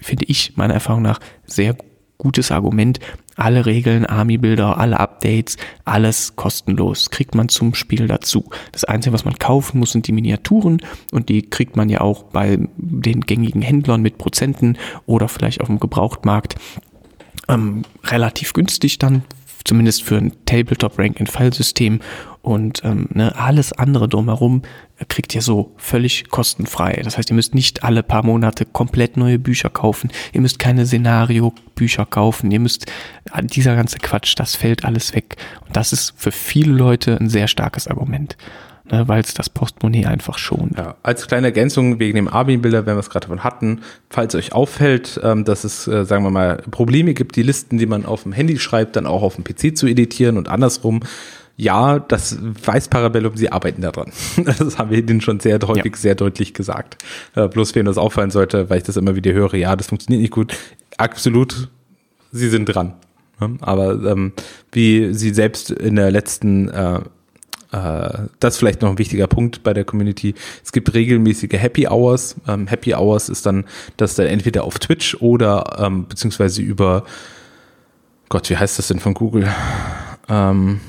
finde 0.00 0.24
ich 0.26 0.56
meiner 0.56 0.74
Erfahrung 0.74 1.02
nach 1.02 1.20
sehr 1.46 1.76
gutes 2.18 2.50
Argument, 2.50 3.00
alle 3.36 3.66
Regeln, 3.66 4.06
Army-Bilder, 4.06 4.78
alle 4.78 5.00
Updates, 5.00 5.56
alles 5.84 6.36
kostenlos. 6.36 7.10
Kriegt 7.10 7.34
man 7.34 7.48
zum 7.48 7.74
Spiel 7.74 8.06
dazu. 8.06 8.44
Das 8.72 8.84
Einzige, 8.84 9.12
was 9.12 9.24
man 9.24 9.38
kaufen 9.38 9.78
muss, 9.78 9.92
sind 9.92 10.06
die 10.06 10.12
Miniaturen 10.12 10.80
und 11.12 11.28
die 11.28 11.42
kriegt 11.42 11.76
man 11.76 11.88
ja 11.88 12.00
auch 12.00 12.24
bei 12.24 12.58
den 12.76 13.20
gängigen 13.22 13.62
Händlern 13.62 14.02
mit 14.02 14.18
Prozenten 14.18 14.78
oder 15.06 15.28
vielleicht 15.28 15.60
auf 15.60 15.68
dem 15.68 15.80
Gebrauchtmarkt 15.80 16.56
ähm, 17.48 17.82
relativ 18.04 18.52
günstig 18.52 18.98
dann 18.98 19.22
zumindest 19.64 20.02
für 20.02 20.16
ein 20.16 20.32
Tabletop-Rank-and-File-System 20.44 22.00
und 22.44 22.84
ähm, 22.84 23.08
ne, 23.14 23.34
alles 23.36 23.72
andere 23.72 24.06
drumherum 24.06 24.62
kriegt 25.08 25.34
ihr 25.34 25.40
so 25.40 25.72
völlig 25.78 26.28
kostenfrei. 26.28 27.00
Das 27.02 27.16
heißt, 27.16 27.30
ihr 27.30 27.36
müsst 27.36 27.54
nicht 27.54 27.82
alle 27.82 28.02
paar 28.02 28.22
Monate 28.22 28.66
komplett 28.66 29.16
neue 29.16 29.38
Bücher 29.38 29.70
kaufen. 29.70 30.10
Ihr 30.32 30.42
müsst 30.42 30.58
keine 30.58 30.86
Szenario-Bücher 30.86 32.04
kaufen. 32.04 32.50
Ihr 32.50 32.60
müsst 32.60 32.86
dieser 33.42 33.74
ganze 33.76 33.98
Quatsch, 33.98 34.34
das 34.36 34.56
fällt 34.56 34.84
alles 34.84 35.14
weg. 35.14 35.36
Und 35.66 35.74
das 35.74 35.94
ist 35.94 36.12
für 36.16 36.32
viele 36.32 36.72
Leute 36.72 37.18
ein 37.18 37.30
sehr 37.30 37.48
starkes 37.48 37.88
Argument 37.88 38.36
ne, 38.90 39.08
weil 39.08 39.20
es 39.20 39.34
das 39.34 39.48
Portemonnaie 39.48 40.06
einfach 40.06 40.38
schon. 40.38 40.72
Ja, 40.76 40.96
als 41.02 41.26
kleine 41.26 41.48
Ergänzung 41.48 41.98
wegen 41.98 42.16
dem 42.16 42.28
Armin-Bilder, 42.28 42.86
wenn 42.86 42.96
wir 42.96 43.00
es 43.00 43.10
gerade 43.10 43.26
davon 43.26 43.44
hatten, 43.44 43.80
falls 44.10 44.34
euch 44.34 44.52
auffällt, 44.52 45.18
ähm, 45.22 45.44
dass 45.44 45.64
es, 45.64 45.86
äh, 45.86 46.04
sagen 46.04 46.24
wir 46.24 46.30
mal, 46.30 46.62
Probleme 46.70 47.14
gibt, 47.14 47.36
die 47.36 47.42
Listen, 47.42 47.78
die 47.78 47.86
man 47.86 48.04
auf 48.04 48.24
dem 48.24 48.32
Handy 48.32 48.58
schreibt, 48.58 48.96
dann 48.96 49.06
auch 49.06 49.22
auf 49.22 49.36
dem 49.36 49.44
PC 49.44 49.76
zu 49.76 49.86
editieren 49.86 50.36
und 50.36 50.48
andersrum. 50.48 51.00
Ja, 51.56 52.00
das 52.00 52.36
weiß 52.40 52.88
Parabellum, 52.88 53.36
sie 53.36 53.50
arbeiten 53.52 53.82
daran. 53.82 54.10
Das 54.44 54.78
haben 54.78 54.90
wir 54.90 54.98
ihnen 54.98 55.20
schon 55.20 55.40
sehr 55.40 55.60
häufig, 55.60 55.92
ja. 55.92 55.98
sehr 55.98 56.14
deutlich 56.14 56.52
gesagt. 56.52 57.02
Äh, 57.34 57.48
bloß 57.48 57.74
wem 57.74 57.86
das 57.86 57.98
auffallen 57.98 58.30
sollte, 58.30 58.70
weil 58.70 58.78
ich 58.78 58.84
das 58.84 58.96
immer 58.96 59.14
wieder 59.14 59.32
höre, 59.32 59.54
ja, 59.54 59.76
das 59.76 59.88
funktioniert 59.88 60.22
nicht 60.22 60.32
gut. 60.32 60.56
Absolut, 60.96 61.68
sie 62.32 62.48
sind 62.48 62.66
dran. 62.66 62.94
Aber 63.60 64.02
ähm, 64.04 64.32
wie 64.72 65.12
sie 65.12 65.34
selbst 65.34 65.70
in 65.70 65.96
der 65.96 66.10
letzten 66.10 66.68
äh, 66.68 67.00
äh, 67.74 68.28
das 68.38 68.54
ist 68.54 68.58
vielleicht 68.58 68.82
noch 68.82 68.90
ein 68.90 68.98
wichtiger 68.98 69.26
Punkt 69.26 69.62
bei 69.64 69.74
der 69.74 69.84
Community. 69.84 70.34
Es 70.62 70.70
gibt 70.70 70.94
regelmäßige 70.94 71.52
Happy 71.52 71.88
Hours. 71.88 72.36
Ähm, 72.46 72.68
Happy 72.68 72.94
Hours 72.94 73.28
ist 73.28 73.46
dann, 73.46 73.64
dass 73.96 74.14
dann 74.14 74.26
entweder 74.26 74.64
auf 74.64 74.78
Twitch 74.78 75.16
oder 75.20 75.76
ähm, 75.78 76.06
beziehungsweise 76.06 76.62
über 76.62 77.04
Gott, 78.28 78.48
wie 78.48 78.56
heißt 78.56 78.78
das 78.78 78.88
denn 78.88 79.00
von 79.00 79.14
Google? 79.14 79.48
Ähm, 80.28 80.80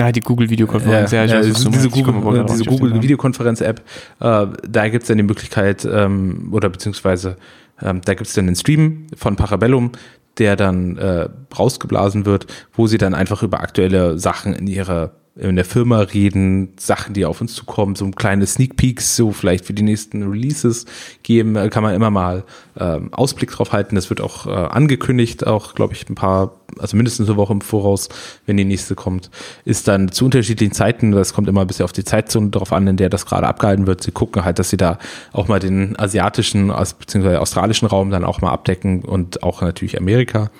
ja, 0.00 0.12
die 0.12 0.20
Google 0.20 0.48
Videokonferenz. 0.48 1.12
Ja, 1.12 1.24
ja, 1.24 1.42
diese, 1.42 1.70
diese 1.70 1.90
Google, 1.90 2.44
diese 2.48 2.64
Google 2.64 3.02
Videokonferenz 3.02 3.60
App. 3.60 3.82
Äh, 4.18 4.46
da 4.66 4.88
gibt 4.88 5.02
es 5.02 5.08
dann 5.08 5.18
die 5.18 5.22
Möglichkeit 5.22 5.86
ähm, 5.90 6.48
oder 6.52 6.70
beziehungsweise 6.70 7.36
ähm, 7.82 8.00
da 8.04 8.14
gibt 8.14 8.26
es 8.26 8.34
dann 8.34 8.46
einen 8.46 8.56
Stream 8.56 9.08
von 9.14 9.36
Parabellum, 9.36 9.92
der 10.38 10.56
dann 10.56 10.96
äh, 10.96 11.28
rausgeblasen 11.56 12.24
wird, 12.24 12.46
wo 12.72 12.86
sie 12.86 12.96
dann 12.96 13.14
einfach 13.14 13.42
über 13.42 13.60
aktuelle 13.60 14.18
Sachen 14.18 14.54
in 14.54 14.66
ihrer 14.66 15.12
in 15.40 15.56
der 15.56 15.64
Firma 15.64 16.00
reden, 16.00 16.74
Sachen, 16.78 17.14
die 17.14 17.24
auf 17.24 17.40
uns 17.40 17.54
zukommen, 17.54 17.94
so 17.94 18.10
kleine 18.10 18.46
Sneak 18.46 18.76
Peeks, 18.76 19.16
so 19.16 19.32
vielleicht 19.32 19.64
für 19.64 19.72
die 19.72 19.82
nächsten 19.82 20.22
Releases 20.22 20.84
geben, 21.22 21.56
äh, 21.56 21.68
kann 21.70 21.82
man 21.82 21.94
immer 21.94 22.10
mal 22.10 22.44
ähm, 22.78 23.12
Ausblick 23.12 23.50
drauf 23.50 23.72
halten. 23.72 23.94
Das 23.94 24.10
wird 24.10 24.20
auch 24.20 24.46
äh, 24.46 24.50
angekündigt, 24.50 25.46
auch 25.46 25.74
glaube 25.74 25.94
ich 25.94 26.08
ein 26.08 26.14
paar, 26.14 26.60
also 26.78 26.96
mindestens 26.96 27.28
eine 27.28 27.38
Woche 27.38 27.54
im 27.54 27.62
Voraus, 27.62 28.10
wenn 28.44 28.58
die 28.58 28.64
nächste 28.64 28.94
kommt. 28.94 29.30
Ist 29.64 29.88
dann 29.88 30.12
zu 30.12 30.26
unterschiedlichen 30.26 30.74
Zeiten, 30.74 31.10
das 31.12 31.32
kommt 31.32 31.48
immer 31.48 31.62
ein 31.62 31.66
bisschen 31.66 31.84
auf 31.84 31.92
die 31.92 32.04
Zeitzone 32.04 32.50
drauf 32.50 32.72
an, 32.72 32.86
in 32.86 32.96
der 32.98 33.08
das 33.08 33.24
gerade 33.24 33.46
abgehalten 33.46 33.86
wird. 33.86 34.02
Sie 34.02 34.12
gucken 34.12 34.44
halt, 34.44 34.58
dass 34.58 34.68
sie 34.68 34.76
da 34.76 34.98
auch 35.32 35.48
mal 35.48 35.58
den 35.58 35.98
asiatischen, 35.98 36.68
beziehungsweise 36.98 37.40
australischen 37.40 37.88
Raum 37.88 38.10
dann 38.10 38.24
auch 38.24 38.42
mal 38.42 38.50
abdecken 38.50 39.02
und 39.02 39.42
auch 39.42 39.62
natürlich 39.62 39.98
Amerika. 39.98 40.50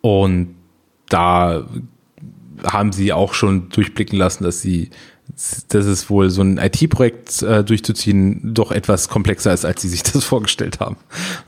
Und 0.00 0.54
da 1.08 1.64
haben 2.64 2.92
sie 2.92 3.12
auch 3.12 3.34
schon 3.34 3.68
durchblicken 3.70 4.18
lassen, 4.18 4.44
dass 4.44 4.60
sie 4.60 4.90
dass 5.68 5.86
es 5.86 6.10
wohl 6.10 6.30
so 6.30 6.42
ein 6.42 6.58
IT-Projekt 6.58 7.42
äh, 7.42 7.64
durchzuziehen 7.64 8.54
doch 8.54 8.70
etwas 8.70 9.08
komplexer 9.08 9.52
ist, 9.52 9.64
als 9.64 9.82
sie 9.82 9.88
sich 9.88 10.02
das 10.12 10.22
vorgestellt 10.22 10.80
haben. 10.80 10.96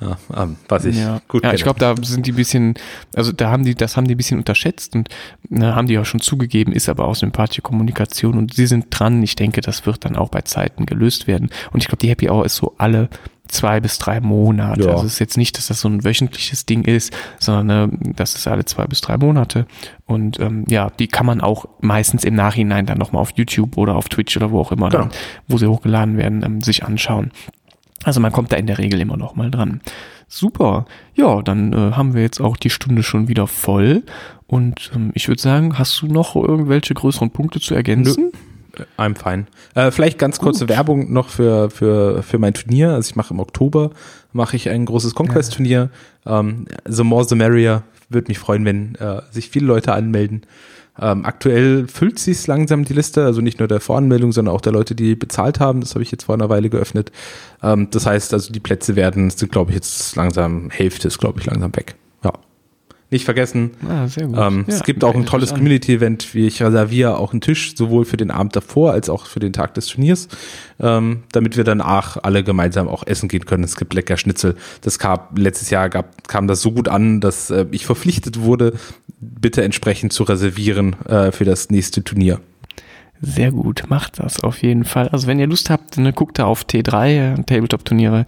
Ja, 0.00 0.18
ähm, 0.34 0.56
was 0.68 0.86
ich 0.86 0.96
ja. 0.96 1.20
gut 1.28 1.44
Ja, 1.44 1.52
ich 1.52 1.62
glaube, 1.62 1.78
da 1.78 1.94
sind 2.02 2.26
die 2.26 2.32
ein 2.32 2.36
bisschen, 2.36 2.74
also 3.14 3.32
da 3.32 3.50
haben 3.50 3.64
die, 3.64 3.74
das 3.74 3.96
haben 3.96 4.08
die 4.08 4.14
ein 4.14 4.16
bisschen 4.16 4.38
unterschätzt 4.38 4.96
und 4.96 5.08
ne, 5.48 5.76
haben 5.76 5.86
die 5.86 5.98
auch 5.98 6.06
schon 6.06 6.20
zugegeben, 6.20 6.72
ist 6.72 6.88
aber 6.88 7.06
auch 7.06 7.14
sympathische 7.14 7.62
Kommunikation 7.62 8.38
und 8.38 8.54
sie 8.54 8.66
sind 8.66 8.86
dran. 8.90 9.22
Ich 9.22 9.36
denke, 9.36 9.60
das 9.60 9.86
wird 9.86 10.04
dann 10.04 10.16
auch 10.16 10.30
bei 10.30 10.40
Zeiten 10.40 10.86
gelöst 10.86 11.26
werden. 11.26 11.50
Und 11.70 11.82
ich 11.82 11.88
glaube, 11.88 12.00
die 12.00 12.08
Happy 12.08 12.28
Hour 12.28 12.44
ist 12.44 12.56
so 12.56 12.74
alle 12.78 13.08
zwei 13.48 13.80
bis 13.80 13.98
drei 13.98 14.20
Monate. 14.20 14.82
Ja. 14.82 14.90
Also 14.90 15.06
es 15.06 15.14
ist 15.14 15.18
jetzt 15.18 15.36
nicht, 15.36 15.56
dass 15.56 15.66
das 15.68 15.80
so 15.80 15.88
ein 15.88 16.04
wöchentliches 16.04 16.66
Ding 16.66 16.84
ist, 16.84 17.12
sondern 17.38 17.92
äh, 17.92 18.12
das 18.14 18.34
ist 18.34 18.46
alle 18.46 18.64
zwei 18.64 18.86
bis 18.86 19.00
drei 19.00 19.16
Monate. 19.16 19.66
Und 20.06 20.38
ähm, 20.40 20.64
ja, 20.68 20.90
die 20.98 21.08
kann 21.08 21.26
man 21.26 21.40
auch 21.40 21.66
meistens 21.80 22.24
im 22.24 22.34
Nachhinein 22.34 22.86
dann 22.86 22.98
nochmal 22.98 23.22
auf 23.22 23.32
YouTube 23.36 23.76
oder 23.76 23.96
auf 23.96 24.08
Twitch 24.08 24.36
oder 24.36 24.50
wo 24.50 24.60
auch 24.60 24.72
immer, 24.72 24.88
genau. 24.88 25.04
dann, 25.04 25.12
wo 25.48 25.58
sie 25.58 25.66
hochgeladen 25.66 26.16
werden, 26.16 26.42
ähm, 26.44 26.60
sich 26.60 26.84
anschauen. 26.84 27.32
Also 28.04 28.20
man 28.20 28.32
kommt 28.32 28.52
da 28.52 28.56
in 28.56 28.66
der 28.66 28.78
Regel 28.78 29.00
immer 29.00 29.16
noch 29.16 29.34
mal 29.34 29.50
dran. 29.50 29.80
Super. 30.28 30.86
Ja, 31.14 31.42
dann 31.42 31.72
äh, 31.72 31.92
haben 31.92 32.14
wir 32.14 32.22
jetzt 32.22 32.40
auch 32.40 32.56
die 32.56 32.70
Stunde 32.70 33.02
schon 33.02 33.28
wieder 33.28 33.46
voll. 33.46 34.02
Und 34.46 34.90
ähm, 34.94 35.10
ich 35.14 35.28
würde 35.28 35.40
sagen, 35.40 35.78
hast 35.78 36.00
du 36.02 36.06
noch 36.06 36.36
irgendwelche 36.36 36.94
größeren 36.94 37.30
Punkte 37.30 37.60
zu 37.60 37.74
ergänzen? 37.74 38.30
Nö. 38.32 38.38
I'm 38.98 39.16
fine. 39.16 39.46
Äh, 39.74 39.90
vielleicht 39.90 40.18
ganz 40.18 40.38
kurze 40.38 40.66
Gut. 40.66 40.70
Werbung 40.70 41.12
noch 41.12 41.28
für, 41.28 41.70
für, 41.70 42.22
für 42.22 42.38
mein 42.38 42.54
Turnier. 42.54 42.90
Also 42.90 43.10
ich 43.10 43.16
mache 43.16 43.34
im 43.34 43.40
Oktober 43.40 43.90
mache 44.32 44.56
ich 44.56 44.68
ein 44.68 44.84
großes 44.84 45.14
Conquest-Turnier. 45.14 45.90
Ähm, 46.26 46.66
the 46.84 47.02
more 47.02 47.24
the 47.24 47.34
merrier. 47.34 47.82
Würde 48.08 48.28
mich 48.28 48.38
freuen, 48.38 48.64
wenn 48.64 48.94
äh, 48.96 49.22
sich 49.30 49.50
viele 49.50 49.66
Leute 49.66 49.92
anmelden. 49.92 50.42
Ähm, 50.98 51.24
aktuell 51.24 51.88
füllt 51.88 52.18
sich 52.18 52.46
langsam 52.46 52.84
die 52.84 52.94
Liste, 52.94 53.24
also 53.24 53.40
nicht 53.40 53.58
nur 53.58 53.68
der 53.68 53.80
Voranmeldung, 53.80 54.32
sondern 54.32 54.54
auch 54.54 54.60
der 54.60 54.72
Leute, 54.72 54.94
die 54.94 55.14
bezahlt 55.14 55.60
haben. 55.60 55.80
Das 55.80 55.94
habe 55.94 56.02
ich 56.02 56.10
jetzt 56.10 56.24
vor 56.24 56.34
einer 56.34 56.48
Weile 56.48 56.70
geöffnet. 56.70 57.10
Ähm, 57.62 57.88
das 57.90 58.06
heißt, 58.06 58.32
also 58.32 58.52
die 58.52 58.60
Plätze 58.60 58.96
werden, 58.96 59.30
sind 59.30 59.52
glaube 59.52 59.72
ich 59.72 59.74
jetzt 59.74 60.16
langsam, 60.16 60.70
Hälfte 60.70 61.08
ist 61.08 61.18
glaube 61.18 61.40
ich 61.40 61.46
langsam 61.46 61.74
weg 61.76 61.96
nicht 63.10 63.24
vergessen. 63.24 63.70
Ah, 63.88 64.08
sehr 64.08 64.26
gut. 64.26 64.36
Ähm, 64.38 64.64
ja, 64.66 64.74
es 64.74 64.82
gibt 64.82 65.04
auch 65.04 65.14
ein 65.14 65.26
tolles 65.26 65.54
Community-Event, 65.54 66.34
wie 66.34 66.46
ich 66.46 66.62
reserviere 66.62 67.18
auch 67.18 67.32
einen 67.32 67.40
Tisch, 67.40 67.76
sowohl 67.76 68.04
für 68.04 68.16
den 68.16 68.30
Abend 68.30 68.56
davor 68.56 68.92
als 68.92 69.08
auch 69.08 69.26
für 69.26 69.38
den 69.38 69.52
Tag 69.52 69.74
des 69.74 69.86
Turniers, 69.86 70.28
ähm, 70.80 71.22
damit 71.32 71.56
wir 71.56 71.64
danach 71.64 72.16
alle 72.22 72.42
gemeinsam 72.42 72.88
auch 72.88 73.06
essen 73.06 73.28
gehen 73.28 73.46
können. 73.46 73.62
Es 73.62 73.76
gibt 73.76 73.94
lecker 73.94 74.16
Schnitzel. 74.16 74.56
Das 74.80 74.98
gab 74.98 75.38
letztes 75.38 75.70
Jahr 75.70 75.88
gab, 75.88 76.26
kam 76.26 76.48
das 76.48 76.62
so 76.62 76.72
gut 76.72 76.88
an, 76.88 77.20
dass 77.20 77.50
äh, 77.50 77.66
ich 77.70 77.86
verpflichtet 77.86 78.40
wurde, 78.40 78.72
bitte 79.20 79.62
entsprechend 79.62 80.12
zu 80.12 80.24
reservieren 80.24 80.96
äh, 81.06 81.30
für 81.30 81.44
das 81.44 81.70
nächste 81.70 82.02
Turnier. 82.02 82.40
Sehr 83.22 83.50
gut, 83.50 83.84
macht 83.88 84.18
das 84.18 84.40
auf 84.42 84.62
jeden 84.62 84.84
Fall. 84.84 85.08
Also 85.08 85.26
wenn 85.26 85.38
ihr 85.38 85.46
Lust 85.46 85.70
habt, 85.70 85.96
ne, 85.96 86.12
guckt 86.12 86.38
da 86.38 86.44
auf 86.44 86.64
T3, 86.64 87.08
äh, 87.08 87.42
Tabletop-Turniere, 87.44 88.26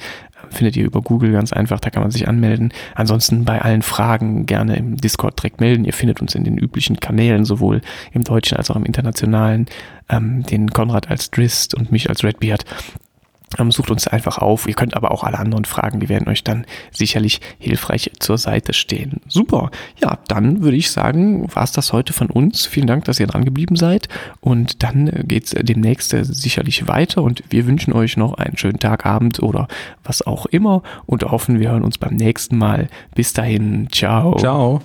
findet 0.50 0.76
ihr 0.76 0.84
über 0.84 1.02
Google 1.02 1.32
ganz 1.32 1.52
einfach, 1.52 1.80
da 1.80 1.90
kann 1.90 2.02
man 2.02 2.10
sich 2.10 2.28
anmelden. 2.28 2.72
Ansonsten 2.94 3.44
bei 3.44 3.60
allen 3.60 3.82
Fragen 3.82 4.46
gerne 4.46 4.76
im 4.76 4.96
Discord 4.96 5.38
direkt 5.38 5.60
melden. 5.60 5.84
Ihr 5.84 5.92
findet 5.92 6.20
uns 6.20 6.34
in 6.34 6.44
den 6.44 6.58
üblichen 6.58 7.00
Kanälen, 7.00 7.44
sowohl 7.44 7.80
im 8.12 8.24
deutschen 8.24 8.56
als 8.56 8.70
auch 8.70 8.76
im 8.76 8.84
internationalen, 8.84 9.66
ähm, 10.08 10.42
den 10.44 10.70
Konrad 10.70 11.10
als 11.10 11.30
Drist 11.30 11.74
und 11.74 11.92
mich 11.92 12.08
als 12.08 12.24
Redbeard. 12.24 12.64
Ähm, 13.56 13.70
sucht 13.70 13.90
uns 13.90 14.06
einfach 14.06 14.38
auf. 14.38 14.68
Ihr 14.68 14.74
könnt 14.74 14.94
aber 14.94 15.10
auch 15.10 15.24
alle 15.24 15.38
anderen 15.38 15.64
fragen, 15.64 16.00
die 16.00 16.08
werden 16.08 16.28
euch 16.28 16.44
dann 16.44 16.66
sicherlich 16.90 17.40
hilfreich 17.58 18.10
zur 18.18 18.38
Seite 18.38 18.72
stehen. 18.72 19.20
Super. 19.28 19.70
Ja, 20.02 20.18
dann 20.28 20.62
würde 20.62 20.76
ich 20.76 20.90
sagen, 20.90 21.48
war 21.54 21.64
es 21.64 21.72
das 21.72 21.92
heute 21.92 22.12
von 22.12 22.28
uns. 22.28 22.66
Vielen 22.66 22.86
Dank, 22.86 23.04
dass 23.04 23.20
ihr 23.20 23.26
dran 23.26 23.44
geblieben 23.44 23.76
seid. 23.76 24.08
Und 24.40 24.82
dann 24.82 25.10
geht 25.24 25.44
es 25.44 25.50
demnächst 25.50 26.10
sicherlich 26.10 26.88
weiter. 26.88 27.22
Und 27.22 27.42
wir 27.48 27.66
wünschen 27.66 27.92
euch 27.92 28.16
noch 28.16 28.34
einen 28.34 28.58
schönen 28.58 28.78
Tag, 28.78 29.06
Abend 29.06 29.42
oder 29.42 29.68
was 30.04 30.26
auch 30.26 30.46
immer. 30.46 30.82
Und 31.06 31.22
hoffen, 31.22 31.60
wir 31.60 31.70
hören 31.70 31.84
uns 31.84 31.98
beim 31.98 32.16
nächsten 32.16 32.58
Mal. 32.58 32.88
Bis 33.14 33.32
dahin. 33.32 33.88
Ciao. 33.90 34.36
Ciao. 34.36 34.82